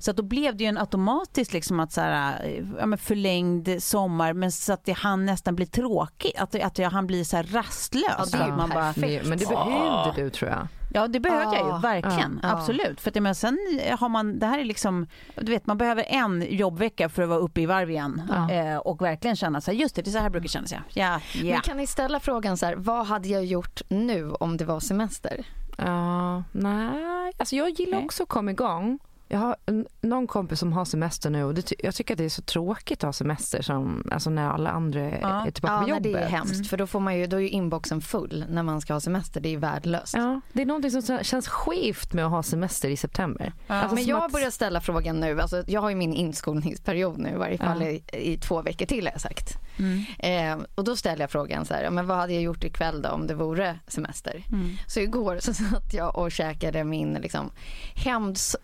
Så 0.00 0.10
att 0.10 0.16
då 0.16 0.22
blev 0.22 0.56
det 0.56 0.64
ju 0.64 0.68
en 0.68 0.78
automatiskt 0.78 1.52
liksom 1.52 1.80
att 1.80 1.92
så 1.92 2.00
här, 2.00 2.62
ja, 2.78 2.86
men 2.86 2.98
förlängd 2.98 3.82
sommar 3.82 4.32
men 4.32 4.52
så 4.52 4.72
att 4.72 4.84
det 4.84 4.92
hann 4.92 5.26
nästan 5.26 5.56
bli 5.56 5.66
tråkigt. 5.66 6.38
Att, 6.38 6.54
att 6.54 6.78
jag 6.78 6.90
hann 6.90 7.06
bli 7.06 7.24
så 7.24 7.36
här 7.36 7.44
rastlös. 7.44 8.30
Ja, 8.32 8.38
det 8.38 8.44
är 8.44 8.56
man 8.56 8.70
bara, 8.70 8.94
Men, 8.96 9.28
men 9.28 9.38
det 9.38 9.46
behövde 9.46 10.12
du 10.22 10.30
tror 10.30 10.50
jag. 10.50 10.68
Ja 10.92 11.08
det 11.08 11.20
behövde 11.20 11.56
jag 11.56 11.66
Ja. 11.68 11.76
ju 11.76 11.82
verkligen, 11.82 12.40
Ja. 12.42 12.50
absolut. 12.52 13.00
För 13.00 13.10
att, 13.10 13.22
men 13.22 13.34
sen 13.34 13.58
har 13.98 14.08
man, 14.08 14.38
det 14.38 14.46
här 14.46 14.58
är 14.58 14.64
liksom, 14.64 15.06
du 15.36 15.52
vet 15.52 15.66
man 15.66 15.78
behöver 15.78 16.04
en 16.08 16.46
jobbvecka 16.56 17.08
för 17.08 17.22
att 17.22 17.28
vara 17.28 17.38
uppe 17.38 17.60
i 17.60 17.66
varv 17.66 17.90
igen 17.90 18.22
Ja. 18.28 18.50
eh, 18.50 18.76
och 18.76 19.02
verkligen 19.02 19.36
känna 19.36 19.60
så 19.60 19.70
här, 19.70 19.78
just 19.78 19.94
det, 19.96 20.02
det 20.02 20.10
är 20.10 20.12
så 20.12 20.18
här 20.18 20.30
brukar 20.30 20.48
kännas 20.48 20.72
ja. 20.72 20.78
Ja, 20.88 21.20
ja. 21.34 21.52
Men 21.52 21.60
kan 21.60 21.76
ni 21.76 21.86
ställa 21.86 22.20
frågan 22.20 22.56
så 22.56 22.66
här, 22.66 22.74
vad 22.76 23.06
hade 23.06 23.28
jag 23.28 23.44
gjort 23.44 23.80
nu 23.88 24.30
om 24.30 24.56
det 24.56 24.64
var 24.64 24.80
semester? 24.80 25.44
Ja, 25.78 26.42
nej. 26.52 27.32
Alltså 27.38 27.56
jag 27.56 27.70
gillar 27.70 27.96
Nej. 27.96 28.04
också 28.04 28.22
att 28.22 28.28
komma 28.28 28.50
igång. 28.50 28.98
Jag 29.32 29.38
har 29.38 29.56
en, 29.66 29.86
någon 30.00 30.26
kompis 30.26 30.58
som 30.58 30.72
har 30.72 30.84
semester 30.84 31.30
nu 31.30 31.44
och 31.44 31.54
det, 31.54 31.72
jag 31.78 31.94
tycker 31.94 32.14
att 32.14 32.18
det 32.18 32.24
är 32.24 32.28
så 32.28 32.42
tråkigt 32.42 32.98
att 32.98 33.08
ha 33.08 33.12
semester 33.12 33.62
som, 33.62 34.08
alltså 34.12 34.30
när 34.30 34.48
alla 34.50 34.70
andra 34.70 35.00
är- 35.00 35.18
Ja. 35.22 35.46
är 35.46 35.50
tillbaka 35.50 35.74
Ja, 35.74 35.82
på 35.82 35.88
jobbet. 35.88 36.02
det 36.02 36.18
är 36.18 36.28
hemskt 36.28 36.66
för 36.70 36.76
då, 36.76 36.86
får 36.86 37.00
man 37.00 37.18
ju, 37.18 37.26
då 37.26 37.36
är 37.36 37.40
ju 37.40 37.48
inboxen 37.48 38.00
full 38.00 38.44
när 38.48 38.62
man 38.62 38.80
ska 38.80 38.92
ha 38.92 39.00
semester. 39.00 39.40
Det 39.40 39.48
är 39.48 39.50
ju 39.50 39.56
värdelöst. 39.56 40.14
Ja, 40.16 40.40
det 40.52 40.62
är 40.62 40.66
någonting 40.66 41.02
som 41.02 41.18
känns 41.24 41.48
skevt 41.48 42.12
med 42.12 42.24
att 42.24 42.30
ha 42.30 42.42
semester 42.42 42.88
i 42.88 42.96
september. 42.96 43.52
Alltså 43.66 43.94
Men 43.94 44.04
jag 44.04 44.24
att- 44.24 44.32
börjar 44.32 44.50
ställa 44.50 44.80
frågan 44.80 45.20
nu, 45.20 45.40
alltså 45.40 45.64
jag 45.66 45.80
har 45.80 45.90
ju 45.90 45.96
min 45.96 46.12
inskolningsperiod 46.14 47.18
nu 47.18 47.28
i 47.28 47.36
varje 47.36 47.58
fall 47.58 47.82
Ja. 47.82 47.88
i, 47.88 48.02
i 48.32 48.36
två 48.38 48.62
veckor 48.62 48.86
till 48.86 49.04
har 49.06 49.12
jag 49.12 49.20
sagt. 49.20 49.58
Mm. 49.78 50.04
Eh, 50.58 50.66
och 50.74 50.84
då 50.84 50.96
ställer 50.96 51.20
jag 51.22 51.30
frågan 51.30 51.64
så 51.66 51.74
här, 51.74 51.82
ja, 51.82 51.90
men 51.90 52.06
vad 52.06 52.16
hade 52.16 52.32
jag 52.32 52.42
gjort 52.42 52.64
ikväll 52.64 53.02
då 53.02 53.08
om 53.08 53.26
det 53.26 53.34
vore 53.34 53.78
semester? 53.86 54.44
Mm. 54.52 54.70
Så 54.86 55.00
igår 55.00 55.38
så 55.40 55.54
satt 55.54 55.94
jag 55.94 56.16
och 56.18 56.32
käkade 56.32 56.84
min 56.84 57.14
liksom, 57.14 57.50
hämts, 57.94 58.56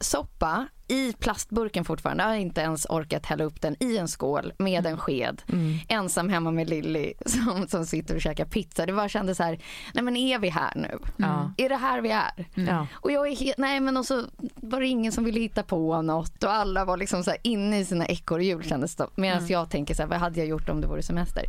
hämtsoppa 0.00 0.66
i 0.88 1.12
plastburken 1.12 1.84
fortfarande. 1.84 2.22
Jag 2.22 2.28
har 2.28 2.36
inte 2.36 2.60
ens 2.60 2.86
orkat 2.88 3.26
hälla 3.26 3.44
upp 3.44 3.60
den 3.60 3.76
i 3.80 3.96
en 3.96 4.08
skål 4.08 4.52
med 4.58 4.86
en 4.86 4.98
sked. 4.98 5.42
Mm. 5.48 5.78
Ensam 5.88 6.28
hemma 6.28 6.50
med 6.50 6.70
Lilly 6.70 7.12
som, 7.26 7.68
som 7.68 7.86
sitter 7.86 8.14
och 8.14 8.20
käkar 8.20 8.44
pizza. 8.44 8.86
Det 8.86 8.92
bara 8.92 9.08
kändes 9.08 9.36
så 9.36 9.42
här, 9.42 9.58
nej 9.94 10.04
men 10.04 10.16
är 10.16 10.38
vi 10.38 10.48
här 10.48 10.72
nu? 10.76 10.98
Ja. 11.16 11.52
Är 11.56 11.68
det 11.68 11.76
här 11.76 12.00
vi 12.00 12.10
är? 12.10 12.48
Ja. 12.54 12.86
Och 12.92 13.12
jag 13.12 13.28
är 13.28 13.54
nej 13.60 13.80
men 13.80 13.96
och 13.96 14.06
så 14.06 14.24
var 14.54 14.80
det 14.80 14.86
ingen 14.86 15.12
som 15.12 15.24
ville 15.24 15.40
hitta 15.40 15.62
på 15.62 16.02
något 16.02 16.44
och 16.44 16.52
alla 16.52 16.84
var 16.84 16.96
liksom 16.96 17.24
så 17.24 17.32
inne 17.42 17.78
i 17.78 17.84
sina 17.84 18.06
ekorrhjul 18.06 18.64
kändes 18.64 18.96
det. 18.96 19.06
Medan 19.14 19.46
jag 19.46 19.70
tänker 19.70 19.94
så 19.94 20.02
här, 20.02 20.08
vad 20.08 20.18
hade 20.18 20.38
jag 20.38 20.48
gjort 20.48 20.68
om 20.68 20.80
det 20.80 20.86
vore 20.86 21.02
semester? 21.02 21.44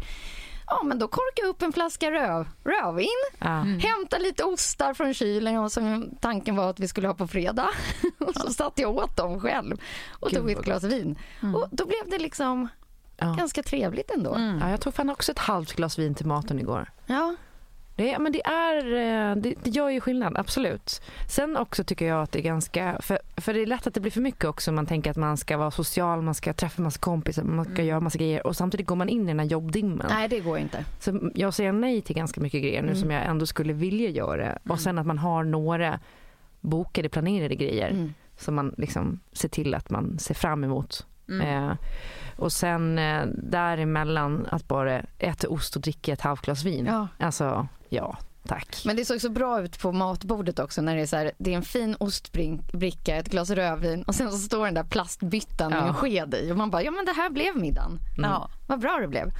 Ja 0.73 0.83
men 0.83 0.99
då 0.99 1.07
korkar 1.07 1.43
jag 1.43 1.49
upp 1.49 1.61
en 1.61 1.73
flaska 1.73 2.11
röv, 2.11 2.47
rödvin, 2.63 3.07
Ja. 3.39 3.47
hämta 3.79 4.17
lite 4.17 4.43
ostar 4.43 4.93
från 4.93 5.13
kylen 5.13 5.57
och 5.57 5.71
som 5.71 6.09
tanken 6.21 6.55
var 6.55 6.69
att 6.69 6.79
vi 6.79 6.87
skulle 6.87 7.07
ha 7.07 7.15
på 7.15 7.27
fredag. 7.27 7.69
och 8.19 8.35
så 8.35 8.53
satt 8.53 8.79
jag 8.79 8.95
åt 8.95 9.17
dem 9.17 9.39
själv 9.39 9.77
och 10.19 10.29
Gud, 10.29 10.39
tog 10.39 10.51
ett 10.51 10.61
glas 10.61 10.83
vin. 10.83 11.15
Och 11.55 11.67
då 11.71 11.85
blev 11.85 12.09
det 12.09 12.17
liksom 12.19 12.67
Ja. 13.17 13.35
ganska 13.39 13.63
trevligt 13.63 14.11
ändå. 14.11 14.35
Ja, 14.61 14.69
jag 14.69 14.81
tog 14.81 14.93
fan 14.93 15.09
också 15.09 15.31
ett 15.31 15.39
halvt 15.39 15.73
glas 15.73 15.99
vin 15.99 16.15
till 16.15 16.25
maten 16.25 16.59
igår. 16.59 16.91
Ja. 17.05 17.35
Det, 17.95 18.19
men 18.19 18.31
det, 18.31 18.45
är, 18.45 18.85
eh, 18.85 19.35
det, 19.35 19.55
det 19.63 19.69
gör 19.69 19.89
ju 19.89 20.01
skillnad, 20.01 20.37
absolut. 20.37 21.01
Sen 21.29 21.57
också 21.57 21.83
tycker 21.83 22.05
jag 22.05 22.21
att 22.21 22.31
det 22.31 22.39
är 22.39 22.43
ganska... 22.43 22.97
För, 23.01 23.19
för 23.37 23.53
det 23.53 23.61
är 23.61 23.65
lätt 23.65 23.87
att 23.87 23.93
det 23.93 23.99
blir 23.99 24.11
för 24.11 24.21
mycket 24.21 24.45
också. 24.45 24.71
Man 24.71 24.85
tänker 24.85 25.11
att 25.11 25.17
man 25.17 25.37
ska 25.37 25.57
vara 25.57 25.71
social, 25.71 26.21
man 26.21 26.33
ska 26.35 26.53
träffa 26.53 26.81
massa 26.81 26.99
kompisar, 26.99 27.43
man 27.43 27.65
ska 27.65 27.83
göra 27.83 27.99
massa 27.99 28.17
grejer. 28.17 28.47
Och 28.47 28.55
samtidigt 28.55 28.87
går 28.87 28.95
man 28.95 29.09
in 29.09 29.23
i 29.23 29.27
den 29.27 29.39
här 29.39 29.45
jobbdimmen. 29.47 30.07
Nej 30.09 30.27
det 30.27 30.39
går 30.39 30.57
inte. 30.57 30.85
Så 30.99 31.31
jag 31.35 31.53
säger 31.53 31.71
nej 31.71 32.01
till 32.01 32.15
ganska 32.15 32.41
mycket 32.41 32.61
grejer 32.61 32.81
nu 32.81 32.95
som 32.95 33.11
jag 33.11 33.25
ändå 33.25 33.45
skulle 33.45 33.73
vilja 33.73 34.09
göra. 34.09 34.57
Och 34.69 34.79
sen 34.79 34.97
att 34.99 35.05
man 35.07 35.17
har 35.17 35.43
några 35.43 35.99
bokade, 36.61 37.09
planerade 37.09 37.55
grejer 37.55 37.89
Mm. 37.89 38.13
som 38.37 38.55
man 38.55 38.75
liksom 38.77 39.19
ser 39.31 39.49
till 39.49 39.73
att 39.75 39.89
man 39.89 40.19
ser 40.19 40.33
fram 40.33 40.63
emot. 40.63 41.05
Mm. 41.29 41.47
Eh, 41.69 41.75
och 42.35 42.51
sen 42.51 42.99
eh, 42.99 43.25
däremellan 43.43 44.47
att 44.51 44.67
bara 44.67 45.01
äta 45.19 45.49
ost 45.49 45.75
och 45.75 45.81
dricka 45.81 46.13
ett 46.13 46.21
halvt 46.21 46.41
glas 46.41 46.63
vin. 46.65 46.85
Ja. 46.85 47.07
Alltså, 47.19 47.67
ja, 47.91 48.17
tack. 48.47 48.81
Men 48.85 48.95
det 48.95 49.05
såg 49.05 49.21
så 49.21 49.29
bra 49.29 49.61
ut 49.61 49.79
på 49.79 49.91
matbordet 49.91 50.59
också 50.59 50.81
när 50.81 50.95
det 50.95 51.01
är 51.01 51.05
så 51.05 51.15
här, 51.15 51.31
det 51.37 51.51
är 51.53 51.55
en 51.55 51.63
fin 51.63 51.95
ostbricka, 51.99 53.15
ett 53.15 53.27
glas 53.29 53.49
rödvin 53.49 54.03
och 54.03 54.15
sen 54.15 54.31
så 54.31 54.37
står 54.37 54.65
den 54.65 54.73
där 54.73 54.83
plastbyttan 54.83 55.71
med 55.71 55.79
Ja. 55.79 55.87
en 55.87 55.93
sked 55.93 56.33
i 56.33 56.51
och 56.51 56.57
man 56.57 56.69
bara, 56.69 56.83
ja 56.83 56.91
men 56.91 57.05
det 57.05 57.11
här 57.13 57.29
blev 57.29 57.57
middagen. 57.57 57.99
Ja. 58.17 58.49
Vad 58.67 58.79
bra 58.79 58.97
det 59.01 59.07
blev. 59.07 59.31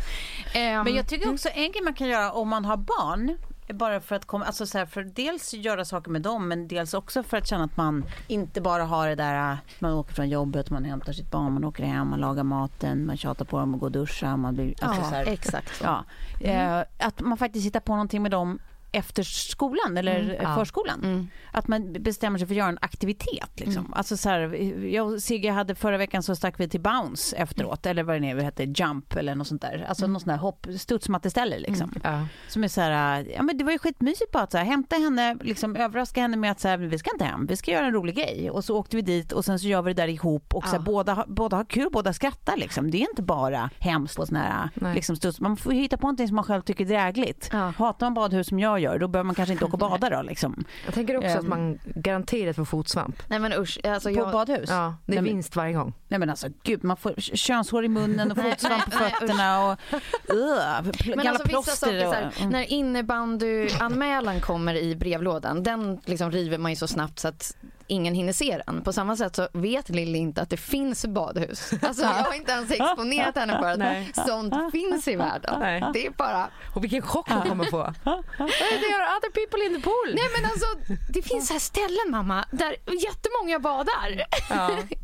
Ehm, 0.53 0.83
Men 0.83 0.95
jag 0.95 1.07
tycker 1.07 1.33
också 1.33 1.49
en 1.49 1.71
grej 1.71 1.83
man 1.83 1.93
kan 1.93 2.07
göra 2.07 2.31
om 2.31 2.49
man 2.49 2.65
har 2.65 2.77
barn 2.77 3.37
bara 3.73 4.01
för 4.01 4.15
att 4.15 4.25
komma, 4.25 4.45
alltså 4.45 4.65
så 4.65 4.77
här, 4.77 4.85
för 4.85 5.03
dels 5.03 5.53
göra 5.53 5.85
saker 5.85 6.11
med 6.11 6.21
dem 6.21 6.47
men 6.47 6.67
dels 6.67 6.93
också 6.93 7.23
för 7.23 7.37
att 7.37 7.47
känna 7.47 7.63
att 7.63 7.77
man 7.77 8.05
inte 8.27 8.61
bara 8.61 8.83
har 8.83 9.07
det 9.07 9.15
där 9.15 9.57
man 9.79 9.93
åker 9.93 10.13
från 10.13 10.29
jobbet, 10.29 10.69
man 10.69 10.85
hämtar 10.85 11.13
sitt 11.13 11.31
barn, 11.31 11.53
man 11.53 11.63
åker 11.63 11.83
hem, 11.83 12.07
man 12.07 12.19
lagar 12.19 12.43
maten, 12.43 13.05
man 13.05 13.17
tjatar 13.17 13.45
på 13.45 13.59
dem 13.59 13.73
och 13.73 13.79
går 13.79 13.87
och 13.87 13.91
duschar. 13.91 14.37
Man 14.37 14.53
blir, 14.53 14.73
alltså 14.81 15.01
ja, 15.01 15.09
så 15.09 15.15
här, 15.15 15.25
exakt 15.25 15.75
så. 15.75 15.83
ja, 15.83 16.03
eh, 16.39 16.83
att 16.97 17.21
man 17.21 17.37
faktiskt 17.37 17.65
hittar 17.65 17.79
på 17.79 17.91
någonting 17.91 18.21
med 18.21 18.31
dem 18.31 18.59
efter 18.91 19.23
skolan 19.23 19.97
eller 19.97 20.39
Ja. 20.43 20.55
förskolan. 20.55 20.99
Mm. 21.03 21.27
Att 21.51 21.67
man 21.67 21.93
bestämmer 21.93 22.39
sig 22.39 22.47
för 22.47 22.53
att 22.53 22.57
göra 22.57 22.69
en 22.69 22.77
aktivitet. 22.81 23.49
Liksom. 23.59 23.93
Alltså 23.93 24.17
så 24.17 24.29
här, 24.29 24.53
jag 24.85 25.07
och 25.13 25.21
Sigge 25.21 25.51
hade 25.51 25.75
förra 25.75 25.97
veckan 25.97 26.23
så 26.23 26.35
stack 26.35 26.59
vi 26.59 26.69
till 26.69 26.81
Bounce 26.81 27.35
efteråt, 27.35 27.85
eller 27.85 28.03
vad 28.03 28.15
det 28.15 28.19
nu 28.19 28.41
heter, 28.41 28.63
Jump 28.63 29.15
eller 29.15 29.35
något 29.35 29.47
sånt 29.47 29.61
där. 29.61 29.85
Alltså 29.89 30.07
något 30.07 30.21
sånt 30.21 30.29
där 30.31 30.37
hopp, 30.37 30.67
studsmatteställe 30.79 31.59
liksom. 31.59 31.93
Ja. 32.03 32.25
Som 32.47 32.63
är 32.63 32.67
så 32.67 32.81
här, 32.81 33.27
ja 33.35 33.43
men 33.43 33.57
det 33.57 33.63
var 33.63 33.71
ju 33.71 33.77
skitmysigt 33.79 34.31
bara 34.31 34.43
att 34.43 34.51
så 34.51 34.57
här, 34.57 34.65
hämta 34.65 34.95
henne, 34.95 35.37
liksom 35.41 35.75
överraska 35.75 36.21
henne 36.21 36.37
med 36.37 36.51
att 36.51 36.59
så 36.59 36.67
här, 36.67 36.77
vi 36.77 36.97
ska 36.97 37.09
inte 37.13 37.25
hem, 37.25 37.45
vi 37.45 37.55
ska 37.55 37.71
göra 37.71 37.85
en 37.85 37.93
rolig 37.93 38.15
grej. 38.15 38.51
Och 38.51 38.65
så 38.65 38.77
åkte 38.77 38.95
vi 38.95 39.01
dit 39.01 39.31
och 39.31 39.45
sen 39.45 39.59
så 39.59 39.67
gör 39.67 39.81
vi 39.81 39.93
det 39.93 40.01
där 40.01 40.07
ihop 40.07 40.55
och 40.55 40.63
så 40.63 40.69
här, 40.75 40.79
båda, 40.79 41.25
båda 41.27 41.57
har 41.57 41.65
kul, 41.65 41.89
båda 41.91 42.13
skrattar 42.13 42.57
liksom. 42.57 42.91
Det 42.91 42.97
är 42.97 43.09
inte 43.09 43.21
bara 43.21 43.69
hemskt 43.79 44.15
på 44.15 44.25
sån 44.25 44.35
här, 44.35 44.69
liksom, 44.95 45.15
studs, 45.15 45.39
man 45.39 45.57
får 45.57 45.71
hitta 45.71 45.97
på 45.97 46.01
någonting 46.07 46.27
som 46.27 46.35
man 46.35 46.45
själv 46.45 46.61
tycker 46.61 46.83
är 46.85 46.87
drägligt. 46.87 47.53
Hatar 47.53 48.05
man 48.05 48.13
badhus 48.13 48.47
som 48.47 48.59
jag 48.59 48.80
gör, 48.81 48.99
då 48.99 49.07
behöver 49.07 49.25
man 49.25 49.35
kanske 49.35 49.53
inte 49.53 49.65
åka 49.65 49.73
och 49.73 49.79
bada 49.99 50.09
då 50.09 50.21
liksom. 50.21 50.63
Jag 50.85 50.93
tänker 50.93 51.17
också 51.17 51.29
att 51.29 51.43
Ehm. 51.43 51.49
man 51.49 51.79
garanterat 51.95 52.55
får 52.55 52.65
fotsvamp. 52.65 53.23
Nej 53.27 53.39
men 53.39 53.53
usch, 53.53 53.79
alltså 53.85 54.09
På 54.09 54.15
jag, 54.15 54.31
badhus? 54.31 54.69
Ja, 54.69 54.95
det 55.05 55.17
är 55.17 55.21
Nej, 55.21 55.31
vinst 55.33 55.55
varje 55.55 55.73
gång. 55.73 55.93
Nej 56.07 56.19
men 56.19 56.29
alltså 56.29 56.47
gud, 56.63 56.83
man 56.83 56.97
får 56.97 57.13
könshår 57.17 57.85
i 57.85 57.87
munnen 57.87 58.31
och 58.31 58.37
fotsvamp 58.43 58.85
på 58.85 58.91
fötterna 58.91 59.65
och 59.65 59.71
uh, 59.71 60.91
pl- 60.91 61.15
men 61.15 61.27
alltså 61.27 61.43
vissa 61.47 61.71
saker, 61.71 62.01
så 62.01 62.07
och, 62.07 62.13
här, 62.13 62.31
när 62.49 62.71
innebandyanmälan 62.71 64.39
kommer 64.41 64.75
i 64.75 64.95
brevlådan, 64.95 65.63
den 65.63 65.99
liksom 66.05 66.31
river 66.31 66.57
man 66.57 66.71
ju 66.71 66.75
så 66.75 66.87
snabbt 66.87 67.19
så 67.19 67.27
att 67.27 67.55
ingen 67.91 68.13
hinner 68.13 68.33
se 68.33 68.61
den. 68.65 68.81
På 68.81 68.93
samma 68.93 69.15
sätt 69.17 69.35
så 69.35 69.47
vet 69.53 69.89
Lilly 69.89 70.17
inte 70.19 70.41
att 70.41 70.49
det 70.49 70.57
finns 70.57 71.05
badhus. 71.05 71.71
Alltså 71.81 72.03
jag 72.03 72.09
har 72.09 72.33
inte 72.33 72.51
ens 72.51 72.71
exponerat 72.71 73.35
henne 73.35 73.59
för 73.61 73.71
att 73.71 73.79
Nej. 73.79 74.11
sånt 74.27 74.53
finns 74.71 75.07
i 75.07 75.15
världen. 75.15 75.59
Nej. 75.59 75.83
Det 75.93 76.05
är 76.05 76.11
bara, 76.11 76.49
Och 76.75 76.83
vilken 76.83 77.01
chock 77.01 77.29
hon 77.29 77.49
kommer 77.49 77.63
få. 77.65 77.83
They 78.03 78.93
are 78.93 79.17
other 79.17 79.31
people 79.31 79.65
in 79.65 79.75
the 79.75 79.81
pool. 79.81 80.15
nej 80.15 80.27
men 80.41 80.45
alltså 80.51 80.65
det 81.13 81.21
finns 81.21 81.51
här 81.51 81.59
ställen 81.59 82.07
mamma 82.09 82.45
där 82.51 82.75
jättemånga 83.03 83.59
badar 83.59 84.09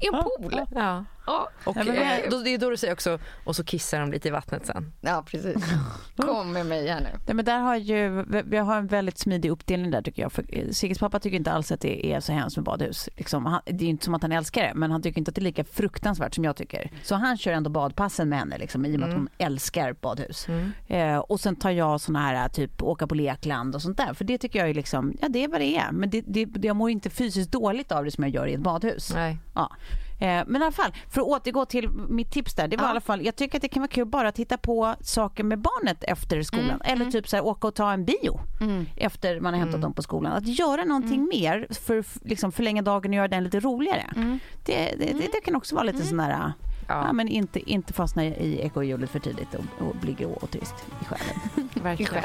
i 0.02 0.08
en 0.08 0.14
pool. 0.24 0.62
Ja. 0.76 1.06
Ja, 1.28 1.50
Och 1.64 1.78
Ja, 1.78 1.84
men- 1.84 1.98
eh, 1.98 2.30
då, 2.32 2.40
det 2.40 2.50
är 2.54 2.58
då 2.58 2.70
du 2.70 2.78
säger 2.78 2.94
också, 2.94 3.20
och 3.44 3.56
så 3.56 3.64
kissar 3.64 4.00
de 4.00 4.12
lite 4.12 4.28
i 4.28 4.32
vattnet 4.32 4.66
sen. 4.66 4.94
ja 5.02 5.24
precis. 5.28 5.56
Kom 6.18 6.52
med 6.54 6.66
mig 6.66 6.88
här 6.88 7.00
nu. 7.02 7.10
Nej, 7.26 7.36
men 7.36 7.46
där 7.46 7.60
har 7.60 7.76
ju, 7.76 8.24
vi 8.46 8.58
har 8.58 8.78
en 8.78 8.88
väldigt 8.88 9.18
smidig 9.18 9.50
uppdelning 9.50 9.92
där 9.92 10.02
tycker 10.02 10.22
jag. 10.22 10.32
För 10.32 10.46
eh, 10.50 10.70
Sigges 10.72 11.00
pappa 11.00 11.20
tycker 11.20 11.38
inte 11.38 11.52
alls 11.52 11.72
att 11.72 11.82
det 11.82 12.14
är 12.14 12.20
så 12.20 12.32
hemskt 12.34 12.58
med 12.58 12.64
badhus. 12.64 13.10
Liksom, 13.16 13.46
han, 13.46 13.62
det 13.66 13.72
är 13.76 13.82
ju 13.84 13.88
inte 13.88 14.06
som 14.06 14.14
att 14.14 14.22
han 14.22 14.32
älskar 14.32 14.62
det, 14.62 14.72
men 14.76 14.92
han 14.92 15.02
tycker 15.02 15.20
inte 15.20 15.30
att 15.30 15.36
det 15.36 15.42
är 15.42 15.44
lika 15.44 15.64
fruktansvärt 15.64 16.36
som 16.36 16.44
jag 16.44 16.56
tycker. 16.56 16.92
Så 17.04 17.16
han 17.16 17.38
kör 17.38 17.52
ändå 17.52 17.70
badpassen 17.70 18.30
med 18.30 18.40
henne 18.40 18.58
liksom, 18.58 18.86
i 18.86 18.96
och 18.96 19.00
med 19.00 19.10
att 19.10 19.16
hon 19.16 19.30
älskar 19.38 19.94
badhus. 19.94 20.48
Eh, 20.88 21.18
och 21.18 21.40
sen 21.40 21.56
tar 21.56 21.70
jag 21.72 22.02
såna 22.02 22.20
här 22.20 22.50
typ 22.50 22.84
åka 22.84 23.08
på 23.08 23.16
lekland 23.16 23.76
och 23.76 23.82
sånt 23.82 23.98
där. 23.98 24.14
För 24.14 24.26
det 24.26 24.38
tycker 24.38 24.60
jag 24.60 24.70
är 24.70 24.74
liksom, 24.74 25.18
ja 25.22 25.28
det 25.30 25.44
är 25.44 25.48
vad 25.48 25.62
det 25.62 25.78
är. 25.78 25.92
Men 25.92 26.10
det, 26.10 26.22
det, 26.28 26.66
jag 26.68 26.76
mår 26.76 26.90
inte 26.90 27.10
fysiskt 27.10 27.52
dåligt 27.52 27.92
av 27.92 28.06
det 28.06 28.12
som 28.12 28.24
jag 28.24 28.34
gör 28.34 28.48
i 28.48 28.54
ett 28.54 28.60
badhus. 28.60 29.12
Nej. 29.14 29.38
Ja. 29.56 29.72
Eh, 30.20 30.44
men 30.48 30.62
i 30.62 30.66
alla 30.66 30.72
fall, 30.72 30.92
för 31.10 31.22
att 31.22 31.28
återgå 31.28 31.66
till 31.66 31.90
mitt 31.90 32.32
tips 32.32 32.56
där. 32.56 32.68
Det 32.68 32.78
var 32.78 32.84
ja. 32.84 32.90
i 32.90 32.92
alla 32.92 33.02
fall, 33.02 33.26
jag 33.26 33.36
tycker 33.36 33.58
att 33.58 33.62
det 33.62 33.68
kan 33.68 33.82
vara 33.82 33.88
kul 33.88 34.06
bara 34.06 34.28
att 34.28 34.36
titta 34.36 34.58
på 34.58 34.96
saker 35.02 35.44
med 35.44 35.60
barnet 35.60 36.04
efter 36.04 36.42
skolan. 36.42 36.70
Mm. 36.70 36.82
Eller 36.84 37.02
mm. 37.02 37.12
typ 37.12 37.28
så 37.28 37.36
här, 37.36 37.46
åka 37.46 37.68
och 37.68 37.76
ta 37.76 37.92
en 37.92 38.06
bio 38.06 38.40
mm. 38.62 38.86
efter 38.96 39.40
man 39.40 39.54
har 39.54 39.60
hämtat 39.60 39.76
mm. 39.76 39.82
dem 39.82 39.94
på 39.94 40.02
skolan. 40.02 40.34
Att 40.34 40.48
göra 40.48 40.84
någonting 40.84 41.16
mm. 41.16 41.30
mer 41.30 41.68
för 41.70 42.06
liksom, 42.28 42.52
förlänga 42.52 42.82
dagen 42.82 43.12
och 43.12 43.16
göra 43.16 43.28
den 43.28 43.44
lite 43.44 43.60
roligare. 43.60 44.06
Mm. 44.16 44.40
Det, 44.66 44.74
det, 44.76 45.06
det, 45.06 45.28
det, 45.32 45.42
kan 45.46 45.56
också 45.56 45.76
vara 45.76 45.84
lite 45.84 45.96
mm. 45.96 46.08
sån 46.08 46.18
där 46.18 46.54
Ja. 46.88 47.06
ja. 47.06 47.14
men 47.14 47.28
inte, 47.28 47.72
inte 47.72 47.94
fastna 47.94 48.26
i 48.26 48.60
ekorrhjulet 48.62 49.10
för 49.10 49.20
tidigt 49.20 49.54
och, 49.54 49.88
och 49.88 49.96
bli 49.96 50.14
grå 50.14 50.32
och 50.32 50.52
trist 50.52 50.76
i 51.02 51.06
själen. 51.06 51.70
Verkligen. 51.84 52.24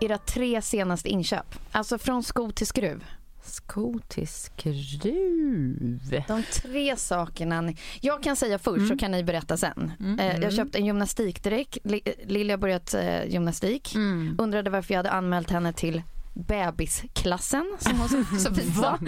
Era 0.00 0.18
tre 0.18 0.62
senaste 0.62 1.08
inköp, 1.08 1.54
alltså 1.72 1.98
från 1.98 2.22
sko 2.22 2.50
till 2.50 2.66
skruv. 2.66 3.04
Sko 3.44 3.98
till 4.08 4.28
skruv. 4.28 6.00
De 6.28 6.42
tre 6.52 6.96
sakerna. 6.96 7.72
Jag 8.00 8.22
kan 8.22 8.36
säga 8.36 8.58
först 8.58 8.76
mm. 8.76 8.88
så 8.88 8.96
kan 8.96 9.10
ni 9.10 9.24
berätta 9.24 9.56
sen. 9.56 9.92
Mm. 10.00 10.18
Eh, 10.18 10.26
jag 10.26 10.36
mm. 10.36 10.50
köpte 10.50 10.78
en 10.78 10.86
gymnastikdräkt. 10.86 11.78
Lilja 12.24 12.52
har 12.52 12.58
börjat 12.58 12.94
eh, 12.94 13.24
gymnastik. 13.24 13.94
Mm. 13.94 14.36
Undrade 14.38 14.70
varför 14.70 14.94
jag 14.94 14.98
hade 14.98 15.10
anmält 15.10 15.50
henne 15.50 15.72
till 15.72 16.02
bebisklassen 16.34 17.76
som 17.78 17.98
hon 17.98 18.08
så, 18.08 18.24
så 18.38 18.54
fint 18.54 18.76
sa. 18.76 18.98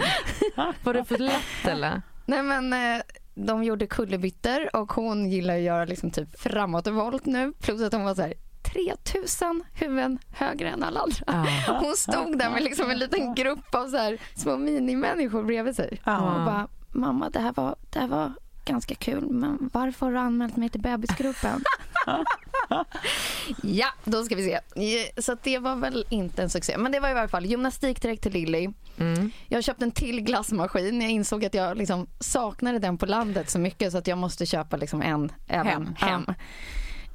Var 0.83 0.93
det 0.93 1.05
för 1.05 1.17
lätt 1.17 1.65
eller? 1.67 2.01
Nej 2.25 2.43
men 2.43 2.73
eh, 2.73 3.01
de 3.35 3.63
gjorde 3.63 3.87
kullerbyttor 3.87 4.75
och 4.75 4.93
hon 4.93 5.29
gillar 5.29 5.55
att 5.55 5.61
göra 5.61 5.85
liksom 5.85 6.11
typ 6.11 6.39
framåt 6.39 6.87
och 6.87 6.93
volt 6.93 7.25
nu. 7.25 7.53
Plus 7.61 7.81
att 7.81 7.93
hon 7.93 8.03
var 8.03 8.15
så 8.15 8.21
här 8.21 8.33
3000 8.77 9.63
huvuden 9.73 10.19
högre 10.31 10.69
än 10.69 10.83
alla 10.83 10.99
andra. 10.99 11.23
Ah. 11.27 11.79
Hon 11.79 11.95
stod 11.97 12.37
där 12.39 12.49
med 12.49 12.63
liksom 12.63 12.89
en 12.89 12.99
liten 12.99 13.35
grupp 13.35 13.75
av 13.75 13.87
så 13.87 13.97
här 13.97 14.17
små 14.35 14.57
minimänniskor 14.57 15.43
bredvid 15.43 15.75
sig. 15.75 16.01
Ah. 16.03 16.17
Och 16.17 16.45
bara, 16.45 16.67
mamma 16.91 17.29
det 17.29 17.39
här, 17.39 17.53
var, 17.55 17.75
det 17.89 17.99
här 17.99 18.07
var 18.07 18.33
ganska 18.65 18.95
kul 18.95 19.27
men 19.29 19.69
varför 19.73 20.05
har 20.05 20.13
du 20.13 20.19
anmält 20.19 20.55
mig 20.55 20.69
till 20.69 20.81
bebisgruppen? 20.81 21.63
ja, 23.63 23.87
då 24.03 24.23
ska 24.23 24.35
vi 24.35 24.59
se. 24.75 25.21
Så 25.21 25.37
det 25.43 25.59
var 25.59 25.75
väl 25.75 26.05
inte 26.09 26.43
en 26.43 26.49
succé. 26.49 26.77
Men 26.77 26.91
det 26.91 26.99
var 26.99 27.09
i 27.09 27.11
alla 27.11 27.27
fall 27.27 27.45
gymnastik 27.45 28.01
direkt 28.01 28.23
till 28.23 28.31
Lilly. 28.31 28.69
Mm. 28.97 29.31
Jag 29.47 29.63
köpte 29.63 29.85
en 29.85 29.91
till 29.91 30.21
glassmaskin. 30.21 31.01
Jag 31.01 31.11
insåg 31.11 31.45
att 31.45 31.53
jag 31.53 31.77
liksom 31.77 32.07
saknade 32.19 32.79
den 32.79 32.97
på 32.97 33.05
landet 33.05 33.49
så 33.49 33.59
mycket 33.59 33.91
så 33.91 33.97
att 33.97 34.07
jag 34.07 34.17
måste 34.17 34.45
köpa 34.45 34.77
liksom 34.77 35.01
en 35.01 35.31
även 35.47 35.67
hem. 35.67 35.95
hem. 35.95 36.35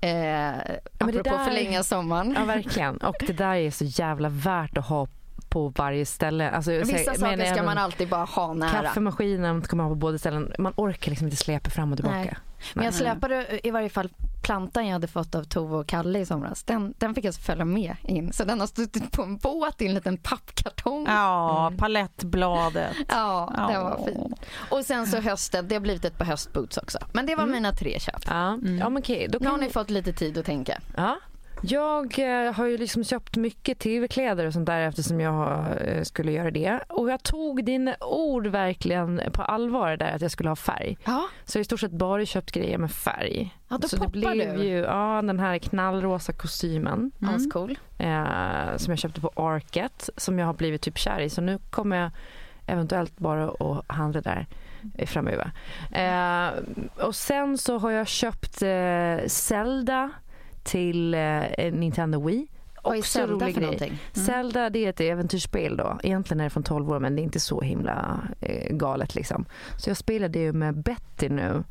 Eh, 0.03 0.55
apropå 0.99 1.23
där... 1.23 1.45
förlänga 1.45 1.83
sommaren. 1.83 2.35
Ja, 2.39 2.45
verkligen. 2.55 2.97
Och 2.97 3.17
det 3.27 3.33
där 3.33 3.55
är 3.55 3.71
så 3.71 3.85
jävla 3.85 4.29
värt 4.29 4.79
att 4.79 4.87
ha 4.87 5.07
på 5.49 5.69
varje 5.69 6.07
ställe. 6.07 6.51
Alltså, 6.51 6.71
Vissa 6.71 7.15
saker 7.15 7.55
ska 7.55 7.63
man 7.63 7.79
alltid 7.79 8.09
bara 8.09 8.25
ha 8.25 8.55
nära. 8.55 8.71
Kaffemaskinen 8.71 9.63
ska 9.63 9.77
man 9.77 9.87
ha 9.87 9.91
på 9.91 9.97
båda 9.97 10.19
ställen. 10.19 10.53
Man 10.59 10.73
orkar 10.77 11.11
liksom 11.11 11.27
inte 11.27 11.37
släpa 11.37 11.71
fram 11.71 11.93
och 11.93 11.99
tillbaka. 11.99 12.17
Nej. 12.17 12.37
Men 12.75 12.85
jag 12.85 12.95
släpade 12.95 13.61
i 13.63 13.71
varje 13.71 13.89
fall 13.89 14.09
plantan 14.43 14.87
jag 14.87 14.93
hade 14.93 15.09
fått 15.09 15.35
av 15.35 15.45
Tove 15.45 15.77
och 15.77 15.87
Kalle 15.87 16.19
i 16.19 16.27
somras. 16.27 16.63
Den, 16.63 16.95
den 16.99 17.15
fick 17.15 17.25
jag 17.25 17.35
följa 17.35 17.65
med 17.65 17.97
in. 18.03 18.33
Så 18.33 18.45
den 18.45 18.61
har 18.61 18.67
stått 18.67 19.13
på 19.13 19.23
en 19.23 19.37
båt 19.37 19.83
i 19.83 19.87
en 19.87 19.95
liten 19.95 20.17
pappkartong. 20.17 21.07
Ja, 21.09 21.67
mm. 21.67 21.79
palettbladet. 21.79 22.97
Ja, 23.09 23.53
ja, 23.57 23.69
den 23.69 23.83
var 23.83 24.05
fin. 24.07 24.35
Och 24.71 24.85
sen 24.85 25.07
så 25.07 25.21
hösten, 25.21 25.69
det 25.69 25.75
har 25.75 25.81
blivit 25.81 26.05
ett 26.05 26.19
par 26.19 26.25
höstboots 26.25 26.77
också. 26.77 26.99
Men 27.13 27.27
det 27.27 27.35
var 27.35 27.43
mm. 27.43 27.53
mina 27.53 27.73
tre 27.73 28.01
köp. 28.01 28.23
Ja, 28.27 28.49
mm. 28.49 28.79
ja 28.79 28.89
men 28.89 29.03
okej. 29.03 29.29
Då 29.31 29.39
kan... 29.39 29.45
Nu 29.45 29.51
har 29.51 29.59
ni 29.59 29.71
fått 29.71 29.91
lite 29.91 30.13
tid 30.13 30.39
att 30.39 30.47
tänka. 30.47 30.81
Ja, 30.97 31.19
jag 31.63 32.19
eh, 32.19 32.53
har 32.53 32.67
ju 32.67 32.79
liksom 32.79 33.05
köpt 33.05 33.37
mycket 33.37 33.79
tv-kläder 33.79 34.47
och 34.47 34.53
sånt 34.53 34.67
där 34.67 34.81
eftersom 34.81 35.21
jag 35.21 35.67
eh, 35.81 36.03
skulle 36.03 36.33
göra 36.33 36.51
det. 36.51 36.81
Och 36.89 37.11
jag 37.11 37.23
tog 37.23 37.65
din 37.65 37.95
ord 38.01 38.47
verkligen 38.47 39.21
på 39.33 39.43
allvar 39.43 39.97
där 39.97 40.13
att 40.15 40.23
jag 40.23 40.31
skulle 40.31 40.49
ha 40.49 40.57
färg. 40.57 40.99
Ja. 41.05 41.29
Så 41.45 41.57
jag 41.57 41.61
har 41.61 41.63
i 41.63 41.65
stort 41.65 41.81
sett 41.81 41.93
bara 41.93 42.27
köpt 42.27 42.53
grejer 42.53 42.79
med 42.79 42.93
färg. 42.93 43.57
Ja, 43.69 43.79
då 43.79 43.89
så 43.89 43.97
det 43.97 44.09
blev 44.09 44.57
du. 44.57 44.65
ju 44.65 44.79
ja, 44.79 45.23
den 45.23 45.41
här 45.41 45.59
knallrosa 45.59 46.33
kostymen. 46.33 47.11
Mm. 47.23 47.51
cool. 47.51 47.79
Eh, 47.99 48.77
som 48.77 48.91
jag 48.91 48.99
köpte 48.99 49.21
på 49.21 49.33
Arket 49.37 50.11
som 50.17 50.39
jag 50.39 50.47
har 50.47 50.55
blivit 50.55 50.83
typ 50.83 50.99
kär 50.99 51.21
i. 51.21 51.31
Så 51.31 51.41
nu 51.41 51.59
kommer 51.71 51.97
jag 51.97 52.11
eventuellt 52.67 53.19
bara 53.19 53.49
att 53.49 53.85
handla 53.87 54.21
där 54.21 54.47
framöver. 55.07 55.53
Eh, 55.93 56.51
och 57.07 57.15
sen 57.15 57.59
så 57.59 57.79
har 57.79 57.91
jag 57.91 58.07
köpt 58.07 58.63
eh, 58.63 59.27
Zelda 59.27 60.11
till 60.63 61.15
eh, 61.15 61.73
Nintendo 61.73 62.27
Wii. 62.27 62.47
Vad 62.83 62.97
är 62.97 63.03
Zelda 63.03 63.53
för 63.53 63.61
någonting? 63.61 63.99
Mm. 64.15 64.27
Zelda 64.27 64.71
det 64.71 64.85
är 64.85 64.91
ett 64.91 65.01
äventyrsspel 65.01 65.77
då. 65.77 65.99
Egentligen 66.03 66.41
är 66.41 66.45
det 66.45 66.51
från 66.51 66.63
12 66.63 66.91
år 66.91 67.01
men 67.01 67.17
det 67.17 67.23
är 67.23 67.25
inte 67.25 67.41
så 67.41 67.61
himla 67.61 68.21
eh, 68.41 68.77
galet 68.77 69.15
liksom. 69.15 69.45
Så 69.79 69.91
jag 69.91 69.97
spelade 69.97 70.39
ju 70.39 70.53
med 70.53 70.83
Betty 70.83 71.29
nu. 71.29 71.65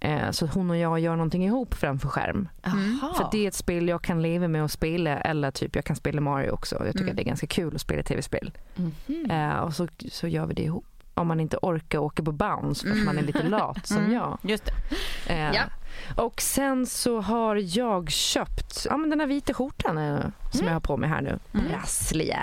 Eh, 0.00 0.30
så 0.30 0.46
hon 0.46 0.70
och 0.70 0.76
jag 0.76 1.00
gör 1.00 1.16
någonting 1.16 1.44
ihop 1.44 1.74
framför 1.74 2.08
skärm. 2.08 2.48
Mm. 2.62 2.98
För 3.16 3.28
det 3.32 3.44
är 3.44 3.48
ett 3.48 3.54
spel 3.54 3.88
jag 3.88 4.02
kan 4.02 4.22
leva 4.22 4.48
med 4.48 4.64
att 4.64 4.72
spela 4.72 5.20
eller 5.20 5.50
typ 5.50 5.76
jag 5.76 5.84
kan 5.84 5.96
spela 5.96 6.20
Mario 6.20 6.50
också. 6.50 6.76
Jag 6.76 6.86
tycker 6.86 7.00
mm. 7.00 7.10
att 7.10 7.16
det 7.16 7.22
är 7.22 7.26
ganska 7.26 7.46
kul 7.46 7.74
att 7.74 7.80
spela 7.80 8.02
tv-spel. 8.02 8.50
Mm. 9.08 9.30
Eh, 9.30 9.58
och 9.58 9.74
så, 9.74 9.88
så 10.10 10.28
gör 10.28 10.46
vi 10.46 10.54
det 10.54 10.62
ihop 10.62 10.95
om 11.16 11.26
man 11.28 11.40
inte 11.40 11.58
orkar 11.62 11.98
åka 11.98 12.22
på 12.22 12.32
bounce 12.32 12.86
för 12.86 12.98
att 12.98 13.04
man 13.04 13.18
är 13.18 13.22
lite 13.22 13.38
mm. 13.38 13.50
lat 13.50 13.86
som 13.86 13.96
mm. 13.96 14.12
jag. 14.12 14.38
Just 14.42 14.64
det. 14.64 14.72
Eh, 15.32 15.54
ja. 15.54 15.62
Och 16.16 16.40
sen 16.40 16.86
så 16.86 17.20
har 17.20 17.56
jag 17.56 18.10
köpt 18.10 18.86
ja, 18.90 18.96
men 18.96 19.10
den 19.10 19.20
här 19.20 19.26
vita 19.26 19.54
skjortan 19.54 19.98
eh, 19.98 20.20
som 20.50 20.60
mm. 20.60 20.66
jag 20.66 20.72
har 20.72 20.80
på 20.80 20.96
mig 20.96 21.08
här 21.08 21.20
nu. 21.20 21.38
Mm. 21.54 21.66
Prasslig 21.68 22.36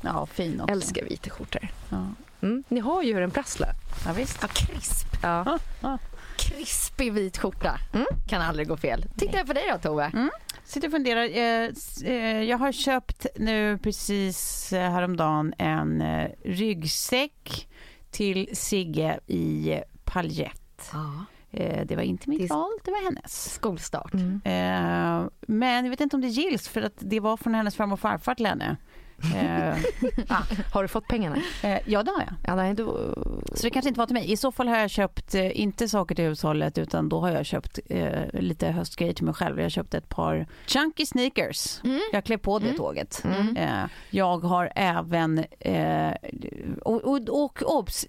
Ja, 0.00 0.26
fin 0.26 0.60
också. 0.60 0.72
Älskar 0.72 1.04
vita 1.04 1.30
skjortor. 1.30 1.68
Ja. 1.88 2.06
Mm. 2.42 2.64
Ni 2.68 2.80
har 2.80 3.02
ju 3.02 3.14
hur 3.14 3.20
den 3.20 3.30
prasslar. 3.30 3.70
Ja, 4.06 4.12
visst. 4.12 4.38
Ja, 4.42 4.48
krisp. 4.48 5.16
Ja. 5.22 5.58
Krispig 6.36 7.12
vit 7.12 7.38
skjorta. 7.38 7.78
Mm. 7.92 8.06
Kan 8.28 8.42
aldrig 8.42 8.68
gå 8.68 8.76
fel. 8.76 9.04
Titta 9.16 9.36
jag 9.36 9.46
på 9.46 9.52
dig 9.52 9.64
då 9.72 9.78
Tove. 9.78 10.04
Mm. 10.04 10.30
Sitter 10.64 10.88
och 10.88 10.92
funderar. 10.92 11.24
Eh, 11.24 11.70
eh, 12.04 12.42
jag 12.42 12.58
har 12.58 12.72
köpt 12.72 13.26
nu 13.36 13.78
precis 13.78 14.70
häromdagen 14.72 15.54
en 15.58 16.02
ryggsäck 16.44 17.67
till 18.18 18.48
Sigge 18.52 19.20
i 19.26 19.80
paljett. 20.04 20.90
Ja. 20.92 21.24
Eh, 21.50 21.86
det 21.86 21.96
var 21.96 22.02
inte 22.02 22.28
mitt 22.28 22.50
val, 22.50 22.70
det 22.84 22.90
var 22.90 23.04
hennes. 23.04 23.54
Skolstart. 23.54 24.14
Mm. 24.14 24.40
Eh, 24.44 25.28
men 25.40 25.84
jag 25.84 25.90
vet 25.90 26.00
inte 26.00 26.16
om 26.16 26.22
det 26.22 26.28
gills 26.28 26.68
för 26.68 26.82
att 26.82 26.96
det 26.98 27.20
var 27.20 27.36
från 27.36 27.54
hennes 27.54 27.76
farmor 27.76 27.92
och 27.92 28.00
farfar 28.00 28.34
till 28.34 28.46
henne. 28.46 28.76
Eh, 29.34 29.78
ah. 30.28 30.42
Har 30.72 30.82
du 30.82 30.88
fått 30.88 31.08
pengarna? 31.08 31.36
Eh, 31.62 31.78
ja, 31.84 32.02
det 32.02 32.10
har 32.10 32.20
jag. 32.20 32.34
Ja, 32.42 32.54
nej, 32.54 32.74
då... 32.74 33.14
Så 33.54 33.62
det 33.62 33.70
kanske 33.70 33.88
inte 33.88 33.98
var 33.98 34.06
till 34.06 34.14
mig. 34.14 34.32
I 34.32 34.36
så 34.36 34.52
fall 34.52 34.68
har 34.68 34.76
jag 34.76 34.90
köpt, 34.90 35.34
eh, 35.34 35.60
inte 35.60 35.88
saker 35.88 36.14
till 36.14 36.24
hushållet, 36.24 36.78
utan 36.78 37.08
då 37.08 37.20
har 37.20 37.30
jag 37.30 37.46
köpt 37.46 37.78
eh, 37.86 38.40
lite 38.40 38.66
höstgrejer 38.68 39.12
till 39.12 39.24
mig 39.24 39.34
själv. 39.34 39.60
Jag 39.60 39.70
köpte 39.70 39.98
ett 39.98 40.08
par 40.08 40.46
chunky 40.66 41.06
sneakers. 41.06 41.80
Mm. 41.84 42.00
Jag 42.12 42.24
klev 42.24 42.38
på 42.38 42.58
det 42.58 42.66
mm. 42.66 42.76
tåget. 42.76 43.22
Mm. 43.24 43.56
Eh, 43.56 43.90
jag 44.10 44.38
har 44.38 44.72
även, 44.74 45.44
eh, 45.60 46.12
och, 46.82 47.04
och, 47.04 47.28
och 47.28 47.62
obs, 47.78 48.06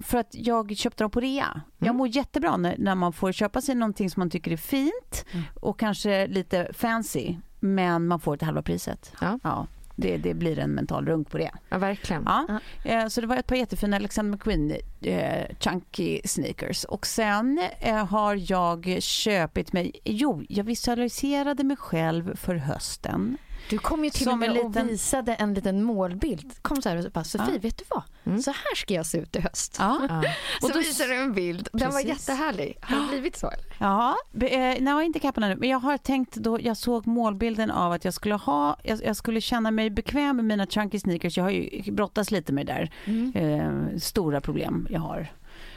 för 0.00 0.16
att 0.16 0.30
jag 0.30 0.76
köpte 0.76 1.04
dem 1.04 1.10
på 1.10 1.20
rea. 1.20 1.60
Jag 1.78 1.86
mm. 1.86 1.96
mår 1.96 2.08
jättebra 2.08 2.56
när, 2.56 2.74
när, 2.78 2.94
man 2.94 3.12
får 3.12 3.32
köpa 3.32 3.60
sig 3.60 3.74
någonting 3.74 4.10
som 4.10 4.20
man 4.20 4.30
tycker 4.30 4.50
är 4.50 4.56
fint 4.56 5.24
mm. 5.32 5.44
och 5.60 5.78
kanske 5.78 6.26
lite 6.26 6.70
fancy 6.74 7.36
men 7.60 8.06
man 8.06 8.20
får 8.20 8.36
det 8.36 8.44
halva 8.44 8.62
priset. 8.62 9.12
Ja. 9.20 9.38
ja 9.42 9.66
det, 9.96 10.16
det 10.16 10.34
blir 10.34 10.58
en 10.58 10.70
mental 10.70 11.06
runk 11.06 11.30
på 11.30 11.38
det. 11.38 11.50
Ja, 11.68 11.78
verkligen. 11.78 12.22
Ja. 12.26 12.60
ja. 12.84 12.92
Eh, 12.92 13.06
så 13.08 13.20
det 13.20 13.26
var 13.26 13.36
ett 13.36 13.46
par 13.46 13.56
jättefina 13.56 13.96
Alexander 13.96 14.32
McQueen 14.32 14.76
eh, 15.00 15.56
chunky 15.60 16.20
sneakers. 16.24 16.84
Och 16.84 17.06
sen 17.06 17.60
eh, 17.80 18.06
har 18.06 18.52
jag 18.52 19.02
köpt 19.02 19.72
mig, 19.72 19.92
jo, 20.04 20.44
jag 20.48 20.64
visualiserade 20.64 21.64
mig 21.64 21.76
själv 21.76 22.36
för 22.36 22.54
hösten 22.54 23.38
du 23.70 23.78
kom 23.78 24.04
ju 24.04 24.10
till 24.10 24.28
och 24.28 24.38
med 24.38 24.52
liten... 24.52 24.86
och 24.86 24.90
visade 24.90 25.34
en 25.34 25.54
liten 25.54 25.82
målbild. 25.82 26.52
Kom 26.62 26.82
så 26.82 26.88
här 26.88 27.06
och 27.06 27.12
bara, 27.12 27.24
Sofie, 27.24 27.54
ja. 27.54 27.60
vet 27.60 27.78
du 27.78 27.84
vad? 27.88 28.02
Mm. 28.24 28.42
Så 28.42 28.50
här 28.50 28.74
ska 28.74 28.94
jag 28.94 29.06
se 29.06 29.18
ut 29.18 29.36
i 29.36 29.40
höst. 29.40 29.76
Ja. 29.78 30.00
ja. 30.08 30.22
så 30.60 30.68
då... 30.68 30.78
visade 30.78 31.10
du 31.10 31.16
en 31.16 31.32
bild. 31.32 31.68
Den 31.72 31.80
Precis. 31.80 31.94
var 31.94 32.00
jättehärlig. 32.00 32.78
Har 32.80 33.00
det 33.02 33.08
blivit 33.08 33.36
så? 33.36 33.50
Eller? 33.50 33.64
Ja, 33.78 34.16
eh, 34.40 34.76
nej, 34.80 35.06
inte 35.06 35.18
kappan 35.18 35.44
ännu. 35.44 35.56
Men 35.56 35.68
jag 35.68 35.78
har 35.78 35.98
tänkt 35.98 36.34
då, 36.34 36.60
jag 36.60 36.76
såg 36.76 37.06
målbilden 37.06 37.70
av 37.70 37.92
att 37.92 38.04
jag 38.04 38.14
skulle 38.14 38.34
ha, 38.34 38.76
jag, 38.82 39.04
jag 39.04 39.16
skulle 39.16 39.40
känna 39.40 39.70
mig 39.70 39.90
bekväm 39.90 40.36
med 40.36 40.44
mina 40.44 40.66
chunky 40.66 40.98
sneakers. 40.98 41.36
Jag 41.36 41.44
har 41.44 41.50
ju 41.50 41.92
brottats 41.92 42.30
lite 42.30 42.52
med 42.52 42.66
det 42.66 42.72
där. 42.72 42.90
Mm. 43.04 43.32
Eh, 43.34 43.98
stora 43.98 44.40
problem 44.40 44.86
jag 44.90 45.00
har. 45.00 45.32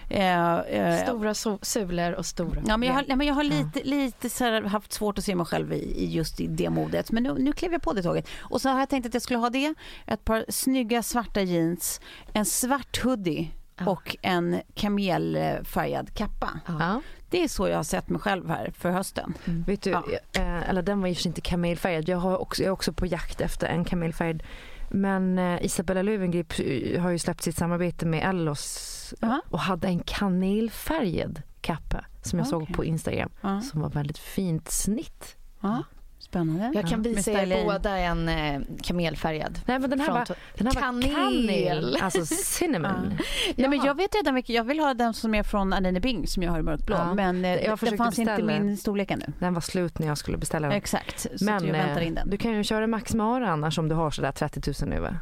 Eh, 0.09 0.59
eh, 0.59 1.03
stora 1.03 1.33
so 1.33 1.59
sulor 1.61 2.11
och 2.11 2.25
stora 2.25 2.61
Ja, 2.67 2.77
men 2.77 2.87
jag 2.87 2.95
har, 2.95 3.05
nej, 3.07 3.17
men 3.17 3.27
jag 3.27 3.33
har 3.33 3.43
lite, 3.43 3.83
lite 3.83 4.29
så 4.29 4.43
här, 4.43 4.61
haft 4.61 4.93
svårt 4.93 5.17
att 5.17 5.23
se 5.23 5.35
mig 5.35 5.45
själv 5.45 5.73
i, 5.73 6.03
i 6.03 6.05
just 6.05 6.39
i 6.39 6.47
det 6.47 6.69
modet. 6.69 7.11
Men 7.11 7.23
nu, 7.23 7.35
nu 7.39 7.51
klev 7.51 7.71
jag 7.71 7.81
på 7.81 7.93
det 7.93 8.03
tåget. 8.03 8.27
Och 8.39 8.61
så 8.61 8.69
har 8.69 8.79
jag 8.79 8.89
tänkt 8.89 9.05
att 9.05 9.13
jag 9.13 9.23
skulle 9.23 9.39
ha 9.39 9.49
det, 9.49 9.73
ett 10.05 10.25
par 10.25 10.45
snygga 10.49 11.03
svarta 11.03 11.41
jeans, 11.41 12.01
en 12.33 12.45
svart 12.45 13.03
hoodie 13.03 13.51
och 13.85 14.15
en 14.21 14.61
kamelfärgad 14.73 16.13
kappa. 16.13 16.59
Ja. 16.65 17.01
Det 17.29 17.43
är 17.43 17.47
så 17.47 17.67
jag 17.67 17.75
har 17.75 17.83
sett 17.83 18.09
mig 18.09 18.21
själv 18.21 18.49
här 18.49 18.71
för 18.77 18.89
hösten. 18.89 19.33
Mm. 19.45 19.63
Vet 19.63 19.81
du, 19.81 19.89
ja. 19.89 20.03
Eh, 20.33 20.69
eller 20.69 20.81
den 20.81 21.01
var 21.01 21.07
ju 21.07 21.15
inte 21.25 21.41
kamelfärgad. 21.41 22.09
Jag, 22.09 22.17
har 22.17 22.37
också, 22.37 22.61
jag 22.61 22.67
är 22.67 22.73
också 22.73 22.93
på 22.93 23.05
jakt 23.05 23.41
efter 23.41 23.67
en 23.67 23.85
kamelfärgad 23.85 24.43
Men 24.91 25.39
eh, 25.39 25.65
Isabella 25.65 26.01
Löwengrip 26.01 26.53
eh, 26.59 27.01
har 27.01 27.09
ju 27.09 27.19
släppt 27.19 27.41
sitt 27.43 27.57
samarbete 27.57 28.05
med 28.05 28.29
Ellos 28.29 29.13
Ja. 29.21 29.41
och 29.49 29.59
hade 29.59 29.87
en 29.87 29.99
kanelfärgad 29.99 31.41
kappa 31.61 32.05
som 32.21 32.39
jag 32.39 32.47
såg 32.47 32.61
Okej. 32.63 32.75
på 32.75 32.85
Instagram 32.85 33.29
Ja. 33.41 33.61
som 33.61 33.81
var 33.81 33.89
väldigt 33.89 34.17
fint 34.17 34.71
snitt. 34.71 35.35
Ja. 35.61 35.83
Spännande. 36.29 36.71
Jag 36.73 36.87
kan 36.89 37.01
visa 37.01 37.31
er 37.31 37.35
styling. 37.37 37.65
båda 37.67 37.97
en 37.97 38.29
eh, 38.29 38.61
kamelfärgad. 38.83 39.59
Nej 39.65 39.79
men 39.79 39.89
den 39.89 39.99
här 39.99 40.05
Från 40.07 40.15
var, 40.15 40.27
den 40.57 40.67
här 40.67 40.73
Kanel. 40.73 41.09
var 41.13 41.15
kanel, 41.15 41.97
alltså 42.01 42.25
cinnamon. 42.25 43.13
Nej, 43.55 43.69
men 43.69 43.83
jag 43.85 43.95
vet 43.97 44.15
redan 44.15 44.35
vilken, 44.35 44.55
jag 44.55 44.63
vill 44.63 44.79
ha 44.79 44.93
den 44.93 45.13
som 45.13 45.35
är 45.35 45.43
från 45.43 45.73
Anine 45.73 45.99
Bing 45.99 46.27
som 46.27 46.43
jag 46.43 46.51
har 46.51 46.59
i 46.59 46.61
mörkblå. 46.63 46.95
Ja. 46.95 47.13
Men 47.13 47.45
eh, 47.45 47.51
Jag 47.55 47.79
den 47.79 47.97
fanns 47.97 48.19
inte 48.19 48.31
i 48.31 48.35
beställa. 48.35 48.59
min 48.59 48.77
storlek 48.77 49.11
ännu. 49.11 49.25
Den 49.39 49.53
var 49.53 49.61
slut 49.61 49.99
när 49.99 50.07
jag 50.07 50.17
skulle 50.17 50.37
beställa 50.37 50.67
den. 50.67 50.77
Exakt, 50.77 51.19
så 51.39 51.45
Men 51.45 51.65
jag 51.65 51.73
väntar 51.73 52.01
eh, 52.01 52.07
in 52.07 52.15
den. 52.15 52.29
du 52.29 52.37
kan 52.37 52.51
ju 52.51 52.63
köra 52.63 52.87
Max 52.87 53.13
Mara 53.13 53.49
annars 53.49 53.77
om 53.79 53.89
du 53.89 53.95
har 53.95 54.11
sådär 54.11 54.31
30 54.31 54.73
000 54.85 54.89
nu 54.89 54.99
va? 54.99 55.15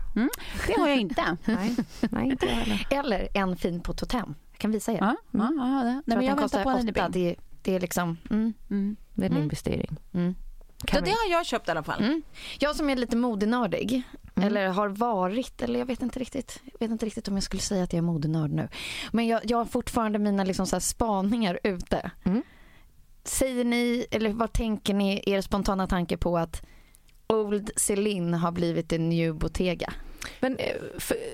Det 0.68 0.74
har 0.80 0.88
jag 0.88 0.98
inte. 0.98 1.38
Nej, 1.46 1.76
nej 2.02 2.30
inte 2.30 2.46
heller. 2.48 2.88
Eller 2.90 3.28
en 3.34 3.58
fin 3.58 3.82
på 3.82 3.94
Totem. 3.94 4.36
Jag 4.52 4.60
kan 4.60 4.72
visa 4.72 4.92
er. 4.92 4.98
Ja, 4.98 5.16
ja, 5.32 5.50
ja, 5.58 5.84
det. 5.84 6.02
Nej, 6.06 6.18
men 6.18 6.26
jag 6.26 6.36
väntar 6.36 6.64
på 6.64 6.70
Anine. 6.70 6.92
Bing. 6.92 7.04
Det, 7.12 7.36
det 7.62 7.76
är 7.76 7.80
liksom... 7.80 8.18
Mm, 8.30 8.54
Mm. 8.70 8.96
Det 9.14 9.22
är 9.24 9.26
en 9.26 9.32
Mm. 9.32 9.44
investering. 9.44 9.98
mm. 10.14 10.36
Kan 10.86 11.04
det 11.04 11.10
har 11.10 11.32
jag 11.32 11.46
köpt 11.46 11.68
i 11.68 11.72
alla 11.72 11.84
fall. 11.84 12.04
Mm. 12.04 12.22
Jag 12.60 12.76
som 12.76 12.90
är 12.90 12.96
lite 12.96 13.18
modenördig, 13.18 14.04
Mm. 14.36 14.48
eller 14.48 14.68
har 14.68 14.88
varit, 14.90 15.62
eller 15.62 15.80
jag 15.80 15.86
vet 15.86 16.02
inte 16.02 16.20
riktigt. 16.20 16.62
Jag 16.66 16.80
vet 16.80 16.92
inte 16.92 17.06
riktigt 17.06 17.28
om 17.28 17.34
jag 17.34 17.44
skulle 17.44 17.62
säga 17.62 17.84
att 17.84 17.94
jag 17.94 17.98
är 17.98 18.02
modenörd 18.04 18.52
nu. 18.52 18.68
Men 19.12 19.28
jag, 19.28 19.42
jag 19.46 19.58
har 19.58 19.66
fortfarande 19.66 20.20
mina 20.20 20.44
liksom 20.44 20.68
så 20.68 20.76
här 20.76 20.82
spaningar 20.82 21.60
ute. 21.64 22.12
Mm. 22.24 22.42
Säger 23.24 23.64
ni, 23.66 24.06
eller 24.12 24.30
vad 24.34 24.54
tänker 24.54 24.94
ni, 24.94 25.24
er 25.26 25.42
spontana 25.42 25.88
tanke 25.88 26.18
på 26.18 26.38
att 26.38 26.62
Old 27.28 27.72
Celine 27.76 28.34
har 28.34 28.52
blivit 28.52 28.94
en 28.94 29.10
new 29.10 29.36
Bottega? 29.36 29.94
Men 30.40 30.58
eh, 30.58 30.76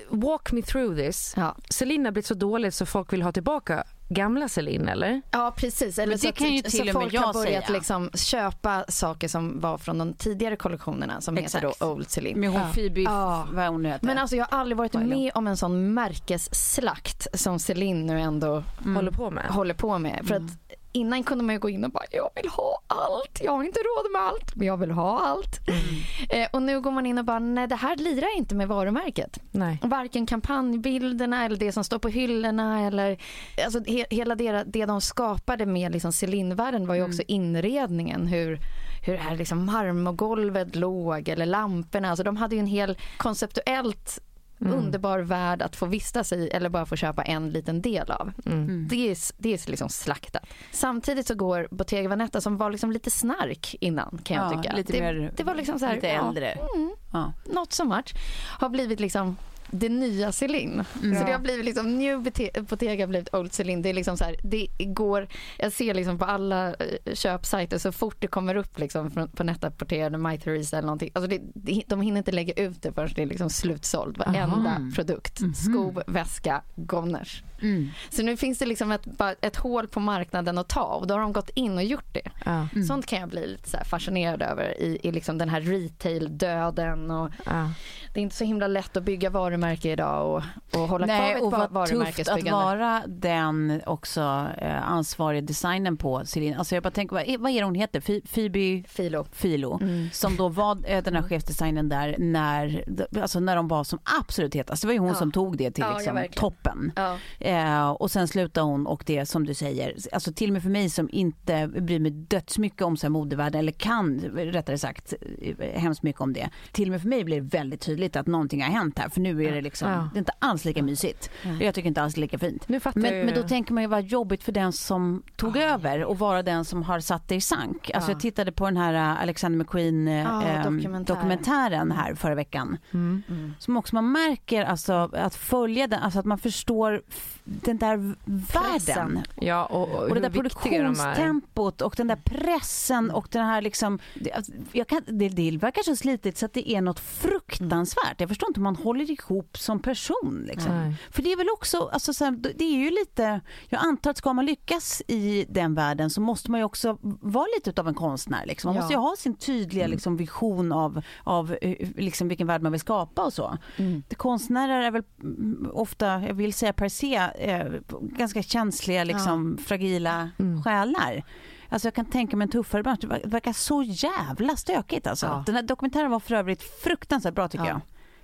walk 0.08 0.52
me 0.52 0.62
through 0.62 0.96
this. 0.96 1.34
Ja, 1.36 1.56
Celine 1.70 2.04
har 2.04 2.12
blivit 2.12 2.26
så 2.26 2.34
dåligt 2.34 2.74
så 2.74 2.86
folk 2.86 3.12
vill 3.12 3.22
ha 3.22 3.32
tillbaka 3.32 3.84
gamla 4.08 4.48
Celine 4.48 4.88
eller? 4.88 5.22
ja 5.30 5.54
precis. 5.56 5.98
Eller 5.98 6.10
Men 6.10 6.18
så 6.18 6.26
det 6.26 6.30
att- 6.30 6.36
kan 6.38 6.52
ju 6.52 6.62
så 6.62 6.70
till 6.70 6.80
och 6.80 6.86
med 6.86 6.94
folk 6.94 7.14
har 7.16 7.22
jag 7.26 7.34
börjat 7.34 7.66
säga. 7.66 7.76
liksom 7.78 8.10
köpa 8.14 8.84
saker 8.88 9.28
som 9.28 9.60
var 9.60 9.78
från 9.78 9.98
de 9.98 10.12
tidigare 10.14 10.56
kollektionerna 10.56 11.20
som 11.20 11.38
Exakt. 11.38 11.64
heter 11.64 11.74
då 11.80 11.86
Old 11.86 12.10
Celine. 12.10 12.40
Med 12.40 12.50
hon 12.50 12.60
Ja. 12.60 12.68
Phoebe, 12.74 13.00
Ja. 13.00 13.46
vad 13.52 13.66
hon 13.68 13.82
nu 13.82 13.88
heter. 13.88 14.06
Men 14.06 14.18
alltså 14.18 14.36
jag 14.36 14.46
har 14.50 14.58
aldrig 14.58 14.76
varit 14.76 14.94
med 14.94 15.30
om 15.34 15.46
en 15.46 15.56
sån 15.56 15.94
märkesslakt 15.94 17.26
som 17.40 17.58
Celine 17.58 18.06
nu 18.06 18.20
ändå 18.20 18.62
Mm. 18.82 18.96
Håller 18.96 19.10
på 19.10 19.30
med? 19.30 19.44
håller 19.44 19.74
på 19.74 19.98
med. 19.98 20.20
För 20.24 20.34
Mm. 20.36 20.46
att 20.46 20.52
innan 20.94 21.24
kunde 21.24 21.44
man 21.44 21.54
ju 21.54 21.58
gå 21.58 21.68
in 21.68 21.84
och 21.84 21.90
bara, 21.90 22.04
jag 22.10 22.30
vill 22.34 22.48
ha 22.48 22.80
allt. 22.86 23.40
Jag 23.44 23.52
har 23.52 23.64
inte 23.64 23.78
råd 23.78 24.12
med 24.12 24.22
allt, 24.22 24.56
men 24.56 24.66
jag 24.66 24.76
vill 24.76 24.90
ha 24.90 25.20
allt. 25.20 25.68
Mm. 25.68 26.42
Eh, 26.42 26.48
och 26.52 26.62
nu 26.62 26.80
går 26.80 26.90
man 26.90 27.06
in 27.06 27.18
och 27.18 27.24
bara, 27.24 27.38
nej 27.38 27.66
det 27.66 27.74
här 27.74 27.96
lirar 27.96 28.36
inte 28.36 28.54
med 28.54 28.68
varumärket. 28.68 29.38
Nej. 29.50 29.78
Varken 29.82 30.26
kampanjbilderna 30.26 31.44
eller 31.44 31.56
det 31.56 31.72
som 31.72 31.84
står 31.84 31.98
på 31.98 32.08
hyllorna 32.08 32.86
eller 32.86 33.18
alltså 33.64 33.84
he, 33.86 34.04
hela 34.10 34.34
det, 34.34 34.64
det 34.66 34.86
de 34.86 35.00
skapade 35.00 35.66
med 35.66 35.92
liksom 35.92 36.12
Celine-världen 36.12 36.86
var 36.86 36.94
ju 36.94 37.04
också 37.04 37.22
inredningen. 37.28 38.26
Hur, 38.26 38.58
hur 39.06 39.12
det 39.12 39.18
här 39.18 39.36
liksom 39.36 39.66
marmorgolvet 39.66 40.76
låg 40.76 41.28
eller 41.28 41.46
lamporna. 41.46 42.10
Alltså 42.10 42.24
de 42.24 42.36
hade 42.36 42.54
ju 42.54 42.60
en 42.60 42.66
hel 42.66 42.98
konceptuellt 43.16 44.20
underbar 44.58 45.18
värld 45.18 45.62
att 45.62 45.76
få 45.76 45.86
vistas 45.86 46.32
i 46.32 46.48
eller 46.48 46.68
bara 46.68 46.86
få 46.86 46.96
köpa 46.96 47.22
en 47.22 47.50
liten 47.50 47.82
del 47.82 48.10
av. 48.10 48.32
Mm. 48.46 48.86
Det 48.90 49.10
är, 49.10 49.16
det 49.38 49.48
är 49.54 49.70
liksom 49.70 49.88
slaktat. 49.88 50.42
Samtidigt 50.72 51.26
så 51.26 51.34
går 51.34 51.68
Bottega 51.70 52.08
Veneta 52.08 52.40
som 52.40 52.56
var 52.56 52.70
liksom 52.70 52.92
lite 52.92 53.10
snark 53.10 53.74
innan 53.80 54.20
kan 54.24 54.36
jag 54.36 54.52
Ja, 54.52 54.62
tycka. 54.62 54.76
lite 54.76 54.92
det, 54.92 55.00
mer- 55.00 55.32
det 55.36 55.44
var 55.44 55.54
liksom 55.54 55.78
så 55.78 55.86
här, 55.86 55.94
lite 55.94 56.06
ja, 56.06 56.28
äldre. 56.28 56.50
Mm, 56.52 56.90
Ja. 57.12 57.32
not 57.44 57.72
so 57.72 57.84
much. 57.84 58.14
Har 58.58 58.68
blivit 58.68 59.00
liksom 59.00 59.36
det 59.70 59.88
nya 59.88 60.32
Celine. 60.32 60.84
Mm. 61.02 61.18
Så 61.18 61.26
det 61.26 61.32
har 61.32 61.38
blivit 61.38 61.64
liksom, 61.64 61.98
new 61.98 62.22
Bottega 62.68 63.02
har 63.02 63.08
blivit 63.08 63.34
old 63.34 63.52
Celine. 63.52 63.82
Det 63.82 63.88
är 63.88 63.94
liksom 63.94 64.16
så 64.16 64.24
här, 64.24 64.36
det 64.42 64.68
går, 64.78 65.28
jag 65.58 65.72
ser 65.72 65.94
liksom 65.94 66.18
på 66.18 66.24
alla 66.24 66.68
eh, 66.68 67.14
köpsajter 67.14 67.78
så 67.78 67.92
fort 67.92 68.16
det 68.18 68.26
kommer 68.26 68.54
upp 68.54 68.78
liksom 68.78 69.28
på 69.34 69.44
netrapporterade 69.44 70.18
My 70.18 70.38
Theresa 70.38 70.78
eller 70.78 70.86
någonting. 70.86 71.10
Alltså 71.12 71.38
det, 71.54 71.82
de 71.86 72.00
hinner 72.00 72.18
inte 72.18 72.32
lägga 72.32 72.52
ut 72.52 72.82
det 72.82 72.92
förrän 72.92 73.10
det 73.14 73.22
är 73.22 73.26
liksom 73.26 73.50
slutsåld. 73.50 74.18
Varenda 74.18 74.70
Aha. 74.70 74.90
produkt. 74.94 75.40
Mhm. 75.40 75.54
Sko, 75.54 76.02
väska, 76.06 76.62
goners. 76.76 77.42
Mm. 77.64 77.90
Så 78.10 78.22
nu 78.22 78.36
finns 78.36 78.58
det 78.58 78.66
liksom 78.66 78.92
ett, 78.92 79.06
ett 79.40 79.56
hål 79.56 79.88
på 79.88 80.00
marknaden 80.00 80.58
att 80.58 80.68
ta 80.68 80.84
och 80.84 81.06
då 81.06 81.14
har 81.14 81.20
de 81.20 81.32
gått 81.32 81.50
in 81.54 81.76
och 81.76 81.84
gjort 81.84 82.14
det. 82.14 82.30
Ja. 82.44 82.66
Mm. 82.74 82.84
Sånt 82.84 83.06
kan 83.06 83.20
jag 83.20 83.28
bli 83.28 83.46
lite 83.46 83.68
så 83.70 83.76
här 83.76 83.84
fascinerad 83.84 84.42
över 84.42 84.80
i, 84.82 84.98
i 85.02 85.12
liksom 85.12 85.38
den 85.38 85.48
här 85.48 85.60
retail-döden. 85.60 87.10
Och 87.10 87.30
Ja. 87.46 87.70
det 88.14 88.20
är 88.20 88.22
inte 88.22 88.36
så 88.36 88.44
himla 88.44 88.66
lätt 88.66 88.96
att 88.96 89.02
bygga 89.02 89.30
varumärke 89.30 89.90
idag 89.92 90.26
och, 90.34 90.42
och 90.80 90.88
hålla 90.88 91.06
kvar 91.06 91.16
Nej, 91.16 91.32
ett 91.34 91.42
och 91.42 91.50
va- 91.52 91.68
vad 91.70 91.88
tufft 91.88 91.92
att 91.92 91.98
varumärkesbyggande. 91.98 92.64
vara 92.64 93.02
den 93.06 93.80
också 93.86 94.46
eh, 94.58 94.90
ansvariga 94.90 95.40
designen 95.42 95.96
på 95.96 96.22
Celine. 96.24 96.54
Alltså 96.54 96.74
jag 96.76 96.82
bara 96.82 96.90
tänker, 96.90 97.14
vad 97.14 97.28
är, 97.28 97.38
vad 97.38 97.50
är 97.50 97.58
det 97.58 97.64
hon 97.64 97.74
heter? 97.74 98.00
Phoebe 98.34 98.88
Filo. 98.88 99.26
Filo. 99.32 99.78
Mm. 99.82 100.08
Som 100.12 100.36
då 100.36 100.48
var 100.48 100.78
eh, 100.90 101.02
den 101.02 101.14
här 101.14 101.22
chefsdesignen 101.22 101.88
där 101.88 102.16
när, 102.18 102.84
alltså 103.22 103.40
när 103.40 103.56
de 103.56 103.68
var 103.68 103.84
som 103.84 103.98
absolut 104.20 104.54
hetast. 104.54 104.82
Det 104.82 104.86
var 104.88 104.92
ju 104.92 104.98
hon 104.98 105.08
Ja. 105.08 105.14
som 105.14 105.32
tog 105.32 105.56
det 105.56 105.70
till 105.70 105.84
liksom 105.94 106.14
verkligen. 106.14 106.40
toppen. 106.40 106.92
Ja. 106.96 107.18
Eh, 107.54 107.90
och 107.90 108.10
sen 108.10 108.28
slutade 108.28 108.66
hon 108.66 108.86
och 108.86 109.02
det 109.06 109.26
som 109.26 109.46
du 109.46 109.54
säger, 109.54 109.94
alltså 110.12 110.32
till 110.32 110.50
och 110.50 110.52
med 110.52 110.62
för 110.62 110.70
mig 110.70 110.90
som 110.90 111.08
inte 111.12 111.68
bryr 111.68 111.98
mig 111.98 112.10
dödsmycket 112.10 112.82
om 112.82 112.96
så 112.96 113.06
här 113.06 113.10
modevärlden 113.10 113.58
eller 113.58 113.72
kan 113.72 114.20
rättare 114.34 114.78
sagt 114.78 115.14
eh, 115.58 115.80
hemskt 115.80 116.02
mycket 116.02 116.20
om 116.20 116.32
det. 116.32 116.50
Till 116.72 116.88
och 116.88 116.92
med 116.92 117.00
för 117.02 117.08
mig 117.08 117.24
blir 117.24 117.40
det 117.40 117.56
väldigt 117.58 117.80
tydligt 117.80 118.16
att 118.16 118.26
någonting 118.26 118.62
har 118.62 118.70
hänt 118.70 118.98
här 118.98 119.08
för 119.08 119.20
nu 119.20 119.44
är 119.44 119.52
det 119.52 119.60
liksom, 119.60 119.88
Ja. 119.90 120.08
det 120.12 120.16
är 120.16 120.18
inte 120.18 120.32
alls 120.38 120.64
lika 120.64 120.82
mysigt. 120.82 121.30
Jag 121.60 121.74
tycker 121.74 121.88
inte 121.88 122.02
alls 122.02 122.16
lika 122.16 122.38
fint. 122.38 122.68
Men, 122.68 122.80
men 122.94 123.34
då 123.34 123.42
tänker 123.42 123.74
man 123.74 123.82
ju 123.82 123.86
vad 123.88 124.04
jobbigt 124.04 124.44
för 124.44 124.52
den 124.52 124.72
som 124.72 125.22
tog 125.36 125.56
över 125.56 126.04
och 126.04 126.18
vara 126.18 126.42
den 126.42 126.64
som 126.64 126.82
har 126.82 127.00
satt 127.00 127.28
det 127.28 127.34
i 127.34 127.40
sank. 127.40 127.90
Alltså 127.94 128.10
Ja. 128.10 128.14
jag 128.14 128.20
tittade 128.20 128.52
på 128.52 128.64
den 128.64 128.76
här 128.76 128.94
eh, 128.94 129.22
Alexander 129.22 129.58
McQueen 129.58 130.08
eh, 130.08 130.14
Ja, 130.14 130.42
ehm, 130.42 130.76
dokumentär. 130.76 131.14
dokumentären 131.14 131.92
här 131.92 132.14
förra 132.14 132.34
veckan. 132.34 132.76
Mm. 132.92 133.22
Som 133.58 133.76
också 133.76 133.94
man 133.94 134.12
märker 134.12 134.64
alltså 134.64 134.92
att 135.12 135.34
följa 135.34 135.86
den, 135.86 136.00
alltså 136.00 136.18
att 136.18 136.24
man 136.24 136.38
förstår 136.38 137.02
den 137.44 137.78
där 137.78 138.14
världen. 138.24 139.22
Ja, 139.40 139.64
och, 139.66 139.88
och, 139.88 140.02
Och 140.02 140.14
det 140.14 140.20
där 140.20 140.30
viktiga 140.30 140.82
de 140.82 140.94
produktionstempot 140.94 141.80
och 141.80 141.94
den 141.96 142.06
där 142.06 142.16
pressen 142.24 143.10
och 143.10 143.28
den 143.30 143.46
här 143.46 143.62
liksom, 143.62 143.98
det, 144.14 144.32
alltså, 144.32 144.52
jag 144.72 144.88
kan, 144.88 145.02
det, 145.06 145.28
det 145.28 145.56
verkar 145.56 145.82
så 145.82 145.96
slitigt 145.96 146.38
så 146.38 146.46
att 146.46 146.52
det 146.52 146.70
är 146.70 146.80
något 146.80 147.00
fruktansvärt. 147.00 148.20
Jag 148.20 148.28
förstår 148.28 148.48
inte 148.48 148.60
hur 148.60 148.64
man 148.64 148.76
håller 148.76 149.10
ihop 149.10 149.58
som 149.58 149.80
person 149.82 150.44
liksom. 150.46 150.94
För 151.10 151.22
det 151.22 151.32
är 151.32 151.36
väl 151.36 151.48
också, 151.52 151.90
alltså, 151.92 152.14
så 152.14 152.24
här, 152.24 152.30
det 152.32 152.64
är 152.64 152.78
ju 152.78 152.90
lite, 152.90 153.40
jag 153.68 153.84
antar 153.84 154.10
att 154.10 154.16
ska 154.18 154.32
man 154.32 154.46
lyckas 154.46 155.02
i 155.08 155.46
den 155.48 155.74
världen 155.74 156.10
så 156.10 156.20
måste 156.20 156.50
man 156.50 156.60
ju 156.60 156.64
också 156.64 156.98
vara 157.02 157.46
lite 157.56 157.80
av 157.80 157.88
en 157.88 157.94
konstnär. 157.94 158.46
Liksom. 158.46 158.68
Man 158.68 158.76
Ja. 158.76 158.80
måste 158.82 158.94
ju 158.94 158.98
ha 158.98 159.14
sin 159.18 159.34
tydliga 159.36 159.86
liksom, 159.86 160.16
vision 160.16 160.72
av, 160.72 161.02
av 161.24 161.56
eh, 161.62 161.88
liksom, 161.96 162.28
vilken 162.28 162.46
värld 162.46 162.62
man 162.62 162.72
vill 162.72 162.80
skapa 162.80 163.22
och 163.24 163.32
så. 163.32 163.58
Mm. 163.76 164.02
Konstnärer 164.16 164.82
är 164.82 164.90
väl 164.90 165.02
mm, 165.22 165.70
ofta, 165.72 166.06
jag 166.06 166.34
vill 166.34 166.54
säga 166.54 166.72
per 166.72 166.88
se, 166.88 167.30
eh, 167.34 167.66
ganska 168.00 168.42
känsliga, 168.42 169.04
liksom, 169.04 169.58
fragila 169.66 170.30
Mm. 170.38 170.62
själar. 170.62 171.22
Alltså 171.68 171.86
jag 171.86 171.94
kan 171.94 172.04
tänka 172.04 172.36
mig 172.36 172.44
en 172.44 172.50
tuffare 172.50 172.82
bransch. 172.82 172.98
Det 173.00 173.06
ver- 173.06 173.20
det 173.22 173.28
verkar 173.28 173.52
så 173.52 173.82
jävla 173.82 174.56
stökigt 174.56 175.06
alltså. 175.06 175.26
Ja. 175.26 175.42
Den 175.46 175.54
här 175.54 175.62
dokumentären 175.62 176.10
var 176.10 176.20
för 176.20 176.34
övrigt 176.34 176.62
fruktansvärt 176.62 177.34
bra 177.34 177.48
tycker 177.48 177.64
Ja. 177.64 177.70
jag. 177.70 177.80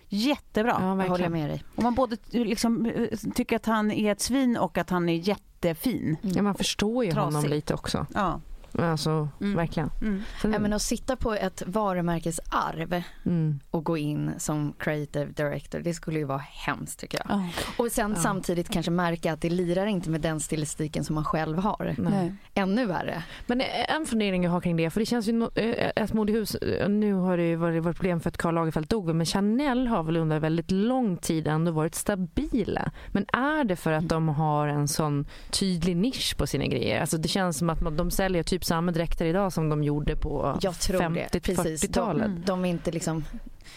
Jättebra. 0.09 0.77
Ja, 0.81 1.03
Jag 1.03 1.09
håller 1.11 1.29
med 1.29 1.51
dig. 1.51 1.65
Om 1.77 1.85
man 1.85 1.95
både 1.95 2.17
liksom, 2.31 2.93
tycker 3.35 3.57
att 3.57 3.67
han 3.67 3.91
är 3.91 4.13
ett 4.13 4.21
svin 4.21 4.57
och 4.57 4.79
att 4.79 4.91
han 4.91 5.09
är 5.09 5.15
jättefin. 5.15 6.17
Ja, 6.23 6.43
man 6.43 6.55
förstår 6.55 7.05
ju 7.05 7.13
honom 7.13 7.33
Trasig. 7.33 7.51
lite 7.51 7.75
också. 7.75 8.07
Ja. 8.15 8.41
Alltså, 8.79 9.29
Mm. 9.41 9.57
verkligen. 9.57 9.91
Mm. 10.01 10.23
Sen, 10.43 10.53
Ja, 10.53 10.59
men 10.59 10.73
att 10.73 10.83
sitta 10.83 11.17
på 11.17 11.35
ett 11.35 11.63
varumärkesarv 11.67 13.03
mm. 13.27 13.61
och 13.71 13.85
gå 13.85 13.97
in 13.99 14.31
som 14.39 14.73
creative 14.79 15.25
director, 15.33 15.79
det 15.81 15.95
skulle 15.95 16.19
ju 16.19 16.25
vara 16.25 16.39
hemskt 16.67 17.01
tycker 17.01 17.19
jag. 17.19 17.27
Ja. 17.39 17.49
Och 17.79 17.93
sen 17.93 18.11
Ja. 18.17 18.23
samtidigt 18.23 18.69
kanske 18.69 18.91
märka 18.91 19.33
att 19.33 19.41
det 19.41 19.51
lirar 19.51 19.87
inte 19.87 20.11
med 20.11 20.21
den 20.21 20.41
stilistiken 20.41 21.05
som 21.05 21.15
man 21.15 21.25
själv 21.25 21.59
har. 21.59 21.95
Nej. 21.99 22.35
Ännu 22.55 22.87
värre. 22.87 23.23
Men 23.47 23.61
en 23.89 24.07
fundering 24.07 24.45
jag 24.45 24.51
har 24.51 24.61
kring 24.61 24.77
det, 24.77 24.91
för 24.91 25.01
det 25.01 25.07
känns 25.07 25.29
ju 25.29 25.33
no- 25.33 25.93
ett 25.97 26.13
modehus, 26.13 26.55
eh, 26.55 26.89
nu 26.89 27.13
har 27.15 27.37
det 27.37 27.43
ju 27.49 27.57
varit, 27.57 27.83
varit 27.83 27.97
problem 27.97 28.21
för 28.21 28.29
att 28.29 28.37
Karl 28.37 28.55
Lagerfeld 28.55 28.87
dog, 28.87 29.15
men 29.15 29.27
Chanel 29.27 29.87
har 29.87 30.03
väl 30.03 30.17
under 30.17 30.39
väldigt 30.39 30.71
lång 30.71 31.17
tid 31.17 31.49
ändå 31.49 31.73
varit 31.73 31.95
stabila. 31.95 32.91
Men 33.09 33.27
är 33.33 33.65
det 33.65 33.77
för 33.77 33.93
att 33.93 34.09
de 34.09 34.29
har 34.29 34.69
en 34.69 34.89
sån 34.89 35.27
tydlig 35.51 35.97
nisch 35.97 36.37
på 36.37 36.47
sina 36.47 36.67
grejer? 36.67 37.01
Alltså 37.01 37.17
det 37.19 37.29
känns 37.29 37.59
som 37.59 37.71
att 37.71 37.97
de 37.99 38.11
säljer 38.11 38.43
typ 38.43 38.60
samma 38.65 38.93
dräkter 38.93 39.25
idag 39.25 39.53
som 39.53 39.69
de 39.69 39.85
gjorde 39.85 40.17
på 40.17 40.59
Jag 40.61 40.79
tror 40.79 41.11
det. 41.31 41.41
Precis. 41.41 41.85
50-40-talet. 41.85 42.27
De, 42.27 42.43
de 42.45 42.65
är 42.65 42.69
inte 42.69 42.91
liksom 42.91 43.25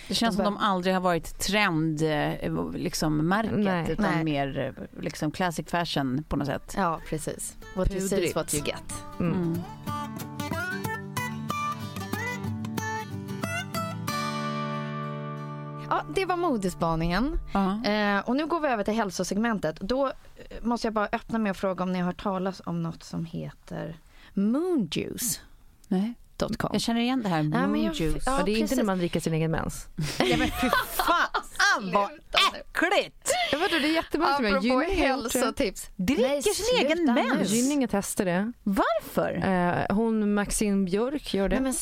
Det 0.07 0.13
känns 0.13 0.35
som 0.35 0.43
De 0.45 0.53
de 0.53 0.57
aldrig 0.63 0.93
har 0.93 1.01
varit 1.01 1.39
trend 1.39 2.01
eh, 2.01 2.73
liksom, 2.75 3.17
märket 3.27 3.57
Nej. 3.57 3.91
utan 3.91 4.05
Nej. 4.15 4.23
mer 4.23 4.75
eh, 4.77 5.01
liksom, 5.03 5.31
classic 5.31 5.67
fashion 5.69 6.23
på 6.27 6.35
något 6.35 6.47
sätt. 6.47 6.73
Ja, 6.77 6.99
precis. 7.09 7.57
What 7.75 7.91
you 7.91 7.99
see 7.99 8.05
is 8.05 8.09
Pudrigt. 8.11 8.35
what 8.35 8.53
you 8.53 8.63
get. 8.65 8.93
Mm. 9.19 9.33
Mm. 9.33 9.61
ja, 15.89 16.03
det 16.15 16.25
var 16.25 16.37
modespaningen. 16.37 17.39
Ja. 17.53 17.85
Eh, 17.85 18.19
och 18.19 18.35
nu 18.35 18.45
går 18.47 18.59
vi 18.59 18.67
över 18.67 18.83
till 18.83 18.93
hälsosegmentet. 18.93 19.79
Då 19.79 20.07
eh, 20.07 20.11
måste 20.61 20.87
jag 20.87 20.93
bara 20.93 21.07
öppna 21.11 21.39
med 21.39 21.51
att 21.51 21.57
fråga 21.57 21.83
om 21.83 21.91
ni 21.91 21.99
har 21.99 22.05
hört 22.05 22.23
talas 22.23 22.61
om 22.65 22.83
något 22.83 23.03
som 23.03 23.25
heter 23.25 23.95
moonjuice.com. 24.33 25.39
Nej. 25.87 26.13
Jag 26.71 26.81
känner 26.81 27.01
igen 27.01 27.21
det 27.23 27.29
här, 27.29 27.43
men 27.43 27.69
moon 27.71 27.83
jag- 27.83 27.95
juice. 27.95 28.23
ja. 28.25 28.41
det 28.45 28.51
är 28.51 28.57
inte 28.57 28.75
när 28.75 28.83
man 28.83 28.97
dricker 28.97 29.19
sin 29.19 29.33
egen 29.33 29.51
mens. 29.51 29.87
Ja, 30.19 30.37
men 30.37 30.47
fy 30.47 30.69
fan 30.87 31.91
vad 31.93 32.09
äckligt! 32.11 33.31
Ja, 33.51 33.57
vadå, 33.57 33.79
det 33.79 33.87
är 33.87 33.93
jättemånga 33.93 34.35
som 34.35 34.45
gör 34.45 34.95
hälsotips. 34.95 35.89
Dricker 35.95 36.21
Nej, 36.27 36.41
sin 36.43 36.77
egen 36.85 37.05
mens. 37.05 37.51
nu. 37.51 37.57
Gynning 37.57 37.87
testar 37.91 38.25
det. 38.25 38.51
Varför? 38.63 39.33
Eh, 39.89 39.95
hon 39.95 40.33
Maxine 40.33 40.85
Björk 40.85 41.33
gör 41.33 41.49
det. 41.49 41.59
Nej, 41.59 41.73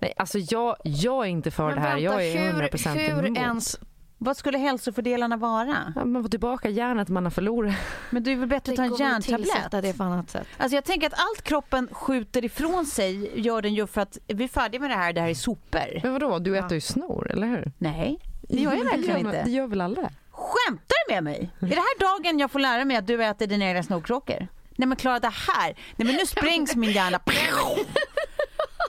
men, 0.00 0.10
s- 0.10 0.14
alltså 0.16 0.38
jag, 0.38 0.76
jag 0.84 1.24
är 1.24 1.28
inte 1.28 1.50
för 1.50 1.66
men 1.66 1.74
det 1.74 1.80
här. 1.80 1.88
vänta, 2.00 2.02
Jag 2.02 2.26
är 2.26 2.52
100% 2.52 2.94
hur, 2.94 3.14
hur 3.14 3.26
emot. 3.26 3.38
ens... 3.38 3.78
Vad 4.24 4.36
skulle 4.36 4.58
hälsofördelarna 4.58 5.36
vara? 5.36 5.92
Ja, 5.96 6.04
man 6.04 6.22
får 6.22 6.28
tillbaka 6.30 6.68
järnet 6.68 7.08
man 7.08 7.24
har 7.24 7.30
förlorat. 7.30 7.74
Men 8.10 8.22
du 8.22 8.32
är 8.32 8.36
väl 8.36 8.48
bättre 8.48 8.72
att 8.72 8.76
ta 8.76 8.82
en 8.84 8.90
Det 8.92 8.98
järntablett? 9.04 9.70
det 9.82 9.96
på 9.98 10.04
annat 10.04 10.30
sätt. 10.30 10.46
Alltså 10.56 10.74
jag 10.74 10.84
tänker 10.84 11.06
att 11.06 11.12
allt 11.12 11.42
kroppen 11.42 11.88
skjuter 11.92 12.44
ifrån 12.44 12.86
sig 12.86 13.40
gör 13.40 13.62
den 13.62 13.74
ju 13.74 13.86
för 13.86 14.00
att 14.00 14.18
vi 14.26 14.44
är 14.44 14.48
färdiga 14.48 14.80
med 14.80 14.90
det 14.90 14.96
här, 14.96 15.12
det 15.12 15.20
här 15.20 15.28
är 15.28 15.34
sopor. 15.34 16.00
Men 16.02 16.12
vadå, 16.12 16.38
du 16.38 16.58
äter 16.58 16.72
ju 16.72 16.80
snor, 16.80 17.30
eller 17.32 17.46
hur? 17.46 17.72
Nej, 17.78 18.18
det 18.48 18.56
gör 18.60 18.70
jag 18.72 18.80
Det 18.80 18.84
verkligen 18.84 19.22
man- 19.22 19.32
Det 19.32 19.38
inte. 19.38 19.50
gör 19.50 19.66
väl 19.66 19.80
alla? 19.80 20.10
Skämtar 20.30 21.08
du 21.08 21.14
med 21.14 21.24
mig? 21.24 21.50
Är 21.60 21.66
det 21.66 21.74
här 21.74 21.98
dagen 22.22 22.38
jag 22.38 22.50
får 22.50 22.58
lära 22.58 22.84
mig 22.84 22.96
att 22.96 23.06
du 23.06 23.24
äter 23.24 23.46
dina 23.46 23.64
egna 23.64 23.82
snorkråkor? 23.82 24.48
Nej 24.76 24.88
men 24.88 24.96
Klara 24.96 25.18
det 25.20 25.28
här, 25.48 25.66
nej 25.96 26.06
men 26.06 26.14
nu 26.14 26.26
sprängs 26.26 26.76
min 26.76 26.90
hjärna. 26.90 27.20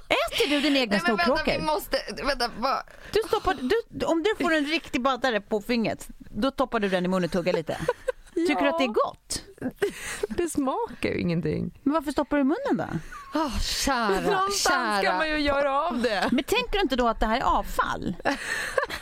Äter 0.08 0.50
du 0.50 0.60
dina 0.62 0.80
egna 0.80 1.00
snorkråkor? 1.00 1.62
måste... 1.62 1.98
Vänta, 2.24 2.50
vad? 2.58 2.84
Du 3.12 3.20
stoppar, 3.28 3.54
du, 3.90 4.06
om 4.06 4.24
du 4.24 4.44
får 4.44 4.54
en 4.54 4.66
riktig 4.66 5.02
baddare 5.02 5.42
på 5.42 5.62
fingret, 5.62 6.08
då 6.18 6.52
toppar 6.52 6.80
du 6.80 6.90
den 6.90 7.06
i 7.06 7.08
munnen 7.08 7.26
och 7.26 7.32
tuggar 7.32 7.54
lite. 7.54 7.78
Tycker 8.36 8.62
du 8.64 8.70
att 8.70 8.78
det 8.78 8.84
är 8.84 8.88
gott? 8.88 9.42
Det 10.30 10.50
smakar 10.50 11.10
ju 11.10 11.20
ingenting. 11.20 11.80
Men 11.84 11.94
varför 11.94 12.12
stoppar 12.12 12.38
du 12.38 12.42
i 12.42 12.44
munnen 12.44 12.78
då? 12.78 13.40
Oh, 13.40 13.60
kära, 13.60 14.22
Någonstans 14.22 14.98
ska 14.98 15.02
kära. 15.02 15.18
man 15.18 15.30
ju 15.30 15.38
göra 15.38 15.82
av 15.82 16.02
det. 16.02 16.30
Men 16.32 16.44
tänker 16.44 16.72
du 16.72 16.80
inte 16.82 16.96
då 16.96 17.08
att 17.08 17.20
det 17.20 17.26
här 17.26 17.38
är 17.38 17.44
avfall? 17.44 18.16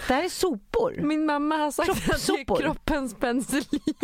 Det 0.07 0.13
här 0.13 0.23
är 0.23 0.29
sopor. 0.29 0.95
Min 1.01 1.25
mamma 1.25 1.57
har 1.57 1.71
sagt 1.71 1.89
att 1.89 2.27
det 2.27 2.33
är 2.33 2.61
kroppens 2.61 3.15
penicillin. 3.15 3.95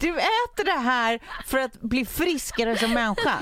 Du 0.00 0.10
äter 0.10 0.64
det 0.64 0.70
här 0.80 1.20
för 1.46 1.58
att 1.58 1.80
bli 1.80 2.06
friskare 2.06 2.78
som 2.78 2.92
människa. 2.94 3.38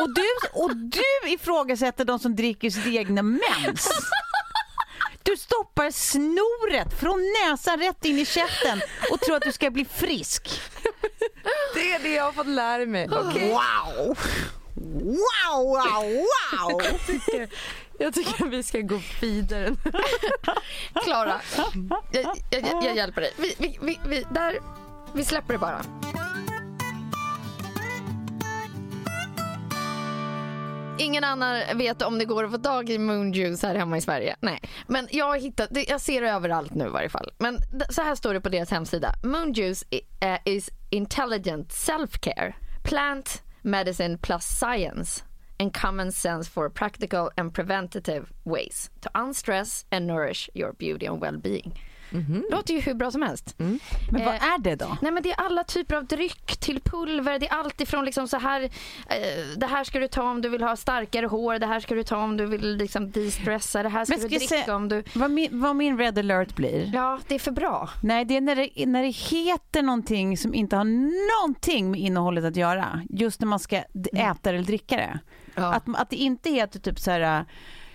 Och 0.00 0.14
du, 0.14 0.28
och 0.52 0.76
du 0.76 1.30
ifrågasätter 1.30 2.04
de 2.04 2.18
som 2.18 2.36
dricker 2.36 2.70
sitt 2.70 2.86
egna 2.86 3.22
mens. 3.22 3.88
Du 5.22 5.36
stoppar 5.36 5.90
snoret 5.90 7.00
från 7.00 7.20
näsan 7.44 7.78
rätt 7.78 8.04
in 8.04 8.18
i 8.18 8.26
käften 8.26 8.80
och 9.10 9.20
tror 9.20 9.36
att 9.36 9.42
du 9.42 9.52
ska 9.52 9.70
bli 9.70 9.84
frisk. 9.84 10.60
Det 11.74 11.92
är 11.92 11.98
det 11.98 12.14
jag 12.14 12.24
har 12.24 12.32
fått 12.32 12.46
lära 12.46 12.86
mig. 12.86 13.08
Wow! 13.08 14.18
Wow, 14.74 15.64
wow, 15.64 16.26
wow! 16.52 16.80
Jag 18.00 18.14
tycker 18.14 18.44
vi 18.44 18.62
ska 18.62 18.80
gå 18.80 19.00
vidare. 19.20 19.76
Klara, 21.04 21.40
jag, 22.10 22.24
jag, 22.50 22.62
jag, 22.62 22.84
jag 22.84 22.96
hjälper 22.96 23.20
dig. 23.20 23.32
Vi, 23.36 23.54
vi, 23.58 23.78
vi, 23.82 23.98
vi, 24.08 24.24
där, 24.30 24.58
vi 25.14 25.24
släpper 25.24 25.52
det 25.52 25.58
bara. 25.58 25.82
Ingen 30.98 31.24
annan 31.24 31.78
vet 31.78 32.02
om 32.02 32.18
det 32.18 32.24
går 32.24 32.44
att 32.44 32.50
få 32.50 32.58
tag 32.58 32.90
i 32.90 32.98
moonjuice 32.98 33.62
här 33.62 33.74
hemma 33.74 33.96
i 33.96 34.00
Sverige. 34.00 34.36
Nej, 34.40 34.60
men 34.86 35.08
jag 35.10 35.26
har 35.26 35.36
hittat, 35.38 35.68
jag 35.88 36.00
ser 36.00 36.20
det 36.20 36.30
överallt 36.30 36.74
nu 36.74 36.84
i 36.86 36.90
varje 36.90 37.08
fall. 37.08 37.30
Men 37.38 37.58
så 37.90 38.02
här 38.02 38.14
står 38.14 38.34
det 38.34 38.40
på 38.40 38.48
deras 38.48 38.70
hemsida. 38.70 39.14
Moonjuice 39.22 39.84
eh, 40.20 40.38
is 40.44 40.70
intelligent 40.90 41.68
self-care, 41.72 42.54
plant 42.84 43.42
medicine 43.62 44.18
plus 44.18 44.44
science 44.44 45.24
and 45.60 45.76
common 45.76 46.12
sense 46.12 46.50
for 46.50 46.68
practical 46.68 47.30
and 47.36 47.54
preventative 47.54 48.26
ways 48.44 48.90
to 49.00 49.08
unstress 49.14 49.86
and 49.90 50.06
nourish 50.06 50.50
your 50.54 50.72
beauty 50.72 51.06
and 51.06 51.22
well-being. 51.22 51.72
Låter 52.50 52.74
ju 52.74 52.80
hur 52.80 52.94
bra 52.94 53.10
som 53.10 53.22
helst. 53.22 53.54
Men 53.58 53.78
vad 54.24 54.34
Eh, 54.34 54.44
är 54.44 54.58
det 54.58 54.74
då? 54.74 54.96
Nej 55.02 55.12
men 55.12 55.22
det 55.22 55.30
är 55.32 55.40
alla 55.40 55.64
typer 55.64 55.96
av 55.96 56.06
dryck 56.06 56.56
till 56.60 56.80
pulver. 56.80 57.38
Det 57.38 57.48
är 57.48 57.54
allt 57.54 57.80
ifrån 57.80 58.04
liksom 58.04 58.28
så 58.28 58.36
här. 58.38 58.62
Eh, 58.62 58.68
det 59.56 59.66
här 59.66 59.84
ska 59.84 59.98
du 59.98 60.08
ta 60.08 60.22
om 60.30 60.42
du 60.42 60.48
vill 60.48 60.62
ha 60.62 60.76
starkare 60.76 61.26
hår. 61.26 61.58
Det 61.58 61.66
här 61.66 61.80
ska 61.80 61.94
du 61.94 62.02
ta 62.04 62.16
om 62.16 62.36
du 62.36 62.46
vill 62.46 62.76
liksom 62.76 63.10
de-stressa. 63.10 63.82
Det 63.82 63.88
här 63.88 64.04
ska 64.04 64.14
du 64.14 64.20
ska 64.20 64.28
jag 64.34 64.40
dricka 64.40 64.54
säga- 64.54 64.76
om 64.76 64.88
du... 64.88 65.02
Vad 65.14 65.30
min, 65.30 65.60
vad 65.60 65.76
min 65.76 65.98
red 65.98 66.18
alert 66.18 66.56
blir? 66.56 66.90
Ja, 66.94 67.18
det 67.28 67.34
är 67.34 67.38
för 67.38 67.50
bra. 67.52 67.90
Nej, 68.02 68.24
det 68.24 68.36
är 68.36 68.40
när 68.40 68.56
det, 68.56 68.86
när 68.86 69.02
det 69.02 69.08
heter 69.10 69.82
någonting 69.82 70.36
som 70.38 70.54
inte 70.54 70.76
har 70.76 70.84
någonting 71.40 71.90
med 71.90 72.00
innehållet 72.00 72.44
att 72.44 72.56
göra. 72.56 73.02
Just 73.10 73.40
när 73.40 73.46
man 73.48 73.58
ska 73.58 73.82
d- 73.92 74.10
äta 74.14 74.50
eller 74.50 74.62
dricka 74.62 74.96
det. 74.96 75.18
Ja. 75.60 75.72
Att, 75.74 75.84
att 75.94 76.10
det 76.10 76.16
inte 76.16 76.50
heter 76.50 76.80
typ 76.80 76.98
så 76.98 77.10
här 77.10 77.44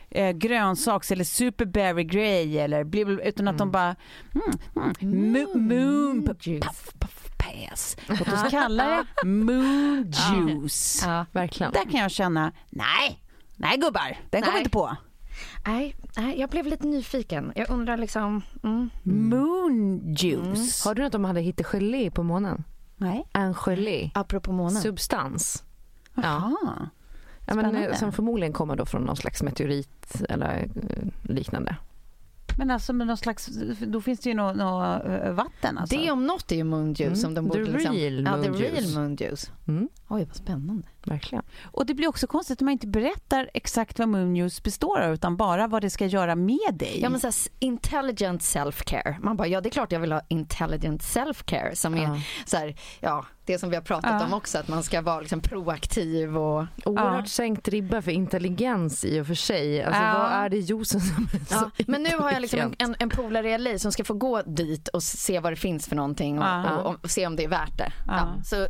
eh, 0.10 0.32
grönsaks 0.32 1.12
eller 1.12 1.24
superberry 1.24 2.04
grey 2.04 2.58
eller 2.58 2.84
blibble, 2.84 3.24
utan 3.28 3.48
att 3.48 3.58
de 3.58 3.72
bara 3.72 3.96
mm, 4.36 4.94
mm, 5.02 5.36
mo- 5.36 5.58
moon 5.58 6.26
puff, 6.62 6.94
puff, 7.00 7.30
pass. 7.38 7.98
Låt 8.08 8.22
oss 8.34 8.50
kalla 8.52 8.88
det 8.88 9.06
moon 9.28 10.12
juice. 10.36 11.04
Ja, 11.06 11.26
verkligen. 11.32 11.72
Där 11.72 11.84
kan 11.92 12.00
jag 12.00 12.12
känna, 12.12 12.52
nej, 12.70 13.20
nej 13.56 13.78
gubbar, 13.78 14.18
den 14.30 14.42
kommer 14.42 14.58
inte 14.58 14.70
på. 14.70 14.96
Nej, 15.68 15.96
nej, 16.18 16.40
jag 16.40 16.50
blev 16.50 16.66
lite 16.68 16.88
nyfiken. 16.88 17.52
Jag 17.56 17.70
undrar 17.70 17.98
liksom... 17.98 18.42
Mm. 18.64 18.90
Moon 19.04 20.02
juice. 20.16 20.86
Har 20.86 20.96
du 20.96 21.04
något 21.04 21.16
om 21.16 21.22
de 21.22 21.28
hade 21.28 21.42
hittat 21.42 21.66
gelé 21.66 22.12
på 22.12 22.24
månen? 22.24 22.64
Nej. 22.98 23.28
En 23.34 23.54
gelé. 23.54 24.12
Apropå 24.14 24.52
månen. 24.52 24.82
Substans. 24.82 25.64
Ja. 26.16 26.24
Aha. 26.24 26.58
Ja, 26.66 26.90
men, 27.48 27.60
eh, 27.60 27.70
Spännande. 27.72 27.96
som 27.98 28.12
förmodligen 28.12 28.54
kommer 28.54 28.76
då 28.76 28.86
från 28.86 29.02
någon 29.04 29.16
slags 29.16 29.44
meteorit 29.44 30.22
eller 30.30 30.68
eh, 30.90 31.08
liknande. 31.34 31.76
Men 32.58 32.72
alltså 32.72 32.94
med 32.94 33.08
någon 33.08 33.18
slags, 33.18 33.50
då 33.88 34.02
finns 34.02 34.20
det 34.20 34.30
ju 34.30 34.36
något 34.36 34.56
nå, 34.58 34.84
eh, 35.06 35.32
vatten 35.34 35.78
alltså. 35.78 35.98
Det 35.98 36.12
om 36.12 36.28
något 36.28 36.52
är 36.52 36.56
ju 36.56 36.64
moonjuice 36.64 37.00
Mm. 37.02 37.16
som 37.16 37.34
de 37.34 37.48
borde 37.48 37.66
The 37.66 37.72
liksom... 37.72 37.96
real 37.96 38.24
ja, 38.26 38.44
the 38.44 38.50
real 38.64 38.94
moonjuice. 38.96 39.52
Mm, 39.68 39.90
Oj, 40.08 40.26
vad 40.26 40.36
spännande. 40.36 40.88
Verkligen. 41.06 41.44
Och 41.72 41.86
det 41.86 41.94
blir 41.94 42.08
också 42.08 42.28
konstigt 42.28 42.62
om 42.62 42.66
man 42.66 42.72
inte 42.72 42.88
berättar 42.88 43.50
exakt 43.54 44.00
vad 44.00 44.08
moon 44.08 44.36
juice 44.36 44.64
består 44.64 45.00
av 45.02 45.14
utan 45.14 45.38
bara 45.38 45.68
vad 45.68 45.82
det 45.82 45.90
ska 45.90 46.06
göra 46.06 46.36
med 46.36 46.74
dig. 46.74 47.00
Ja 47.02 47.10
men 47.10 47.20
så 47.20 47.28
här, 47.28 47.36
intelligent 47.60 48.42
self-care. 48.42 49.16
Man 49.22 49.38
bara, 49.38 49.48
ja 49.48 49.62
det 49.62 49.70
är 49.70 49.72
klart 49.72 49.92
jag 49.92 50.00
vill 50.00 50.12
ha 50.12 50.22
intelligent 50.28 51.02
self-care 51.02 51.74
som 51.76 51.94
är 51.94 52.04
Ja. 52.04 52.18
så 52.46 52.58
här, 52.58 52.76
ja 53.00 53.26
det 53.46 53.60
som 53.60 53.70
vi 53.70 53.76
har 53.76 53.84
pratat 53.84 54.12
Ja. 54.22 54.26
om 54.26 54.34
också 54.34 54.58
att 54.58 54.68
man 54.68 54.84
ska 54.84 55.02
vara 55.02 55.20
liksom 55.20 55.40
proaktiv 55.42 56.38
och 56.38 56.66
Oerhört 56.86 57.20
Ja. 57.20 57.26
sänkt 57.26 57.68
ribba 57.68 58.02
för 58.02 58.12
intelligens 58.12 59.06
i 59.06 59.20
och 59.22 59.28
för 59.28 59.34
sig. 59.36 59.84
Alltså, 59.84 60.02
Ja. 60.02 60.14
Vad 60.20 60.32
är 60.32 60.50
det 60.50 60.58
juicen 60.58 61.02
som 61.02 61.24
är 61.34 61.46
så 61.46 61.72
Ja, 61.78 61.84
men 61.88 62.04
nu 62.04 62.10
har 62.20 62.32
jag 62.32 62.42
liksom 62.42 62.60
en, 62.60 62.76
en, 62.78 62.96
en 63.00 63.10
polare 63.10 63.52
i 63.52 63.58
LA 63.58 63.80
som 63.80 63.92
ska 63.92 64.04
få 64.04 64.14
gå 64.14 64.42
dit 64.42 64.88
och 64.88 65.04
se 65.04 65.40
vad 65.40 65.52
det 65.52 65.56
finns 65.56 65.88
för 65.88 65.96
någonting 65.96 66.40
och, 66.40 66.46
Ja. 66.46 66.78
och, 66.78 66.96
och 67.04 67.10
se 67.12 67.28
om 67.28 67.36
det 67.36 67.44
är 67.44 67.48
värt 67.48 67.78
det. 67.78 67.92
Ja. 68.08 68.14
Ja, 68.18 68.44
så 68.44 68.68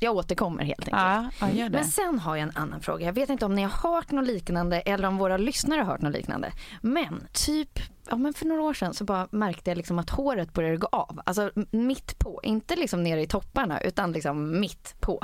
jag 0.00 0.16
återkommer 0.16 0.64
helt 0.64 0.88
enkelt. 0.88 1.34
ja, 1.40 1.48
ja. 1.50 1.68
Men 1.68 1.84
sen 1.84 2.18
har 2.18 2.36
jag 2.36 2.42
en 2.42 2.56
annan 2.56 2.80
fråga. 2.80 3.06
Jag 3.06 3.12
vet 3.12 3.30
inte 3.30 3.44
om 3.44 3.54
ni 3.54 3.62
har 3.62 3.90
hört 3.90 4.10
något 4.10 4.26
liknande 4.26 4.80
eller 4.80 5.08
om 5.08 5.18
våra 5.18 5.36
lyssnare 5.36 5.80
har 5.80 5.86
hört 5.86 6.00
något 6.00 6.12
liknande. 6.12 6.52
Men 6.80 7.26
typ 7.32 7.80
ja, 8.10 8.16
men 8.16 8.34
för 8.34 8.46
några 8.46 8.62
år 8.62 8.74
sedan 8.74 8.94
så 8.94 9.04
bara 9.04 9.28
märkte 9.30 9.70
jag 9.70 9.76
liksom 9.76 9.98
att 9.98 10.10
håret 10.10 10.52
började 10.52 10.76
gå 10.76 10.86
av. 10.86 11.20
Alltså 11.26 11.50
mitt 11.70 12.18
på. 12.18 12.40
Inte 12.42 12.76
liksom 12.76 13.02
nere 13.02 13.22
i 13.22 13.26
topparna 13.26 13.80
utan 13.80 14.12
liksom 14.12 14.60
mitt 14.60 14.94
på. 15.00 15.20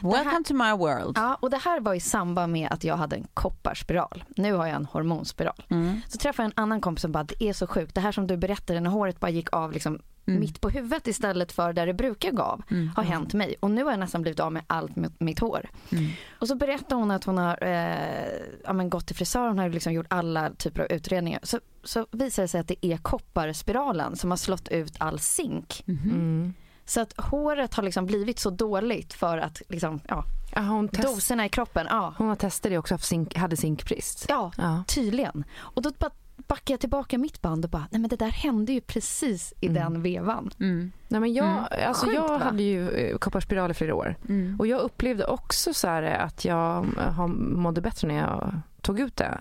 Welcome 0.00 0.44
to 0.46 0.54
my 0.54 0.72
world. 0.72 1.16
Ja, 1.16 1.38
och 1.40 1.50
det 1.50 1.56
här 1.56 1.80
var 1.80 1.94
i 1.94 2.00
samband 2.00 2.52
med 2.52 2.68
att 2.72 2.84
jag 2.84 2.96
hade 2.96 3.16
en 3.16 3.26
kopparspiral. 3.34 4.24
Nu 4.36 4.52
har 4.52 4.66
jag 4.66 4.76
en 4.76 4.86
hormonspiral. 4.86 5.64
Mm. 5.68 6.00
Så 6.08 6.18
träffade 6.18 6.44
jag 6.44 6.52
en 6.56 6.62
annan 6.62 6.80
kompis 6.80 7.02
som 7.02 7.12
bara, 7.12 7.24
det 7.24 7.44
är 7.44 7.52
så 7.52 7.66
sjukt. 7.66 7.94
Det 7.94 8.00
här 8.00 8.12
som 8.12 8.26
du 8.26 8.36
berättade 8.36 8.80
när 8.80 8.90
håret 8.90 9.20
bara 9.20 9.30
gick 9.30 9.52
av 9.52 9.72
liksom 9.72 9.98
Mm. 10.26 10.40
mitt 10.40 10.60
på 10.60 10.70
huvudet 10.70 11.06
istället 11.06 11.52
för 11.52 11.72
där 11.72 11.86
det 11.86 11.94
brukar 11.94 12.30
gå 12.30 12.42
av. 12.42 12.62
Har 12.96 13.02
hänt 13.02 13.34
mig. 13.34 13.54
Och 13.60 13.70
nu 13.70 13.84
har 13.84 13.90
jag 13.90 14.00
nästan 14.00 14.22
blivit 14.22 14.40
av 14.40 14.52
med 14.52 14.62
allt 14.66 14.96
mitt, 14.96 15.20
mitt 15.20 15.38
hår. 15.38 15.68
Mm. 15.92 16.10
Och 16.38 16.48
så 16.48 16.54
berättade 16.54 16.94
hon 16.94 17.10
att 17.10 17.24
hon 17.24 17.38
har 17.38 17.58
eh, 17.64 18.32
ja, 18.64 18.72
men 18.72 18.90
gått 18.90 19.06
till 19.06 19.16
frisör. 19.16 19.48
Hon 19.48 19.58
har 19.58 19.68
liksom 19.68 19.92
gjort 19.92 20.06
alla 20.10 20.50
typer 20.50 20.82
av 20.82 20.92
utredningar. 20.92 21.40
Så, 21.42 21.60
så 21.84 22.06
visar 22.10 22.42
det 22.42 22.48
sig 22.48 22.60
att 22.60 22.68
det 22.68 22.86
är 22.86 22.96
kopparspiralen 22.96 24.16
som 24.16 24.30
har 24.30 24.36
slått 24.36 24.68
ut 24.68 24.94
all 24.98 25.18
zink. 25.18 25.84
Mm. 25.88 26.54
Så 26.84 27.00
att 27.00 27.14
håret 27.20 27.74
har 27.74 27.82
liksom 27.82 28.06
blivit 28.06 28.38
så 28.38 28.50
dåligt 28.50 29.12
för 29.12 29.38
att 29.38 29.62
liksom, 29.68 30.00
ja, 30.08 30.24
Ja, 30.54 30.60
hon, 30.60 30.88
test, 30.88 31.08
doserna 31.08 31.46
i 31.46 31.48
kroppen. 31.48 31.86
Ja, 31.90 32.14
hon 32.18 32.28
har 32.28 32.36
testat 32.36 32.70
det 32.70 32.78
också, 32.78 32.94
haft 32.94 33.04
zink, 33.06 33.36
hade 33.36 33.56
zinkbrist. 33.56 34.26
ja 34.28 34.52
Ja. 34.56 34.84
tydligen. 34.88 35.44
Och 35.58 35.82
då 35.82 35.90
bara 35.98 36.10
backade 36.50 36.72
jag 36.72 36.80
tillbaka 36.80 37.18
mitt 37.18 37.42
band 37.42 37.64
och 37.64 37.70
bara, 37.70 37.86
nej 37.90 38.00
men 38.00 38.08
det 38.10 38.16
där 38.16 38.30
hände 38.30 38.72
ju 38.72 38.80
precis 38.80 39.54
i 39.60 39.66
Mm. 39.66 39.82
den 39.82 40.02
vevan. 40.02 40.50
Mm. 40.60 40.92
Nej, 41.08 41.20
men 41.20 41.32
jag, 41.32 41.46
Mm. 41.48 41.64
alltså 41.88 42.06
Sjukt, 42.06 42.16
jag 42.16 42.28
va? 42.28 42.38
hade 42.38 42.62
ju 42.62 42.90
eh, 42.90 43.16
kopparspiral 43.18 43.70
i 43.70 43.74
flera 43.74 43.94
år. 43.94 44.16
Mm. 44.28 44.56
Och 44.58 44.66
jag 44.66 44.80
upplevde 44.80 45.24
också 45.26 45.74
så 45.74 45.88
här 45.88 46.02
att 46.02 46.44
jag 46.44 46.86
eh, 46.98 47.12
har- 47.12 47.28
mådde 47.28 47.80
bättre 47.80 48.08
när 48.08 48.14
jag 48.16 48.60
tog 48.80 49.00
ut 49.00 49.16
det. 49.16 49.40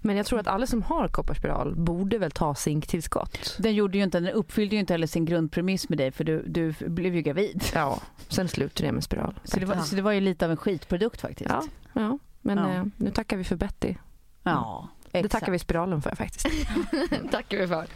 Men 0.00 0.16
jag 0.16 0.26
tror 0.26 0.40
att 0.40 0.46
alla 0.46 0.66
som 0.66 0.82
har 0.82 1.08
kopparspiral 1.08 1.74
borde 1.76 2.18
väl 2.18 2.30
ta 2.30 2.54
zinktillskott. 2.54 3.56
Den 3.58 3.74
gjorde 3.74 3.98
ju 3.98 4.04
inte, 4.04 4.20
den 4.20 4.32
uppfyllde 4.32 4.74
ju 4.76 4.80
inte 4.80 4.92
heller 4.94 5.06
sin 5.06 5.24
grundpremiss 5.24 5.88
med 5.88 5.98
dig 5.98 6.10
för 6.12 6.24
du, 6.24 6.42
du 6.46 6.74
blev 6.86 7.14
ju 7.14 7.22
gravid. 7.22 7.64
Ja, 7.74 7.98
sen 8.28 8.48
slutade 8.48 8.86
jag 8.86 8.94
med 8.94 9.04
spiral. 9.04 9.40
Så 9.44 9.60
det, 9.60 9.66
var, 9.66 9.76
så 9.76 9.96
det 9.96 10.02
var 10.02 10.12
ju 10.12 10.20
lite 10.20 10.44
av 10.44 10.50
en 10.50 10.56
skitprodukt 10.56 11.20
faktiskt. 11.20 11.50
Ja, 11.50 11.62
ja. 11.92 12.18
men 12.42 12.58
Ja. 12.58 12.68
Eh, 12.74 12.84
nu 12.96 13.10
tackar 13.10 13.36
vi 13.36 13.44
för 13.44 13.56
Betty. 13.56 13.94
ja 14.42 14.88
Det 15.22 15.26
exakt. 15.26 15.40
tackar 15.40 15.52
vi 15.52 15.58
spiralen 15.58 16.02
för 16.02 16.14
faktiskt. 16.16 16.46
Tackar 17.30 17.58
vi 17.58 17.66
för. 17.66 17.86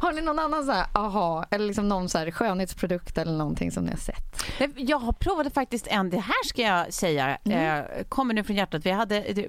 Har 0.00 0.12
ni 0.12 0.20
någon 0.20 0.38
annan 0.38 0.64
så 0.64 0.72
här, 0.72 0.86
aha, 0.94 1.44
eller 1.50 1.66
liksom 1.66 1.88
någon 1.88 2.08
så 2.08 2.18
här 2.18 2.30
skönhetsprodukt 2.30 3.18
eller 3.18 3.32
någonting 3.32 3.70
som 3.72 3.84
ni 3.84 3.90
har 3.90 3.98
sett? 3.98 4.44
Nej, 4.60 4.70
Jag 4.76 4.98
har 4.98 5.12
provat 5.12 5.54
faktiskt 5.54 5.86
en, 5.86 6.10
det 6.10 6.18
här 6.20 6.44
ska 6.44 6.62
jag 6.62 6.92
säga, 6.92 7.38
Mm. 7.44 7.78
eh, 7.78 7.84
kommer 8.08 8.34
nu 8.34 8.44
från 8.44 8.56
hjärtat. 8.56 8.86
Vi 8.86 8.90
hade 8.90 9.20
det- 9.20 9.46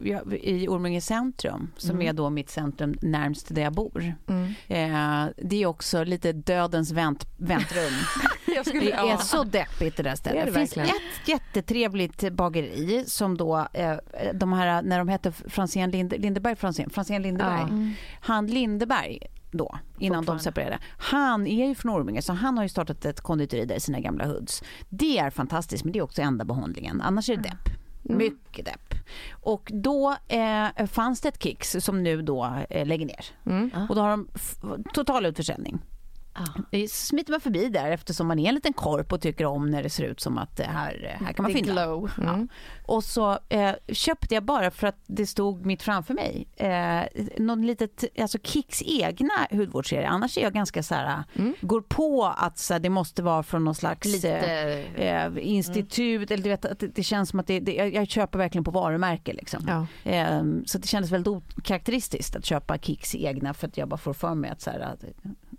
i 0.50 0.68
Orminge 0.68 1.02
centrum, 1.02 1.72
som 1.78 1.90
Mm. 1.96 2.08
är 2.08 2.14
då 2.14 2.30
mitt 2.30 2.50
centrum 2.50 2.96
närmst 3.02 3.56
där 3.56 3.62
jag 3.62 3.74
bor. 3.74 4.14
Mm. 4.28 4.54
Eh, 4.68 5.30
det 5.38 5.64
är 5.64 5.66
också 5.66 6.04
lite 6.04 6.32
dödens 6.32 6.92
vänt, 6.92 7.26
väntrum. 7.38 7.94
Jag 8.56 8.66
skulle, 8.66 8.86
Det 8.86 8.92
är 8.92 9.18
så 9.18 9.44
deppigt 9.44 9.98
det 9.98 10.04
där 10.04 10.16
stället. 10.16 10.46
det 10.46 10.52
Det, 10.52 10.58
finns 10.60 10.78
verkligen. 10.78 10.98
ett 11.22 11.28
jättetrevligt 11.28 12.34
bageri 12.34 13.04
som 13.08 13.38
då, 13.38 13.68
eh, 13.74 13.96
de 14.34 14.54
här, 14.54 14.82
när 14.82 14.98
de 14.98 15.08
hette 15.08 15.32
Franzén 15.32 15.92
Linde, 15.92 16.18
Lindeberg 16.18 16.56
Franzén, 16.56 16.90
Franzén 16.90 17.22
Lindeberg. 17.22 17.60
Ja. 17.60 17.94
Han 18.20 18.48
Lindeberg 18.48 19.20
då, 19.52 19.80
innan 20.00 20.26
de 20.26 20.40
separerade. 20.40 20.80
Han 20.98 21.48
är 21.48 21.68
ju 21.68 21.76
från 21.76 21.92
Orminge 21.92 22.22
så 22.22 22.34
han 22.34 22.58
har 22.58 22.64
ju 22.64 22.70
startat 22.70 23.06
ett 23.06 23.22
konditori 23.22 23.66
där 23.66 23.76
i 23.76 23.80
sina 23.80 24.00
gamla 24.00 24.26
hoods. 24.26 24.64
Det 24.90 25.18
är 25.18 25.30
fantastiskt 25.30 25.84
men 25.84 25.94
det 25.94 26.00
är 26.00 26.04
också 26.04 26.22
enda 26.22 26.46
behållningen. 26.46 27.02
Annars 27.02 27.30
är 27.30 27.36
det 27.36 27.42
depp. 27.42 27.70
Mm. 28.06 28.18
Mycket 28.18 28.66
depp. 28.66 28.94
Och 29.32 29.72
då 29.74 30.16
eh, 30.28 30.86
fanns 30.88 31.22
det 31.22 31.30
ett 31.30 31.44
Kicks 31.44 31.76
som 31.80 32.04
nu 32.04 32.22
då 32.22 32.54
eh, 32.70 32.86
lägger 32.86 33.06
ner. 33.06 33.26
Mm. 33.46 33.72
Och 33.90 33.96
då 33.96 34.02
har 34.02 34.10
de 34.10 34.28
total 34.94 35.26
utförsäljning. 35.26 35.80
Det 36.72 36.92
smiter 36.92 37.32
man 37.32 37.42
förbi 37.42 37.70
där 37.70 37.92
eftersom 37.92 38.28
man 38.28 38.40
är 38.40 38.50
en 38.50 38.56
liten 38.56 38.74
korp 38.74 39.14
och 39.14 39.22
tycker 39.22 39.46
om 39.46 39.70
när 39.70 39.84
det 39.84 39.90
ser 39.90 40.04
ut 40.04 40.20
som 40.20 40.38
att 40.38 40.58
det 40.58 40.64
här, 40.64 41.18
här 41.26 41.34
kan 41.34 41.44
man 41.44 41.52
The 41.54 41.58
finna. 41.58 41.74
glow. 41.74 42.12
Mm. 42.22 42.48
Och 42.86 43.04
så 43.04 43.40
eh, 43.50 43.72
köpte 43.88 44.34
jag 44.36 44.44
bara 44.44 44.72
för 44.72 44.88
att 44.88 44.98
det 45.08 45.26
stod 45.26 45.66
mitt 45.66 45.84
framför 45.84 46.14
mig. 46.14 46.48
Eh, 46.56 47.02
någon 47.38 47.68
litet, 47.68 48.04
alltså 48.22 48.38
Kicks 48.44 48.84
egna 48.86 49.34
hudvårdsserie. 49.52 50.08
Annars 50.08 50.38
är 50.38 50.42
jag 50.42 50.54
ganska 50.54 50.84
så 50.84 50.96
här, 50.96 51.24
Mm. 51.36 51.54
går 51.62 51.82
på 51.82 52.26
att 52.38 52.58
så 52.58 52.74
här, 52.74 52.80
det 52.80 52.90
måste 52.90 53.24
vara 53.24 53.44
från 53.44 53.64
någon 53.64 53.76
slags 53.76 54.08
Lite... 54.08 54.30
eh, 54.96 55.26
eh, 55.26 55.32
institut. 55.42 56.32
Eller 56.32 56.44
du 56.44 56.50
vet, 56.50 56.66
att 56.66 56.80
det, 56.80 56.88
det 56.88 57.04
känns 57.04 57.30
som 57.30 57.40
att 57.40 57.48
det, 57.48 57.60
det, 57.60 57.74
jag, 57.76 57.94
jag 57.94 58.08
köper 58.08 58.40
verkligen 58.40 58.64
på 58.64 58.72
varumärke. 58.72 59.34
Liksom. 59.34 59.88
Ja. 60.04 60.12
Eh, 60.12 60.44
så 60.66 60.78
det 60.78 60.88
kändes 60.88 61.12
väldigt 61.12 61.44
okaraktäristiskt 61.58 62.36
att 62.36 62.46
köpa 62.46 62.78
Kicks 62.78 63.16
egna 63.16 63.54
för 63.54 63.68
att 63.68 63.78
jag 63.78 63.88
bara 63.88 63.98
får 63.98 64.14
för 64.14 64.36
mig 64.36 64.50
att 64.50 64.62
så 64.62 64.70
här, 64.72 64.80
att, 64.80 65.04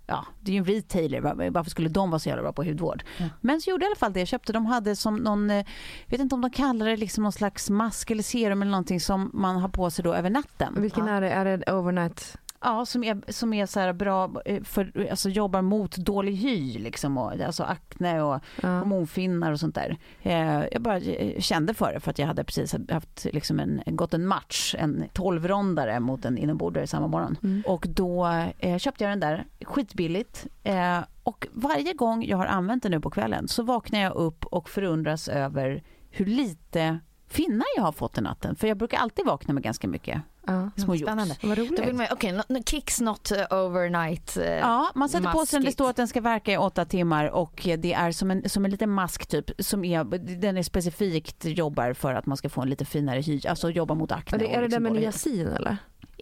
ja, 0.07 0.25
det 0.41 0.51
är 0.51 0.53
ju 0.53 0.59
en 0.59 0.65
retailer, 0.65 1.21
var- 1.21 1.49
varför 1.49 1.71
skulle 1.71 1.89
de 1.89 2.09
vara 2.09 2.19
så 2.19 2.29
jävla 2.29 2.41
bra 2.43 2.53
på 2.53 2.63
hudvård? 2.63 3.03
Men 3.41 3.61
så 3.61 3.69
gjorde 3.69 3.85
jag 3.85 3.89
i 3.89 3.91
alla 3.91 3.95
fall 3.99 4.13
det, 4.13 4.19
jag 4.19 4.27
köpte, 4.27 4.53
de 4.53 4.65
hade 4.65 4.95
som 4.95 5.15
någon, 5.15 5.49
eh, 5.49 5.65
vet 6.07 6.19
inte 6.21 6.35
om 6.35 6.41
de 6.41 6.51
kallar 6.51 6.85
det 6.85 6.97
liksom 6.97 7.23
någon 7.23 7.31
slags 7.31 7.69
mask 7.69 8.11
eller 8.11 8.23
serum 8.23 8.61
eller 8.61 8.71
någonting 8.71 8.99
som 8.99 9.31
man 9.33 9.55
har 9.55 9.69
på 9.69 9.89
sig 9.91 10.03
då 10.03 10.13
över 10.13 10.29
natten. 10.29 10.81
Vilken 10.81 11.07
är 11.07 11.21
det? 11.21 11.29
Är 11.29 11.57
det 11.57 11.71
overnight? 11.73 12.37
Ja, 12.61 12.85
som 12.85 13.03
är, 13.03 13.31
som 13.31 13.53
är 13.53 13.65
så 13.65 13.93
bra, 13.93 14.31
eh, 14.45 14.63
för, 14.63 15.07
alltså 15.11 15.29
jobbar 15.29 15.61
mot 15.61 15.97
dålig 15.97 16.33
hy 16.35 16.79
liksom, 16.79 17.17
och, 17.17 17.41
alltså 17.41 17.63
akne 17.63 18.21
och 18.21 18.41
Ja. 18.61 18.69
hormonfinnar 18.79 19.51
och 19.51 19.59
sånt 19.59 19.75
där. 19.75 19.97
Eh, 20.21 20.63
jag 20.71 20.81
bara 20.81 20.97
eh, 20.97 21.39
kände 21.39 21.73
för 21.73 21.93
det 21.93 21.99
för 21.99 22.11
att 22.11 22.19
jag 22.19 22.27
hade 22.27 22.43
precis 22.43 22.75
haft 22.89 23.25
liksom 23.33 23.59
en, 23.59 23.81
gått 23.85 24.13
en 24.13 24.27
match, 24.27 24.75
en 24.77 25.03
12-rondare 25.13 25.99
mot 25.99 26.25
en 26.25 26.37
inombordare 26.37 26.87
samma 26.87 27.07
morgon. 27.07 27.37
Mm. 27.43 27.63
Och 27.65 27.85
då 27.89 28.27
eh, 28.59 28.77
köpte 28.77 29.03
jag 29.03 29.11
den 29.11 29.19
där 29.19 29.45
skitbilligt. 29.61 30.47
Eh, 30.63 30.99
och 31.23 31.47
varje 31.53 31.93
gång 31.93 32.25
jag 32.25 32.37
har 32.37 32.45
använt 32.45 32.83
den 32.83 32.91
nu 32.91 32.99
på 32.99 33.09
kvällen 33.09 33.47
så 33.47 33.63
vaknar 33.63 33.99
jag 33.99 34.13
upp 34.15 34.45
och 34.45 34.69
förundras 34.69 35.27
över 35.27 35.83
hur 36.09 36.25
lite 36.25 36.99
finnar 37.27 37.65
jag 37.75 37.83
har 37.83 37.91
fått 37.91 38.13
den 38.13 38.23
natten. 38.23 38.55
För 38.55 38.67
jag 38.67 38.77
brukar 38.77 38.97
alltid 38.97 39.25
vakna 39.25 39.53
med 39.53 39.63
ganska 39.63 39.87
mycket 39.87 40.21
Ja. 40.47 40.69
små. 40.75 40.97
Spännande. 40.97 41.35
Vad 41.43 41.57
Då 41.57 41.63
vill 41.63 41.71
roligt. 41.71 41.95
man, 41.95 42.05
no- 42.05 42.63
Kicks 42.69 43.01
not 43.01 43.31
overnight. 43.49 44.37
eh, 44.37 44.45
Ja, 44.45 44.91
man 44.95 45.09
sätter 45.09 45.31
på 45.31 45.45
sig 45.45 45.57
den. 45.57 45.61
Det 45.61 45.65
maskigt. 45.65 45.73
står 45.73 45.89
att 45.89 45.95
den 45.95 46.07
ska 46.07 46.21
verka 46.21 46.51
i 46.53 46.57
åtta 46.57 46.85
timmar 46.85 47.25
och 47.29 47.67
det 47.77 47.93
är 47.93 48.11
som 48.11 48.31
en, 48.31 48.49
som 48.49 48.65
en 48.65 48.71
liten 48.71 48.89
mask 48.89 49.27
typ. 49.27 49.51
Som 49.59 49.85
är, 49.85 50.03
den 50.39 50.57
är 50.57 50.63
specifikt 50.63 51.45
jobbar 51.45 51.93
för 51.93 52.13
att 52.13 52.25
man 52.25 52.37
ska 52.37 52.49
få 52.49 52.61
en 52.61 52.69
lite 52.69 52.85
finare 52.85 53.19
hy. 53.21 53.41
Alltså 53.49 53.69
jobba 53.69 53.93
mot 53.93 54.11
akne. 54.11 54.35
Är 54.37 54.39
det, 54.39 54.45
är 54.55 54.61
det 54.61 54.61
liksom 54.67 54.83
där 54.83 54.91
med 54.91 55.01
niacin 55.01 55.47
eller? 55.47 55.77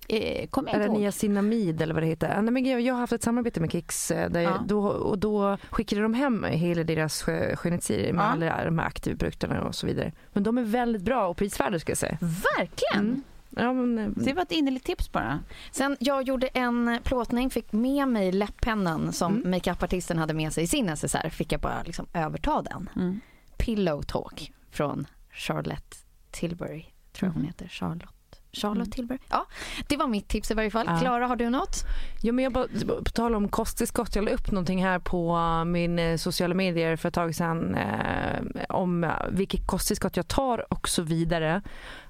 Eh, 0.08 0.48
det 0.66 0.72
inte 0.78 0.86
ihåg. 0.92 1.00
niacinamid 1.00 1.82
eller 1.82 1.94
vad 1.94 2.04
det 2.04 2.08
heter? 2.08 2.42
Nej, 2.42 2.52
men 2.52 2.66
jag, 2.66 2.82
jag 2.82 2.94
har 2.94 3.00
haft 3.02 3.14
ett 3.14 3.24
samarbete 3.24 3.60
med 3.60 3.72
Kicks 3.72 4.12
eh, 4.12 4.30
där 4.30 4.42
Ja. 4.42 4.50
jag, 4.50 4.68
då, 4.68 4.88
och 4.88 5.18
då 5.18 5.58
skickade 5.70 6.02
de 6.02 6.14
hem 6.14 6.44
hela 6.44 6.84
deras 6.84 7.24
skö- 7.24 7.56
skönhetsserie 7.56 8.14
med 8.14 8.24
Ja. 8.24 8.28
alla 8.30 8.66
de 8.66 8.80
här 8.80 8.86
aktiva 8.88 9.18
produkterna 9.18 9.62
och 9.62 9.76
så 9.76 9.88
vidare. 9.88 10.12
Men 10.34 10.44
de 10.44 10.58
är 10.58 10.64
väldigt 10.64 11.02
bra 11.02 11.28
och 11.28 11.38
prisvärda 11.38 11.80
ska 11.80 11.92
jag 11.92 11.98
säga. 11.98 12.18
Verkligen! 12.22 13.06
Mm. 13.06 13.24
Ja, 13.56 13.74
men, 13.74 13.98
eh, 14.00 14.08
Det 14.16 14.34
var 14.34 14.42
ett 14.42 14.52
innerligt 14.52 14.86
tips 14.86 15.12
bara. 15.12 15.40
Sen 15.72 15.98
jag 16.00 16.24
gjorde 16.24 16.48
en 16.48 17.00
plåtning, 17.04 17.50
fick 17.50 17.72
med 17.74 18.08
mig 18.08 18.32
läpppennan 18.32 19.14
som 19.14 19.36
Mm. 19.36 19.52
makeupartisten 19.52 20.18
hade 20.18 20.34
med 20.34 20.54
sig 20.54 20.64
i 20.64 20.68
sin 20.68 20.86
necessär. 20.86 21.30
Fick 21.30 21.52
jag 21.52 21.62
bara 21.62 21.84
liksom 21.84 22.06
överta 22.14 22.62
den. 22.62 22.90
Mm. 22.96 23.20
Pillow 23.58 24.02
Talk 24.02 24.52
från 24.72 25.08
Charlotte 25.32 26.06
Tilbury, 26.32 26.86
tror 27.14 27.28
jag 27.30 27.34
hon 27.34 27.46
heter. 27.46 27.68
Charlotte. 27.68 28.10
Charlotte 28.56 28.92
Tilbury. 28.92 29.20
Ja, 29.30 29.46
det 29.88 29.98
var 29.98 30.08
mitt 30.08 30.28
tips 30.28 30.52
i 30.52 30.54
varje 30.54 30.72
fall. 30.72 30.86
Ja. 30.90 31.00
Klara, 31.00 31.28
har 31.28 31.36
du 31.36 31.50
något? 31.50 31.84
Ja, 32.22 32.34
men 32.34 32.44
jag 32.44 32.54
bara, 32.54 32.68
på 33.06 33.12
tal 33.14 33.36
om 33.36 33.50
kosttillskott, 33.50 34.16
jag 34.16 34.26
la 34.26 34.32
upp 34.32 34.52
någonting 34.52 34.84
här 34.84 35.00
på 35.00 35.38
min 35.66 36.00
eh, 36.00 36.18
sociala 36.18 36.56
medier 36.56 36.96
för 36.96 37.08
ett 37.08 37.16
tag 37.16 37.36
sedan 37.36 37.76
eh, 37.76 38.66
om 38.70 39.04
uh, 39.04 39.12
vilket 39.30 39.68
kosttillskott 39.68 40.18
jag 40.18 40.28
tar 40.28 40.74
och 40.74 40.90
så 40.90 41.02
vidare. 41.02 41.62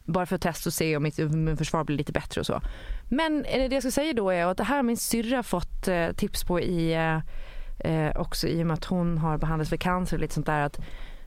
Bara 0.04 0.26
för 0.26 0.36
att 0.36 0.42
testa 0.42 0.70
och 0.70 0.74
se 0.74 0.98
om 0.98 1.04
mitt 1.04 1.20
immunförsvar 1.20 1.84
blir 1.84 1.98
lite 1.98 2.12
bättre 2.12 2.42
och 2.42 2.46
så. 2.46 2.62
Men 3.10 3.46
eh, 3.46 3.70
det 3.70 3.76
jag 3.76 3.84
ska 3.84 3.92
säga 3.92 4.14
då 4.14 4.30
är 4.30 4.46
att 4.46 4.58
det 4.58 4.64
här 4.64 4.76
har 4.76 4.84
min 4.84 4.98
syrra 4.98 5.44
fått 5.44 5.88
eh, 5.88 6.12
tips 6.12 6.44
på 6.44 6.60
i 6.60 6.94
eh, 6.94 7.20
eh, 7.92 8.18
också 8.18 8.48
i 8.48 8.64
och 8.64 8.68
med 8.68 8.74
att 8.74 8.86
hon 8.86 9.18
har 9.18 9.38
behandlats 9.38 9.70
för 9.70 9.78
cancer 9.78 10.18
och 10.18 10.22
lite 10.22 10.34
sånt 10.34 10.46
där 10.46 10.62
att 10.62 10.80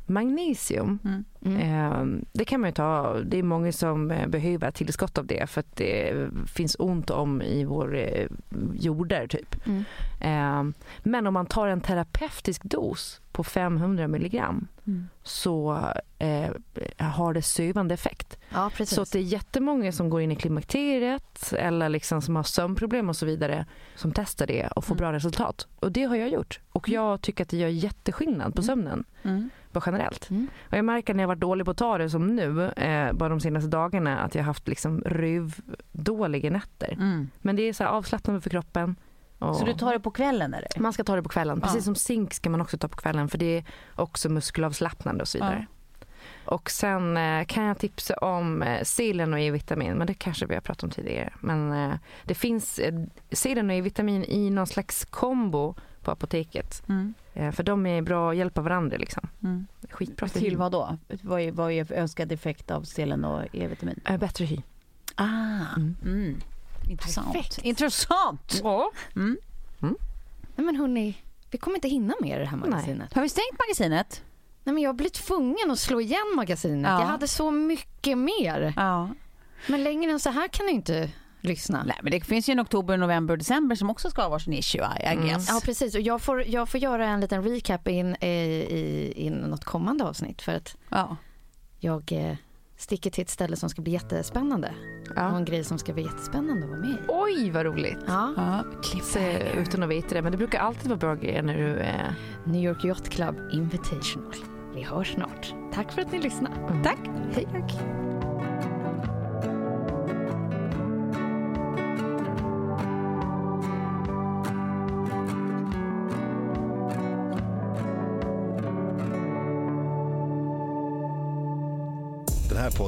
magnesium 0.09 0.98
Mm. 1.04 1.24
Mm. 1.44 1.56
Eh, 1.61 2.22
Det 2.32 2.44
kan 2.44 2.61
man 2.61 2.68
ju 2.70 2.74
ta. 2.74 3.14
Det 3.24 3.38
är 3.38 3.42
många 3.42 3.72
som 3.72 4.11
eh, 4.11 4.26
behöver 4.28 4.70
tillskott 4.70 5.18
av 5.18 5.26
det 5.26 5.50
för 5.50 5.61
att 5.61 5.76
det 5.76 6.28
finns 6.46 6.76
ont 6.78 7.11
om 7.11 7.42
i 7.42 7.64
vår 7.64 7.96
eh, 7.96 8.26
jordar 8.74 9.26
typ. 9.26 9.66
Mm. 9.66 9.84
Eh, 10.20 10.74
Men 11.02 11.26
om 11.26 11.34
man 11.34 11.46
tar 11.46 11.68
en 11.68 11.80
terapeutisk 11.80 12.62
dos 12.64 13.20
på 13.32 13.44
500 13.44 14.09
milligram 14.09 14.66
Mm. 14.86 15.09
så 15.22 15.78
eh, 16.18 16.50
har 16.98 17.34
det 17.34 17.42
sövande 17.42 17.94
effekt. 17.94 18.38
Ja, 18.50 18.70
precis. 18.76 18.94
Så 18.96 19.02
att 19.02 19.12
det 19.12 19.18
är 19.18 19.22
jättemånga 19.22 19.92
som 19.92 20.11
går 20.11 20.20
in 20.20 20.32
i 20.32 20.36
klimakteriet 20.36 21.52
eller 21.59 21.88
liksom 21.88 22.22
som 22.22 22.36
har 22.36 22.42
sömnproblem 22.42 23.09
och 23.09 23.16
så 23.16 23.26
vidare 23.26 23.66
som 23.94 24.12
testar 24.12 24.46
det 24.46 24.66
och 24.76 24.84
får 24.84 24.94
Mm. 24.94 24.98
bra 25.00 25.12
resultat. 25.12 25.66
Och 25.80 25.92
det 25.92 26.02
har 26.04 26.16
jag 26.16 26.28
gjort. 26.28 26.61
Och 26.72 26.88
jag 26.88 27.20
tycker 27.20 27.44
att 27.44 27.48
det 27.50 27.56
gör 27.56 27.68
jätteskillnad 27.68 28.54
på 28.54 28.61
Mm. 28.62 28.66
sömnen 28.66 29.04
Mm. 29.22 29.50
Bara 29.73 29.83
generellt. 29.87 30.31
Mm. 30.31 30.49
Och 30.71 30.77
jag 30.77 30.85
märker 30.85 31.14
när 31.14 31.23
jag 31.23 31.29
varit 31.29 31.41
dålig 31.41 31.64
på 31.64 31.71
att 31.71 31.77
ta 31.77 31.99
det 31.99 32.11
som 32.11 32.27
nu, 32.27 32.64
eh, 32.69 33.12
bara 33.12 33.29
de 33.29 33.41
senaste 33.41 33.71
dagarna, 33.71 34.19
att 34.19 34.35
jag 34.35 34.43
har 34.43 34.47
haft 34.47 34.69
liksom 34.69 35.03
rövdåliga 35.07 36.51
nätter. 36.51 36.93
Mm. 36.93 37.31
Men 37.39 37.57
det 37.57 37.62
är 37.62 37.73
så 37.73 37.85
avslappnande 37.85 38.41
för 38.41 38.51
kroppen. 38.51 38.97
Och 39.39 39.57
Så 39.57 39.64
du 39.64 39.75
tar 39.75 39.93
det 39.93 40.01
på 40.01 40.11
kvällen 40.11 40.55
eller? 40.55 40.69
Man 40.81 40.93
ska 40.93 41.05
ta 41.05 41.16
det 41.16 41.23
på 41.23 41.29
kvällen. 41.29 41.59
Ja. 41.62 41.66
Precis 41.66 41.85
som 41.85 41.95
zink 41.95 42.35
ska 42.35 42.51
man 42.51 42.61
också 42.61 42.79
ta 42.79 42.89
på 42.89 42.97
kvällen 42.97 43.29
för 43.29 43.39
det 43.39 43.59
är 43.59 43.64
också 43.95 44.29
muskelavslappnande 44.29 45.23
och 45.23 45.29
så 45.29 45.39
vidare. 45.39 45.66
Och 46.45 46.71
sen 46.71 47.16
eh, 47.16 47.45
kan 47.45 47.64
jag 47.64 47.79
tipsa 47.79 48.14
om 48.14 48.62
eh, 48.62 48.83
selen 48.85 49.33
och 49.33 49.41
E-vitamin, 49.41 49.99
men 49.99 50.07
det 50.07 50.14
kanske 50.14 50.47
vi 50.47 50.55
har 50.55 50.61
pratat 50.61 50.83
om 50.83 50.91
tidigare. 50.91 51.33
Men 51.41 51.73
eh, 51.73 51.97
det 52.25 52.35
finns 52.35 52.79
eh, 52.79 52.95
selen 53.33 53.71
och 53.71 53.77
E-vitamin 53.77 54.25
i 54.25 54.51
någon 54.51 54.66
slags 54.66 55.05
kombo 55.05 55.75
på 56.03 56.11
apoteket. 56.11 56.89
Mm. 56.89 57.14
Eh, 57.39 57.53
för 57.53 57.62
de 57.62 57.86
är 57.86 58.03
bra 58.03 58.30
att 58.30 58.36
hjälpa 58.36 58.61
varandra 58.61 58.97
liksom. 58.97 59.28
Mm. 59.43 59.66
Skitbra 59.91 60.28
Till 60.28 60.57
vad 60.57 60.72
då? 60.72 60.97
Vad 61.22 61.41
är, 61.41 61.53
vad 61.53 61.72
är 61.72 61.93
önskad 61.93 62.32
effekt 62.32 62.70
av 62.70 62.82
selen 62.82 63.24
och 63.24 63.43
E-vitamin? 63.53 64.01
Eh, 64.09 64.16
bättre 64.18 64.45
hy. 64.45 64.61
Ah, 65.14 65.24
Mm. 65.76 65.97
mm. 66.05 66.41
Intressant. 66.91 67.32
Perfekt. 67.32 67.59
Intressant! 67.59 68.61
Ja. 68.62 68.91
Mm. 69.16 69.36
Nej, 70.57 70.64
men 70.66 70.76
hörni, 70.76 71.22
vi 71.51 71.59
kommer 71.59 71.76
inte 71.76 71.89
hinna 71.89 72.14
med 72.20 72.41
det 72.41 72.47
här 72.47 72.57
magasinet. 72.57 73.14
Har 73.14 73.22
vi 73.22 73.28
stängt 73.28 73.59
magasinet? 73.68 74.22
Nej, 74.64 74.74
men 74.74 74.82
jag 74.82 74.97
blir 74.97 75.09
tvungen 75.09 75.70
att 75.70 75.78
slå 75.78 76.01
igen 76.01 76.32
magasinet. 76.36 76.91
Ja. 76.91 77.01
Jag 77.01 77.07
hade 77.07 77.28
så 77.28 77.51
mycket 77.51 78.18
mer. 78.18 78.72
Ja. 78.76 79.09
Men 79.66 79.84
längre 79.84 80.12
än 80.12 80.20
så 80.20 80.30
här 80.30 80.49
kan 80.49 80.66
det 80.66 80.72
inte 80.72 81.11
lyssna. 81.41 81.82
Nej, 81.86 81.97
men 82.03 82.11
det 82.12 82.20
finns 82.20 82.49
ju 82.49 82.53
en 82.53 82.61
oktober, 82.61 82.97
november 82.97 83.34
och 83.34 83.39
december 83.39 83.76
som 83.76 83.91
också 83.91 84.11
ska 84.11 84.22
ha 84.22 84.28
varsin 84.28 84.53
issue, 84.53 84.86
I 85.01 85.07
Mm. 85.07 85.26
guess. 85.26 85.49
Ja 85.49 85.61
precis 85.64 85.95
och 85.95 86.01
jag 86.01 86.20
får, 86.22 86.45
jag 86.49 86.68
får 86.68 86.80
göra 86.80 87.07
en 87.07 87.20
liten 87.20 87.43
recap 87.45 87.89
in 87.89 88.16
i, 88.20 88.26
i, 88.28 89.12
in 89.16 89.32
något 89.32 89.64
kommande 89.64 90.05
avsnitt 90.05 90.43
för 90.43 90.53
att 90.53 90.76
Ja. 90.89 91.16
jag 91.80 92.12
eh, 92.12 92.36
sticker 92.76 93.11
till 93.11 93.22
ett 93.22 93.30
ställe 93.30 93.57
som 93.57 93.68
ska 93.70 93.82
bli 93.82 93.93
jättespännande. 93.93 94.74
Ja. 95.16 95.30
Och 95.30 95.36
en 95.36 95.45
grej 95.45 95.64
som 95.64 95.78
ska 95.78 95.93
bli 95.93 96.03
jättespännande 96.03 96.62
att 96.64 96.70
vara 96.70 96.80
med 96.80 96.91
i. 96.91 96.97
Oj, 97.09 97.51
vad 97.51 97.66
roligt. 97.66 97.99
Ja. 98.07 98.32
Ja, 98.36 98.64
Se, 99.03 99.49
utan 99.57 99.82
att 99.82 99.89
veta 99.89 100.14
det, 100.14 100.22
men 100.22 100.32
det 100.32 100.39
brukar 100.39 100.59
alltid 100.61 100.86
vara 100.89 100.99
bra 100.99 101.14
grejer 101.14 101.43
när 101.43 101.57
du 101.57 101.76
är... 101.78 102.14
New 102.45 102.62
York 102.64 102.84
Yacht 102.84 103.09
Club 103.09 103.36
Invitational. 103.53 104.34
Vi 104.74 104.82
hörs 104.82 105.12
snart. 105.14 105.55
Tack 105.74 105.93
för 105.93 106.03
att 106.03 106.12
ni 106.12 106.18
lyssnade. 106.22 106.57
Tack. 106.84 106.99
Hej. 107.34 107.49
Tack. 107.53 107.72